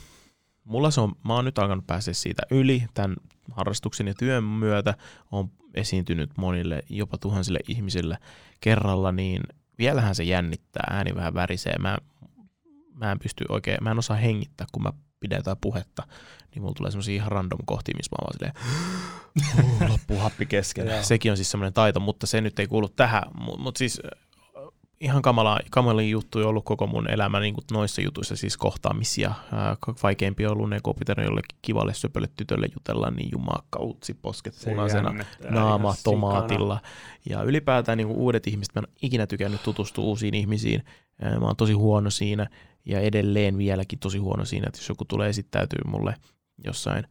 Mulla 0.63 0.91
se 0.91 1.01
on, 1.01 1.11
mä 1.25 1.35
oon 1.35 1.45
nyt 1.45 1.59
alkanut 1.59 1.87
päästä 1.87 2.13
siitä 2.13 2.43
yli 2.51 2.83
tämän 2.93 3.15
harrastuksen 3.51 4.07
ja 4.07 4.13
työn 4.13 4.43
myötä. 4.43 4.93
on 5.31 5.51
esiintynyt 5.73 6.37
monille, 6.37 6.83
jopa 6.89 7.17
tuhansille 7.17 7.59
ihmisille 7.67 8.17
kerralla, 8.61 9.11
niin 9.11 9.41
vielähän 9.77 10.15
se 10.15 10.23
jännittää, 10.23 10.83
ääni 10.89 11.15
vähän 11.15 11.33
värisee. 11.33 11.75
Mä, 11.79 11.97
mä 12.93 13.11
en 13.11 13.19
pysty 13.19 13.45
oikein, 13.49 13.77
mä 13.81 13.91
en 13.91 13.99
osaa 13.99 14.17
hengittää, 14.17 14.67
kun 14.71 14.83
mä 14.83 14.93
pidetään 15.19 15.57
puhetta, 15.61 16.03
niin 16.55 16.61
mulla 16.61 16.73
tulee 16.73 16.91
semmoisia 16.91 17.15
ihan 17.15 17.31
random 17.31 17.59
kohtia, 17.65 17.95
missä 17.97 18.11
mä 18.11 18.17
oon 18.21 18.27
vaan 18.27 18.53
silleen, 18.53 19.91
loppuu 19.91 20.17
happi 20.17 20.45
kesken. 20.45 21.03
Sekin 21.03 21.31
on 21.31 21.37
siis 21.37 21.51
semmoinen 21.51 21.73
taito, 21.73 21.99
mutta 21.99 22.27
se 22.27 22.41
nyt 22.41 22.59
ei 22.59 22.67
kuulu 22.67 22.89
tähän. 22.89 23.23
Mutta 23.39 23.61
mut 23.61 23.77
siis 23.77 24.01
ihan 25.01 25.21
kamala, 25.21 25.59
kamalin 25.71 26.09
juttu 26.11 26.39
on 26.39 26.45
ollut 26.45 26.65
koko 26.65 26.87
mun 26.87 27.09
elämä 27.09 27.39
niin 27.39 27.53
kuin 27.53 27.65
noissa 27.71 28.01
jutuissa, 28.01 28.35
siis 28.35 28.57
kohtaamisia. 28.57 29.31
Ää, 29.53 29.75
vaikeampi 30.03 30.45
on 30.45 30.51
ollut 30.51 30.69
ne, 30.69 30.79
kun 30.83 30.95
pitänyt 30.99 31.25
jollekin 31.25 31.57
kivalle 31.61 31.93
söpölle 31.93 32.27
tytölle 32.37 32.67
jutella, 32.75 33.11
niin 33.11 33.29
jumakka, 33.31 33.79
utsi, 33.81 34.13
posket 34.13 34.53
Se 34.53 34.69
punaisena, 34.69 35.13
naama 35.49 35.87
ihan 35.87 35.97
sikana. 35.97 36.13
tomaatilla. 36.15 36.81
Ja 37.29 37.43
ylipäätään 37.43 37.97
niin 37.97 38.07
kuin 38.07 38.19
uudet 38.19 38.47
ihmiset, 38.47 38.75
mä 38.75 38.79
en 38.79 38.85
ole 38.89 38.95
ikinä 39.01 39.27
tykännyt 39.27 39.63
tutustua 39.63 40.05
uusiin 40.05 40.33
ihmisiin. 40.33 40.83
Ää, 41.21 41.39
Mä 41.39 41.45
oon 41.45 41.55
tosi 41.55 41.73
huono 41.73 42.09
siinä 42.09 42.49
ja 42.85 42.99
edelleen 42.99 43.57
vieläkin 43.57 43.99
tosi 43.99 44.17
huono 44.17 44.45
siinä, 44.45 44.67
että 44.67 44.79
jos 44.79 44.89
joku 44.89 45.05
tulee 45.05 45.29
esittäytyy 45.29 45.79
mulle 45.85 46.15
jossain, 46.65 47.07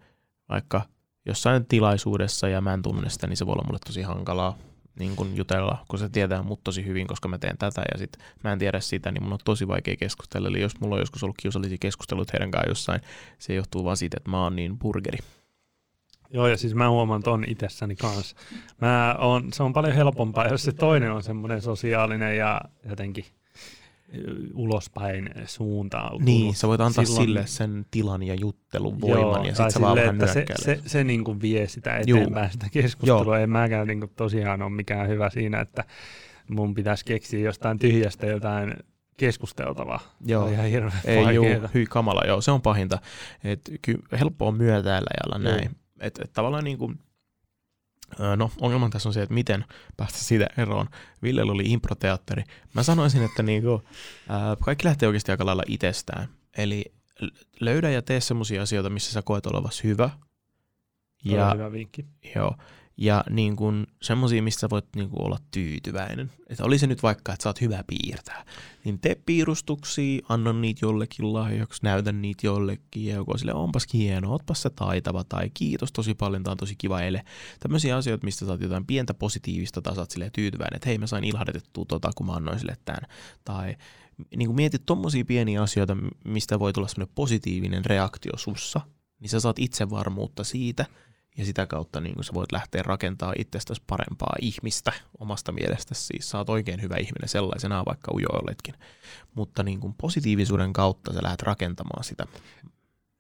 vaikka 0.49 0.83
jossain 1.27 1.67
tilaisuudessa 1.67 2.49
ja 2.49 2.61
mä 2.61 2.75
en 2.75 2.83
tunne 2.83 3.11
sitä, 3.11 3.27
niin 3.27 3.37
se 3.37 3.47
voi 3.47 3.53
olla 3.53 3.65
mulle 3.67 3.79
tosi 3.87 4.03
hankalaa 4.03 4.57
niin 4.99 5.17
kun 5.17 5.37
jutella, 5.37 5.85
kun 5.89 5.99
se 5.99 6.09
tietää 6.09 6.43
mut 6.43 6.65
tosi 6.65 6.87
hyvin, 6.87 7.07
koska 7.07 7.29
mä 7.29 7.39
teen 7.39 7.59
tätä 7.59 7.83
ja 7.93 7.99
sit 7.99 8.17
mä 8.45 8.53
en 8.53 8.59
tiedä 8.59 8.81
sitä, 8.81 9.13
niin 9.13 9.23
mun 9.23 9.33
on 9.33 9.39
tosi 9.45 9.69
vaikea 9.69 9.97
keskustella. 9.97 10.49
Eli 10.49 10.61
jos 10.61 10.81
mulla 10.81 10.95
on 10.95 11.01
joskus 11.01 11.23
ollut 11.23 11.37
kiusallisia 11.41 11.79
keskusteluita 11.81 12.33
heidän 12.35 12.51
kanssaan 12.51 12.71
jossain, 12.71 13.01
se 13.39 13.55
johtuu 13.55 13.85
vaan 13.85 13.97
siitä, 13.97 14.17
että 14.17 14.31
mä 14.31 14.43
oon 14.43 14.57
niin 14.57 14.79
burgeri. 14.79 15.19
Joo, 16.31 16.47
ja 16.47 16.57
siis 16.57 16.75
mä 16.75 16.91
huomaan 16.91 17.23
ton 17.23 17.45
itsessäni 17.49 17.97
kanssa. 17.97 18.37
Mä 18.81 19.17
on, 19.19 19.53
se 19.53 19.63
on 19.63 19.73
paljon 19.73 19.95
helpompaa, 19.95 20.49
jos 20.49 20.63
se 20.63 20.73
toinen 20.73 21.13
on 21.13 21.23
semmoinen 21.23 21.63
sosiaalinen 21.63 22.37
ja 22.37 22.61
jotenkin 22.89 23.25
ulospäin 24.55 25.31
suuntautunut. 25.47 26.25
Niin, 26.25 26.55
sä 26.55 26.69
voit 26.69 26.81
antaa 26.81 27.05
Silloin- 27.05 27.27
sille 27.27 27.47
sen 27.47 27.87
tilan 27.91 28.23
ja 28.23 28.35
juttelun 28.35 29.01
voiman 29.01 29.21
Joo, 29.21 29.45
ja 29.45 29.53
tai 29.53 29.71
sit 29.71 29.75
sä 29.75 29.81
vaan 29.81 29.97
vähän 29.97 30.29
se, 30.29 30.45
se, 30.57 30.81
se 30.87 31.05
niin 31.05 31.25
kuin 31.25 31.41
vie 31.41 31.69
sitä 31.69 32.01
Juu. 32.07 32.19
eteenpäin 32.19 32.51
sitä 32.53 32.67
keskustelua. 32.73 33.39
Ei 33.39 33.47
mäkään 33.47 33.87
niin 33.87 34.01
kuin 34.01 34.13
tosiaan 34.17 34.63
ole 34.63 34.71
mikään 34.71 35.09
hyvä 35.09 35.31
siinä, 35.31 35.61
että 35.61 35.85
mun 36.51 36.75
pitäisi 36.75 37.05
keksiä 37.05 37.41
jostain 37.41 37.79
tyhjästä 37.79 38.27
jotain 38.27 38.75
keskusteltavaa. 39.17 40.01
Joo. 40.27 40.43
Se 40.43 40.47
on 40.49 40.53
ihan 40.53 40.67
hirveän 40.67 40.93
Ei 41.05 41.35
juu, 41.35 41.47
hyi 41.75 41.87
kamala, 41.87 42.23
joo, 42.27 42.41
se 42.41 42.51
on 42.51 42.63
pahinta. 42.63 42.99
Et, 43.45 43.61
ky, 43.83 43.99
helppo 44.21 44.49
on 44.49 44.55
myötäillä 44.55 45.11
ja 45.17 45.23
olla 45.27 45.45
Joo. 45.45 45.57
näin. 45.57 45.71
Et, 46.01 46.19
et, 46.25 46.33
tavallaan 46.33 46.65
niin 46.65 46.79
kuin, 46.79 46.99
no 48.37 48.51
ongelma 48.61 48.89
tässä 48.89 49.09
on 49.09 49.13
se, 49.13 49.23
että 49.23 49.35
miten 49.35 49.65
päästä 49.97 50.19
siitä 50.19 50.47
eroon. 50.57 50.89
Villellä 51.23 51.53
oli 51.53 51.65
improteatteri. 51.67 52.43
Mä 52.75 52.83
sanoisin, 52.83 53.25
että 53.25 53.43
niin 53.43 53.63
kuin, 53.63 53.83
ää, 54.29 54.57
kaikki 54.57 54.85
lähtee 54.85 55.07
oikeasti 55.07 55.31
aika 55.31 55.47
lailla 55.47 55.63
itsestään. 55.67 56.29
Eli 56.59 56.85
löydä 57.61 57.91
ja 57.91 58.03
tee 58.03 58.21
semmoisia 58.21 58.63
asioita, 58.63 58.91
missä 58.91 59.13
sä 59.13 59.23
koet 59.23 59.47
olevasi 59.47 59.85
hyvä. 59.85 60.11
Ja 61.25 61.55
hyvä 61.55 61.73
vinkki. 61.73 62.07
Joo. 62.35 62.57
Ja 63.01 63.25
niin 63.31 63.57
kuin 63.57 63.87
semmoisia, 64.03 64.43
missä 64.43 64.61
sä 64.61 64.71
voit 64.71 64.85
niin 64.97 65.11
kuin 65.11 65.23
olla 65.23 65.39
tyytyväinen. 65.51 66.31
Että 66.47 66.65
oli 66.65 66.79
se 66.79 66.87
nyt 66.87 67.03
vaikka, 67.03 67.33
että 67.33 67.43
sä 67.43 67.49
oot 67.49 67.61
hyvä 67.61 67.85
piirtää. 67.87 68.45
Niin 68.85 68.99
tee 68.99 69.15
piirustuksia, 69.27 70.21
anna 70.29 70.53
niitä 70.53 70.87
jollekin 70.87 71.33
lahjaksi, 71.33 71.81
näytä 71.83 72.13
niitä 72.13 72.47
jollekin. 72.47 73.05
Ja 73.05 73.15
joku 73.15 73.33
on 73.33 73.39
sille, 73.39 73.55
onpas 73.55 73.87
hieno, 73.93 74.31
ootpas 74.31 74.63
sä 74.63 74.71
taitava. 74.71 75.25
Tai 75.25 75.51
kiitos 75.55 75.93
tosi 75.93 76.15
paljon, 76.15 76.43
tää 76.43 76.51
on 76.51 76.57
tosi 76.57 76.75
kiva 76.79 77.01
ele. 77.01 77.25
Tämmöisiä 77.61 77.97
asioita, 77.97 78.25
mistä 78.25 78.47
saat 78.47 78.61
jotain 78.61 78.87
pientä 78.87 79.15
positiivista, 79.15 79.83
tai 79.83 79.95
oot 79.99 80.11
silleen 80.11 80.33
tyytyväinen, 80.33 80.77
että 80.77 80.89
hei 80.89 80.99
mä 80.99 81.07
sain 81.07 81.25
ilahdetettua 81.25 81.85
tota, 81.85 82.11
kun 82.17 82.27
mä 82.27 82.33
annoin 82.33 82.59
sille 82.59 82.77
tämän. 82.85 83.11
Tai 83.45 83.77
niin 84.37 84.49
kuin 84.49 84.57
mietit 84.57 84.87
tommosia 84.87 85.25
pieniä 85.25 85.63
asioita, 85.63 85.97
mistä 86.25 86.59
voi 86.59 86.73
tulla 86.73 86.89
semmoinen 86.89 87.15
positiivinen 87.15 87.85
reaktio 87.85 88.33
sussa, 88.37 88.81
niin 89.21 89.29
sä 89.29 89.41
saat 89.41 89.59
itsevarmuutta 89.59 90.45
siitä, 90.45 90.87
ja 91.39 91.45
sitä 91.45 91.67
kautta 91.67 92.01
niin 92.01 92.25
sä 92.25 92.35
voit 92.35 92.53
lähteä 92.53 92.83
rakentamaan 92.83 93.41
itsestäsi 93.41 93.83
parempaa 93.87 94.35
ihmistä 94.43 94.93
omasta 95.19 95.53
mielestäsi. 95.53 96.07
Siis 96.07 96.31
sä 96.31 96.39
oot 96.39 96.51
oikein 96.51 96.83
hyvä 96.83 96.97
ihminen 96.97 97.29
sellaisenaan, 97.29 97.85
vaikka 97.87 98.15
ujo 98.15 98.29
oletkin. 98.29 98.75
Mutta 99.35 99.63
niin 99.63 99.81
kuin 99.81 99.95
positiivisuuden 100.01 100.73
kautta 100.73 101.13
sä 101.13 101.21
lähdet 101.23 101.43
rakentamaan 101.43 102.05
sitä. 102.05 102.27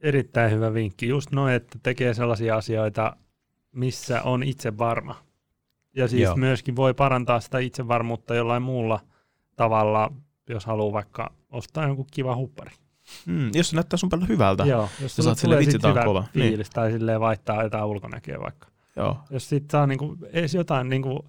Erittäin 0.00 0.52
hyvä 0.52 0.74
vinkki. 0.74 1.08
Just 1.08 1.30
noin, 1.30 1.54
että 1.54 1.78
tekee 1.82 2.14
sellaisia 2.14 2.56
asioita, 2.56 3.16
missä 3.72 4.22
on 4.22 4.42
itse 4.42 4.78
varma. 4.78 5.22
Ja 5.94 6.08
siis 6.08 6.22
Joo. 6.22 6.36
myöskin 6.36 6.76
voi 6.76 6.94
parantaa 6.94 7.40
sitä 7.40 7.58
itsevarmuutta 7.58 8.34
jollain 8.34 8.62
muulla 8.62 9.00
tavalla, 9.56 10.12
jos 10.48 10.66
haluaa 10.66 10.92
vaikka 10.92 11.32
ostaa 11.50 11.86
jonkun 11.86 12.06
kiva 12.10 12.36
huppari. 12.36 12.70
Mm, 13.26 13.50
jos 13.54 13.70
se 13.70 13.76
näyttää 13.76 13.96
sun 13.96 14.08
paljon 14.08 14.28
hyvältä. 14.28 14.64
Joo, 14.64 14.88
jos 15.02 15.16
sä 15.16 15.22
saat 15.22 15.38
sille 15.38 15.58
vitsi, 15.58 15.78
hyvä 15.88 16.04
kova. 16.04 16.20
Niin. 16.20 16.48
fiilis, 16.48 16.66
niin. 16.66 16.74
tai 16.74 16.92
silleen 16.92 17.20
vaihtaa 17.20 17.62
jotain 17.62 17.84
ulkonäköä 17.84 18.40
vaikka. 18.40 18.68
Joo. 18.96 19.18
Jos 19.30 19.48
sit 19.48 19.70
saa 19.70 19.86
niinku, 19.86 20.16
edes 20.32 20.54
jotain, 20.54 20.88
niinku, 20.88 21.28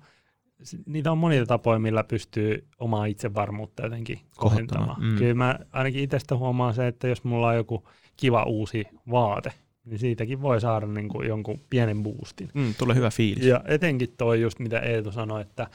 niitä 0.85 1.11
on 1.11 1.17
monia 1.17 1.45
tapoja, 1.45 1.79
millä 1.79 2.03
pystyy 2.03 2.67
omaa 2.79 3.05
itsevarmuutta 3.05 3.83
jotenkin 3.83 4.19
kohentamaan. 4.37 5.01
Mm. 5.01 5.17
Kyllä 5.17 5.33
mä 5.33 5.59
ainakin 5.73 6.03
itsestä 6.03 6.35
huomaan 6.35 6.73
se, 6.73 6.87
että 6.87 7.07
jos 7.07 7.23
mulla 7.23 7.47
on 7.47 7.55
joku 7.55 7.87
kiva 8.17 8.43
uusi 8.43 8.85
vaate, 9.11 9.53
niin 9.85 9.99
siitäkin 9.99 10.41
voi 10.41 10.61
saada 10.61 10.85
niinku 10.85 11.21
jonkun 11.21 11.59
pienen 11.69 12.03
boostin. 12.03 12.49
Mm, 12.53 12.73
tulee 12.77 12.95
hyvä 12.95 13.09
fiilis. 13.09 13.45
Ja 13.45 13.61
etenkin 13.65 14.13
toi 14.17 14.41
just 14.41 14.59
mitä 14.59 14.79
Eetu 14.79 15.11
sanoi, 15.11 15.41
että 15.41 15.67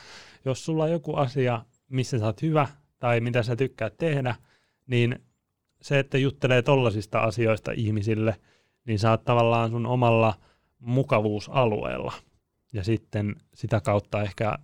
jos 0.44 0.64
sulla 0.64 0.84
on 0.84 0.90
joku 0.90 1.14
asia, 1.14 1.64
missä 1.88 2.18
sä 2.18 2.26
oot 2.26 2.42
hyvä 2.42 2.66
tai 2.98 3.20
mitä 3.20 3.42
sä 3.42 3.56
tykkäät 3.56 3.96
tehdä, 3.96 4.34
niin 4.86 5.18
se, 5.84 5.98
että 5.98 6.18
juttelee 6.18 6.62
tollasista 6.62 7.18
asioista 7.18 7.72
ihmisille, 7.72 8.36
niin 8.84 8.98
sä 8.98 9.10
oot 9.10 9.24
tavallaan 9.24 9.70
sun 9.70 9.86
omalla 9.86 10.34
mukavuusalueella. 10.78 12.12
Ja 12.72 12.84
sitten 12.84 13.36
sitä 13.54 13.80
kautta 13.80 14.22
ehkä 14.22 14.58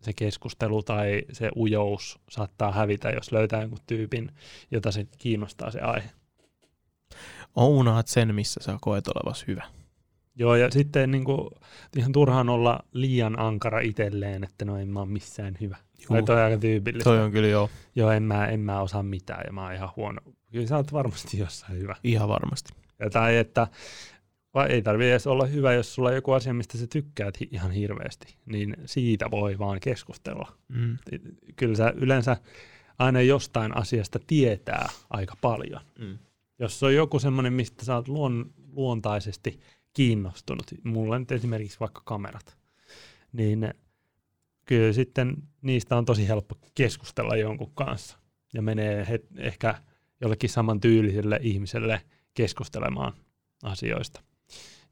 se 0.00 0.12
keskustelu 0.12 0.82
tai 0.82 1.22
se 1.32 1.50
ujous 1.56 2.18
saattaa 2.30 2.72
hävitä, 2.72 3.10
jos 3.10 3.32
löytää 3.32 3.60
jonkun 3.60 3.78
tyypin, 3.86 4.30
jota 4.70 4.92
se 4.92 5.06
kiinnostaa 5.18 5.70
se 5.70 5.80
aihe. 5.80 6.10
Ounaat 7.56 8.08
sen, 8.08 8.34
missä 8.34 8.60
sä 8.62 8.78
koet 8.80 9.08
olevas 9.08 9.44
hyvä. 9.46 9.64
Joo, 10.34 10.56
ja 10.56 10.70
sitten 10.70 11.10
niin 11.10 11.24
kuin, 11.24 11.48
ihan 11.96 12.12
turhaan 12.12 12.48
olla 12.48 12.80
liian 12.92 13.38
ankara 13.38 13.80
itselleen, 13.80 14.44
että 14.44 14.64
no 14.64 14.76
en 14.76 14.88
mä 14.88 15.00
ole 15.00 15.08
missään 15.08 15.56
hyvä. 15.60 15.76
Juu. 15.98 16.22
Toi 16.22 16.36
on 16.36 16.42
aika 16.42 16.58
tyypillistä. 16.58 17.10
Toi 17.10 17.20
on 17.20 17.32
kyllä 17.32 17.48
joo. 17.48 17.70
Joo, 17.94 18.10
en 18.10 18.22
mä, 18.22 18.46
en 18.46 18.60
mä 18.60 18.80
osaa 18.80 19.02
mitään 19.02 19.42
ja 19.46 19.52
mä 19.52 19.62
oon 19.62 19.74
ihan 19.74 19.90
huono. 19.96 20.20
Kyllä 20.52 20.66
sä 20.66 20.76
oot 20.76 20.92
varmasti 20.92 21.38
jossain 21.38 21.78
hyvä. 21.78 21.96
Ihan 22.04 22.28
varmasti. 22.28 22.72
Ja 22.98 23.10
tai 23.10 23.36
että 23.36 23.66
vai 24.54 24.68
ei 24.68 24.82
tarvitse 24.82 25.10
edes 25.10 25.26
olla 25.26 25.46
hyvä, 25.46 25.72
jos 25.72 25.94
sulla 25.94 26.08
on 26.08 26.14
joku 26.14 26.32
asia, 26.32 26.54
mistä 26.54 26.78
sä 26.78 26.86
tykkäät 26.86 27.40
hi- 27.40 27.48
ihan 27.50 27.70
hirveästi, 27.70 28.36
niin 28.46 28.76
siitä 28.84 29.30
voi 29.30 29.58
vaan 29.58 29.80
keskustella. 29.80 30.52
Mm. 30.68 30.98
Kyllä 31.56 31.76
sä 31.76 31.92
yleensä 31.96 32.36
aina 32.98 33.20
jostain 33.20 33.76
asiasta 33.76 34.18
tietää 34.26 34.88
aika 35.10 35.34
paljon. 35.40 35.80
Mm. 35.98 36.18
Jos 36.58 36.82
on 36.82 36.94
joku 36.94 37.18
semmoinen, 37.18 37.52
mistä 37.52 37.84
sä 37.84 37.94
oot 37.94 38.08
luon, 38.08 38.50
luontaisesti 38.72 39.60
kiinnostunut, 39.92 40.66
mulla 40.84 41.18
nyt 41.18 41.32
esimerkiksi 41.32 41.80
vaikka 41.80 42.02
kamerat, 42.04 42.56
niin 43.32 43.74
kyllä 44.64 44.92
sitten 44.92 45.36
niistä 45.62 45.96
on 45.96 46.04
tosi 46.04 46.28
helppo 46.28 46.54
keskustella 46.74 47.36
jonkun 47.36 47.72
kanssa 47.74 48.18
ja 48.54 48.62
menee 48.62 49.20
ehkä 49.36 49.74
jollekin 50.20 50.50
saman 50.50 50.80
tyyliselle 50.80 51.38
ihmiselle 51.42 52.00
keskustelemaan 52.34 53.12
asioista. 53.62 54.22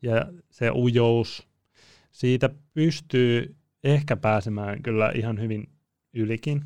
Ja 0.03 0.27
se 0.51 0.71
ujous, 0.71 1.49
siitä 2.13 2.51
pystyy 2.75 3.57
ehkä 3.85 4.17
pääsemään 4.17 4.83
kyllä 4.83 5.13
ihan 5.15 5.41
hyvin 5.41 5.69
ylikin. 6.15 6.65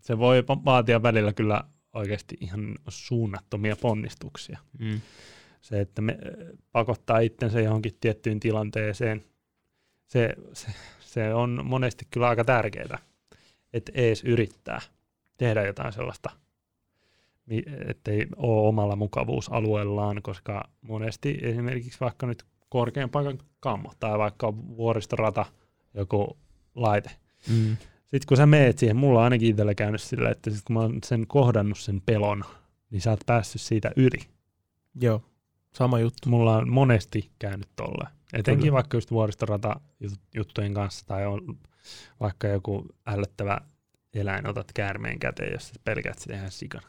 Se 0.00 0.18
voi 0.18 0.44
vaatia 0.46 1.02
välillä 1.02 1.32
kyllä 1.32 1.64
oikeasti 1.92 2.36
ihan 2.40 2.74
suunnattomia 2.88 3.76
ponnistuksia. 3.76 4.58
Mm. 4.78 5.00
Se, 5.60 5.80
että 5.80 6.02
me 6.02 6.18
pakottaa 6.72 7.18
itsensä 7.18 7.60
johonkin 7.60 7.92
tiettyyn 8.00 8.40
tilanteeseen, 8.40 9.24
se, 10.06 10.34
se, 10.52 10.66
se 11.00 11.34
on 11.34 11.60
monesti 11.64 12.06
kyllä 12.10 12.28
aika 12.28 12.44
tärkeää, 12.44 12.98
että 13.72 13.92
ees 13.94 14.24
yrittää 14.24 14.80
tehdä 15.36 15.66
jotain 15.66 15.92
sellaista, 15.92 16.30
ettei 17.88 18.26
ole 18.36 18.68
omalla 18.68 18.96
mukavuusalueellaan, 18.96 20.22
koska 20.22 20.68
monesti 20.82 21.38
esimerkiksi 21.42 22.00
vaikka 22.00 22.26
nyt 22.26 22.44
korkean 22.68 23.10
paikan 23.10 23.38
kammo 23.60 23.92
tai 24.00 24.18
vaikka 24.18 24.56
vuoristorata 24.56 25.46
joku 25.94 26.36
laite. 26.74 27.10
Mm. 27.50 27.76
Sitten 28.00 28.26
kun 28.28 28.36
sä 28.36 28.46
meet 28.46 28.78
siihen, 28.78 28.96
mulla 28.96 29.18
on 29.18 29.24
ainakin 29.24 29.48
itsellä 29.48 29.74
käynyt 29.74 30.02
sillä, 30.02 30.30
että 30.30 30.50
sit 30.50 30.64
kun 30.64 30.74
mä 30.74 30.80
oon 30.80 30.98
sen 31.04 31.26
kohdannut 31.26 31.78
sen 31.78 32.00
pelon, 32.06 32.44
niin 32.90 33.00
sä 33.00 33.10
oot 33.10 33.20
päässyt 33.26 33.62
siitä 33.62 33.90
yli. 33.96 34.20
Joo, 35.00 35.22
sama 35.74 35.98
juttu. 35.98 36.28
Mulla 36.28 36.56
on 36.56 36.70
monesti 36.70 37.30
käynyt 37.38 37.68
tolle. 37.76 38.08
Etenkin 38.32 38.60
Kyllä. 38.60 38.74
vaikka 38.74 38.96
just 38.96 39.10
vuoristorata 39.10 39.80
juttujen 40.34 40.74
kanssa 40.74 41.06
tai 41.06 41.26
on 41.26 41.58
vaikka 42.20 42.48
joku 42.48 42.86
ällöttävä 43.06 43.60
eläin, 44.14 44.46
otat 44.46 44.72
käärmeen 44.74 45.18
käteen, 45.18 45.52
jos 45.52 45.72
pelkät 45.84 46.18
sitä 46.18 46.34
ihan 46.34 46.50
sikana. 46.50 46.88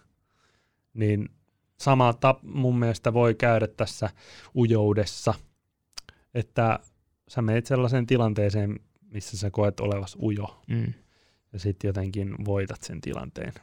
Niin 0.93 1.29
sama 1.79 2.13
tap 2.13 2.43
mun 2.43 2.79
mielestä 2.79 3.13
voi 3.13 3.35
käydä 3.35 3.67
tässä 3.67 4.09
ujoudessa, 4.55 5.33
että 6.33 6.79
sä 7.27 7.41
menet 7.41 7.65
sellaiseen 7.65 8.07
tilanteeseen, 8.07 8.79
missä 9.01 9.37
sä 9.37 9.51
koet 9.51 9.79
olevas 9.79 10.17
ujo, 10.21 10.61
mm. 10.67 10.93
ja 11.53 11.59
sitten 11.59 11.87
jotenkin 11.87 12.45
voitat 12.45 12.81
sen 12.83 13.01
tilanteen. 13.01 13.53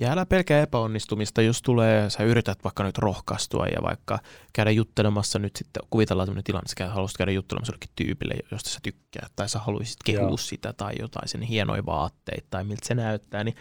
Ja 0.00 0.12
älä 0.12 0.26
pelkää 0.26 0.62
epäonnistumista, 0.62 1.42
jos 1.42 1.62
tulee, 1.62 2.10
sä 2.10 2.24
yrität 2.24 2.64
vaikka 2.64 2.84
nyt 2.84 2.98
rohkaistua 2.98 3.66
ja 3.66 3.82
vaikka 3.82 4.18
käydä 4.52 4.70
juttelemassa 4.70 5.38
nyt 5.38 5.56
sitten, 5.56 5.82
kuvitellaan 5.90 6.26
tämmöinen 6.26 6.44
tilanne, 6.44 6.66
että 6.72 6.84
sä 6.84 6.92
haluaisit 6.92 7.16
käydä 7.16 7.32
juttelemassa 7.32 7.70
jollekin 7.70 7.90
tyypille, 7.96 8.34
josta 8.50 8.70
sä 8.70 8.78
tykkää, 8.82 9.26
tai 9.36 9.48
sä 9.48 9.58
haluaisit 9.58 9.96
kehua 10.04 10.28
Joo. 10.28 10.36
sitä 10.36 10.72
tai 10.72 10.92
jotain, 11.00 11.28
sen 11.28 11.42
hienoja 11.42 11.86
vaatteita 11.86 12.46
tai 12.50 12.64
miltä 12.64 12.86
se 12.86 12.94
näyttää, 12.94 13.44
niin 13.44 13.54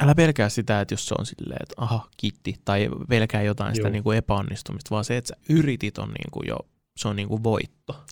älä 0.00 0.14
pelkää 0.14 0.48
sitä, 0.48 0.80
että 0.80 0.92
jos 0.92 1.08
se 1.08 1.14
on 1.18 1.26
silleen, 1.26 1.62
että 1.62 1.74
aha, 1.76 2.08
kitti, 2.16 2.54
tai 2.64 2.88
pelkää 3.08 3.42
jotain 3.42 3.68
Joo. 3.68 3.74
sitä 3.74 3.90
niin 3.90 4.04
kuin 4.04 4.18
epäonnistumista, 4.18 4.90
vaan 4.90 5.04
se, 5.04 5.16
että 5.16 5.28
sä 5.28 5.36
yritit 5.54 5.98
on 5.98 6.08
niin 6.08 6.30
kuin 6.30 6.48
jo, 6.48 6.58
se 6.96 7.08
on 7.08 7.16
niin 7.16 7.28
kuin 7.28 7.42
voitto. 7.42 8.04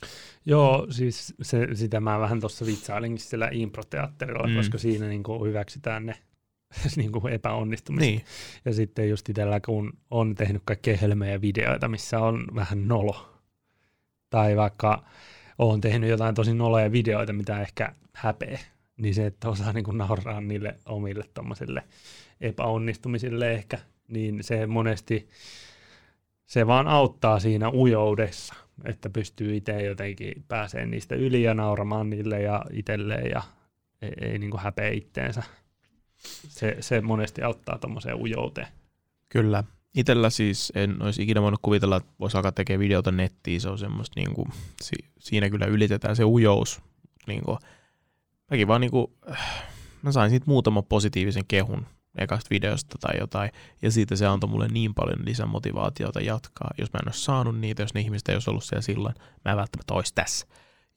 Joo, 0.47 0.87
siis 0.91 1.35
se, 1.43 1.69
sitä 1.75 2.01
mä 2.01 2.19
vähän 2.21 2.41
tuossa 2.41 2.67
vitsailinkin 2.67 3.25
sillä 3.25 3.49
improteatterilla, 3.53 4.49
mm. 4.49 4.57
koska 4.57 4.79
siinä 4.79 5.09
niin 5.09 5.23
kuin 5.23 5.49
hyväksytään 5.49 6.07
ne 6.07 6.15
niin 6.97 7.13
kuin 7.13 7.33
epäonnistumista. 7.33 8.07
Niin. 8.07 8.25
Ja 8.65 8.75
sitten 8.75 9.11
just 9.11 9.29
itsellä, 9.29 9.61
kun 9.61 9.93
on 10.11 10.35
tehnyt 10.35 10.63
kaikkea 10.65 10.97
helmejä 10.97 11.41
videoita, 11.41 11.89
missä 11.89 12.21
on 12.21 12.45
vähän 12.55 12.89
nolo, 12.89 13.41
tai 14.31 14.57
vaikka 14.57 15.05
on 15.59 15.81
tehnyt 15.81 16.11
jotain 16.11 16.35
tosi 16.35 16.55
noloja 16.55 16.93
videoita, 16.93 17.33
mitä 17.33 17.61
ehkä 17.61 17.93
häpeä, 18.13 18.59
niin 18.97 19.15
se, 19.15 19.27
että 19.27 19.49
osaa 19.49 19.73
niin 19.73 19.85
kuin 19.85 19.99
nauraa 19.99 20.41
niille 20.41 20.77
omille 20.87 21.25
tommosille 21.35 21.83
epäonnistumisille 22.41 23.53
ehkä, 23.53 23.79
niin 24.09 24.45
se 24.45 24.67
monesti, 24.67 25.29
se 26.47 26.67
vaan 26.67 26.89
auttaa 26.89 27.41
siinä 27.41 27.71
ujoudessa, 27.71 28.55
että 28.85 29.11
pystyy 29.11 29.57
itse 29.57 29.83
jotenkin 29.83 30.45
pääsee 30.49 30.87
niistä 30.87 31.15
yli 31.15 31.43
ja 31.43 31.55
nauramaan 31.55 32.11
niille 32.11 32.43
ja 32.43 32.65
itselleen 32.71 33.31
ja 33.31 33.43
ei, 34.03 34.13
ei 34.21 34.39
niin 34.39 34.51
kuin 34.51 34.61
häpeä 34.61 34.89
itteensä 34.89 35.43
se, 36.49 36.77
se 36.81 37.01
monesti 37.01 37.43
auttaa 37.43 37.79
tuommoiseen 37.79 38.17
ujouteen. 38.21 38.67
Kyllä. 39.29 39.65
Itellä 39.95 40.31
siis 40.31 40.73
en 40.75 41.03
olisi 41.03 41.23
ikinä 41.23 41.43
voinut 41.43 41.61
kuvitella, 41.63 41.97
että 41.97 42.13
voisi 42.21 42.37
alkaa 42.37 42.53
tekemään 42.53 42.81
videota 42.81 43.13
nettiin. 43.13 43.61
Se 43.61 43.69
on 43.69 43.79
semmoista, 43.79 44.21
niin 44.21 44.35
kuin, 44.35 44.49
si, 44.83 44.97
siinä 45.19 45.51
kyllä 45.51 45.67
ylitetään 45.67 46.17
se 46.17 46.25
ujous. 46.25 46.83
Niin 47.27 47.43
kuin, 47.43 47.59
mäkin 48.51 48.69
vaan 48.69 48.81
niin 48.81 48.91
kuin, 48.91 49.07
mä 50.03 50.13
sain 50.13 50.31
siitä 50.31 50.47
muutaman 50.47 50.85
positiivisen 50.85 51.45
kehun 51.49 51.87
ekasta 52.19 52.51
videosta 52.51 52.99
tai 53.01 53.19
jotain, 53.21 53.51
ja 53.83 53.91
siitä 53.91 54.17
se 54.17 54.27
antoi 54.27 54.51
mulle 54.51 54.69
niin 54.69 54.95
paljon 54.95 55.19
lisämotivaatiota 55.25 56.21
jatkaa. 56.21 56.71
Jos 56.79 56.93
mä 56.93 56.99
en 57.03 57.09
olisi 57.09 57.25
saanut 57.25 57.59
niitä, 57.59 57.83
jos 57.83 57.95
ne 57.95 58.01
ihmiset 58.01 58.29
ei 58.29 58.35
olisi 58.35 58.51
ollut 58.51 58.65
siellä 58.65 58.83
silloin, 58.83 59.15
mä 59.45 59.51
en 59.51 59.57
välttämättä 59.57 59.95
olisi 59.95 60.15
tässä. 60.15 60.47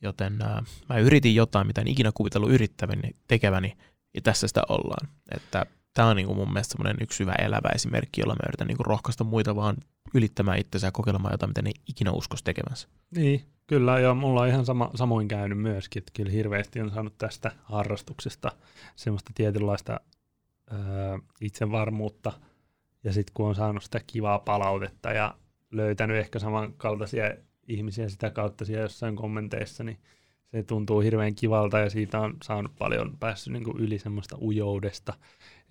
Joten 0.01 0.41
äh, 0.41 0.63
mä 0.89 0.97
yritin 0.97 1.35
jotain, 1.35 1.67
mitä 1.67 1.81
en 1.81 1.87
ikinä 1.87 2.11
kuvitellut 2.13 2.51
yrittäväni, 2.51 3.11
tekeväni, 3.27 3.77
ja 4.13 4.21
tässä 4.21 4.47
sitä 4.47 4.61
ollaan. 4.69 5.07
Että 5.35 5.65
tämä 5.93 6.07
on 6.07 6.15
niin 6.15 6.25
kuin 6.25 6.37
mun 6.37 6.53
mielestä 6.53 6.71
semmoinen 6.71 6.97
yksi 7.01 7.19
hyvä 7.19 7.31
elävä 7.31 7.69
esimerkki, 7.75 8.21
jolla 8.21 8.33
mä 8.33 8.47
yritän 8.47 8.67
niin 8.67 8.77
kuin 8.77 8.85
rohkaista 8.85 9.23
muita 9.23 9.55
vaan 9.55 9.77
ylittämään 10.13 10.59
itsensä 10.59 10.87
ja 10.87 10.91
kokeilemaan 10.91 11.33
jotain, 11.33 11.49
mitä 11.49 11.61
ne 11.61 11.71
ikinä 11.87 12.11
uskoisi 12.11 12.43
tekevänsä. 12.43 12.87
Niin, 13.15 13.45
kyllä, 13.70 13.99
ja 13.99 14.13
mulla 14.13 14.41
on 14.41 14.47
ihan 14.47 14.65
sama, 14.65 14.91
samoin 14.95 15.28
käynyt 15.28 15.57
myöskin, 15.57 15.99
että 15.99 16.11
kyllä 16.15 16.32
hirveästi 16.32 16.82
on 16.82 16.91
saanut 16.91 17.17
tästä 17.17 17.51
harrastuksesta 17.63 18.51
semmoista 18.95 19.32
tietynlaista 19.36 19.99
öö, 20.72 20.78
itsevarmuutta, 21.41 22.32
ja 23.03 23.13
sitten 23.13 23.34
kun 23.34 23.47
on 23.47 23.55
saanut 23.55 23.84
sitä 23.84 24.01
kivaa 24.07 24.39
palautetta 24.39 25.11
ja 25.11 25.36
löytänyt 25.72 26.17
ehkä 26.17 26.39
samankaltaisia 26.39 27.24
ihmisiä 27.67 28.09
sitä 28.09 28.30
kautta 28.30 28.65
siellä 28.65 28.84
jossain 28.84 29.15
kommenteissa, 29.15 29.84
niin 29.84 29.97
se 30.51 30.63
tuntuu 30.63 30.99
hirveän 30.99 31.36
kivalta 31.36 31.80
ja 31.80 31.89
siitä 31.89 32.20
on 32.20 32.38
saanut 32.43 32.72
paljon 32.80 33.17
päässyt 33.20 33.53
niin 33.53 33.78
yli 33.78 33.99
semmoista 33.99 34.38
ujoudesta. 34.41 35.13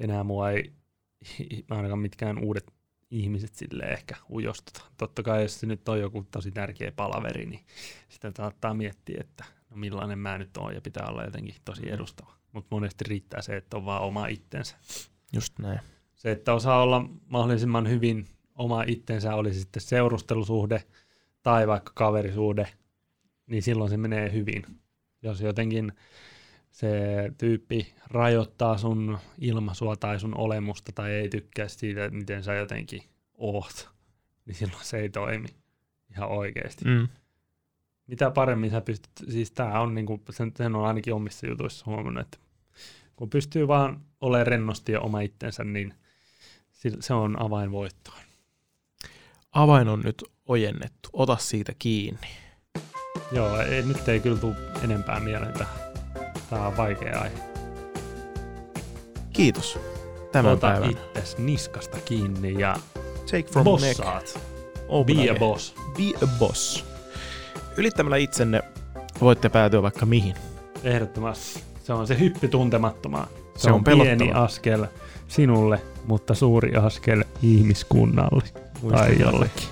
Enää 0.01 0.25
mua 0.25 0.51
ei 0.51 0.73
ainakaan 1.71 1.99
mitkään 1.99 2.45
uudet 2.45 2.78
ihmiset 3.11 3.55
sille 3.55 3.85
ehkä 3.85 4.15
ujostuta. 4.31 4.83
Totta 4.97 5.23
kai 5.23 5.43
jos 5.43 5.61
se 5.61 5.67
nyt 5.67 5.89
on 5.89 6.01
joku 6.01 6.27
tosi 6.31 6.51
tärkeä 6.51 6.93
palaveri, 6.93 7.47
niin 7.47 7.65
sitä 8.09 8.33
saattaa 8.37 8.75
miettiä, 8.75 9.17
että 9.21 9.45
no 9.71 9.77
millainen 9.77 10.19
mä 10.19 10.39
nyt 10.39 10.57
oon 10.57 10.75
ja 10.75 10.81
pitää 10.81 11.07
olla 11.09 11.25
jotenkin 11.25 11.55
tosi 11.65 11.83
mm. 11.83 11.95
edustava. 11.95 12.33
Mutta 12.53 12.75
monesti 12.77 13.05
riittää 13.05 13.43
se, 13.43 13.57
että 13.57 13.77
on 13.77 13.85
vaan 13.85 14.03
oma 14.03 14.27
itsensä. 14.27 14.77
Just 15.33 15.59
näin. 15.59 15.81
Se, 16.15 16.31
että 16.31 16.55
osaa 16.55 16.83
olla 16.83 17.11
mahdollisimman 17.27 17.89
hyvin 17.89 18.29
oma 18.55 18.83
itsensä, 18.87 19.35
oli 19.35 19.55
sitten 19.55 19.83
seurustelusuhde 19.83 20.85
tai 21.43 21.67
vaikka 21.67 21.93
kaverisuhde, 21.95 22.69
niin 23.47 23.63
silloin 23.63 23.91
se 23.91 23.97
menee 23.97 24.33
hyvin. 24.33 24.67
Jos 25.23 25.41
jotenkin 25.41 25.93
se 26.79 26.89
tyyppi 27.39 27.95
rajoittaa 28.07 28.79
sun 28.79 29.19
ilmaisua 29.39 29.97
tai 29.97 30.21
sun 30.21 30.39
olemusta 30.39 30.93
tai 30.95 31.11
ei 31.11 31.29
tykkää 31.29 31.69
siitä, 31.69 32.11
miten 32.11 32.45
sä 32.45 32.55
jotenkin 32.55 33.03
oot, 33.35 33.89
niin 34.47 34.55
silloin 34.55 34.85
se 34.85 34.99
ei 34.99 35.09
toimi 35.09 35.49
ihan 36.11 36.29
oikeasti. 36.29 36.85
Mm. 36.85 37.09
Mitä 38.07 38.31
paremmin 38.31 38.71
sä 38.71 38.81
pystyt, 38.81 39.11
siis 39.29 39.51
tää 39.51 39.81
on 39.81 39.95
niinku, 39.95 40.23
sen, 40.31 40.53
sen 40.57 40.75
on 40.75 40.87
ainakin 40.87 41.15
omissa 41.15 41.47
jutuissa 41.47 41.87
huomannut, 41.87 42.21
että 42.21 42.39
kun 43.17 43.31
pystyy 43.31 43.69
vaan 43.69 44.01
olemaan 44.21 44.47
rennosti 44.47 44.93
ja 44.93 45.01
oma 45.01 45.21
itsensä, 45.21 45.65
niin 45.65 45.95
se 47.01 47.15
on 47.15 47.43
avain 47.43 47.73
voittoon. 47.73 48.19
Avain 49.53 49.89
on 49.89 50.01
nyt 50.01 50.25
ojennettu. 50.47 51.09
Ota 51.13 51.37
siitä 51.37 51.73
kiinni. 51.79 52.29
Joo, 53.33 53.61
ei, 53.61 53.83
nyt 53.83 54.09
ei 54.09 54.21
kyllä 54.21 54.39
tule 54.39 54.57
enempää 54.85 55.21
mieleen 55.21 55.53
tähän. 55.53 55.88
Tämä 56.51 56.67
on 56.67 56.77
vaikea 56.77 57.21
aihe. 57.21 57.39
Kiitos 59.33 59.79
tämän 60.33 60.53
Ota 60.53 60.67
päivän. 60.67 60.91
itses 60.91 61.39
niskasta 61.39 61.97
kiinni 62.05 62.61
ja 62.61 62.77
Take 63.31 63.43
from 63.53 63.65
bossaat. 63.65 64.25
neck. 64.25 65.07
Be 65.07 65.31
a 65.31 65.35
boss. 65.39 65.75
Be 65.97 66.25
a 66.25 66.29
boss. 66.39 66.85
Ylittämällä 67.77 68.17
itsenne 68.17 68.63
voitte 69.21 69.49
päätyä 69.49 69.83
vaikka 69.83 70.07
mihin. 70.07 70.35
Ehdottomasti. 70.85 71.63
Se 71.85 71.93
on 71.93 72.07
se 72.07 72.19
hyppy 72.19 72.49
tuntemattomaan. 72.49 73.29
Se, 73.57 73.63
Se 73.63 73.69
on 73.69 73.75
on 73.75 73.85
pieni 73.85 74.33
askel 74.33 74.87
sinulle, 75.29 75.81
mutta 76.07 76.35
suuri 76.35 76.77
askel 76.77 77.25
ihmiskunnalle 77.43 78.45
tai 78.91 79.19
jollekin. 79.21 79.69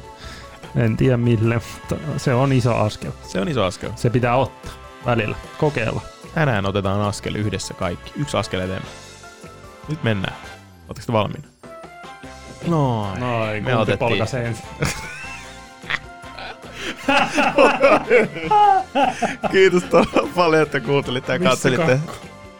En 0.77 0.97
tiedä 0.97 1.17
mille, 1.17 1.55
mutta 1.75 1.97
se 2.17 2.35
on 2.35 2.53
iso 2.53 2.75
askel. 2.77 3.11
Se 3.23 3.41
on 3.41 3.49
iso 3.49 3.65
askel. 3.65 3.91
Se 3.97 4.11
pitää 4.11 4.37
ottaa 4.37 4.73
välillä, 5.07 5.37
kokeilla. 5.59 6.01
Tänään 6.37 6.67
otetaan 6.67 7.01
askel 7.01 7.35
yhdessä 7.35 7.75
kaikki. 7.75 8.13
Yksi 8.17 8.37
askel 8.37 8.61
eteenpäin. 8.61 8.95
Nyt 9.89 10.03
mennään. 10.03 10.37
Oletteko 10.89 11.07
te 11.07 11.13
valmiina? 11.13 11.49
Noin. 12.67 13.21
Noin, 13.21 13.65
me 13.65 13.77
otettiin. 13.77 14.25
Kiitos 19.53 19.83
todella 19.83 20.29
paljon, 20.37 20.63
että 20.63 20.81
kuuntelitte 20.81 21.33
ja 21.33 21.39
Missä 21.39 21.51
katselitte. 21.51 22.01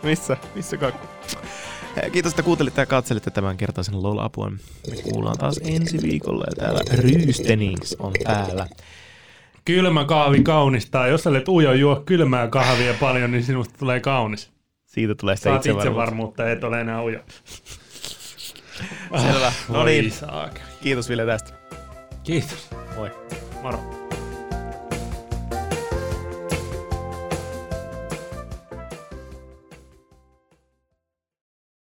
Missä? 0.03 0.37
Missä 0.55 0.77
kakku? 0.77 1.07
Kiitos, 2.13 2.33
että 2.33 2.43
kuuntelitte 2.43 2.83
ja 2.83 2.87
katselitte 2.87 3.31
tämän 3.31 3.57
kertaisen 3.57 4.03
LOL-apua. 4.03 4.51
Me 4.51 4.97
kuullaan 5.03 5.39
taas 5.39 5.61
ensi 5.65 6.03
viikolla 6.03 6.45
ja 6.51 6.57
täällä 6.57 6.81
Ryystenings 6.93 7.97
on 7.99 8.13
täällä. 8.25 8.67
Kylmä 9.67 10.05
kahvi 10.05 10.43
kaunistaa. 10.43 11.07
Jos 11.07 11.23
sä 11.23 11.31
olet 11.31 11.49
ujo 11.49 11.73
juo 11.73 12.03
kylmää 12.07 12.49
kahvia 12.49 12.95
paljon, 13.01 13.31
niin 13.31 13.43
sinusta 13.45 13.75
tulee 13.79 14.01
kaunis. 14.01 14.51
Siitä 14.85 15.15
tulee 15.15 15.37
sitä 15.37 15.51
Saat 15.51 15.57
itsevarmuutta. 15.67 15.89
itsevarmuutta, 15.91 16.51
et 16.51 16.65
ole 16.65 16.81
enää 16.81 17.03
ujo. 17.03 17.21
Selvä. 19.33 19.53
No 19.69 19.85
niin, 19.85 20.13
kiitos 20.83 21.09
Ville 21.09 21.27
tästä. 21.27 21.53
Kiitos. 22.25 22.71
Moi. 22.97 23.11
Moro. 23.63 24.06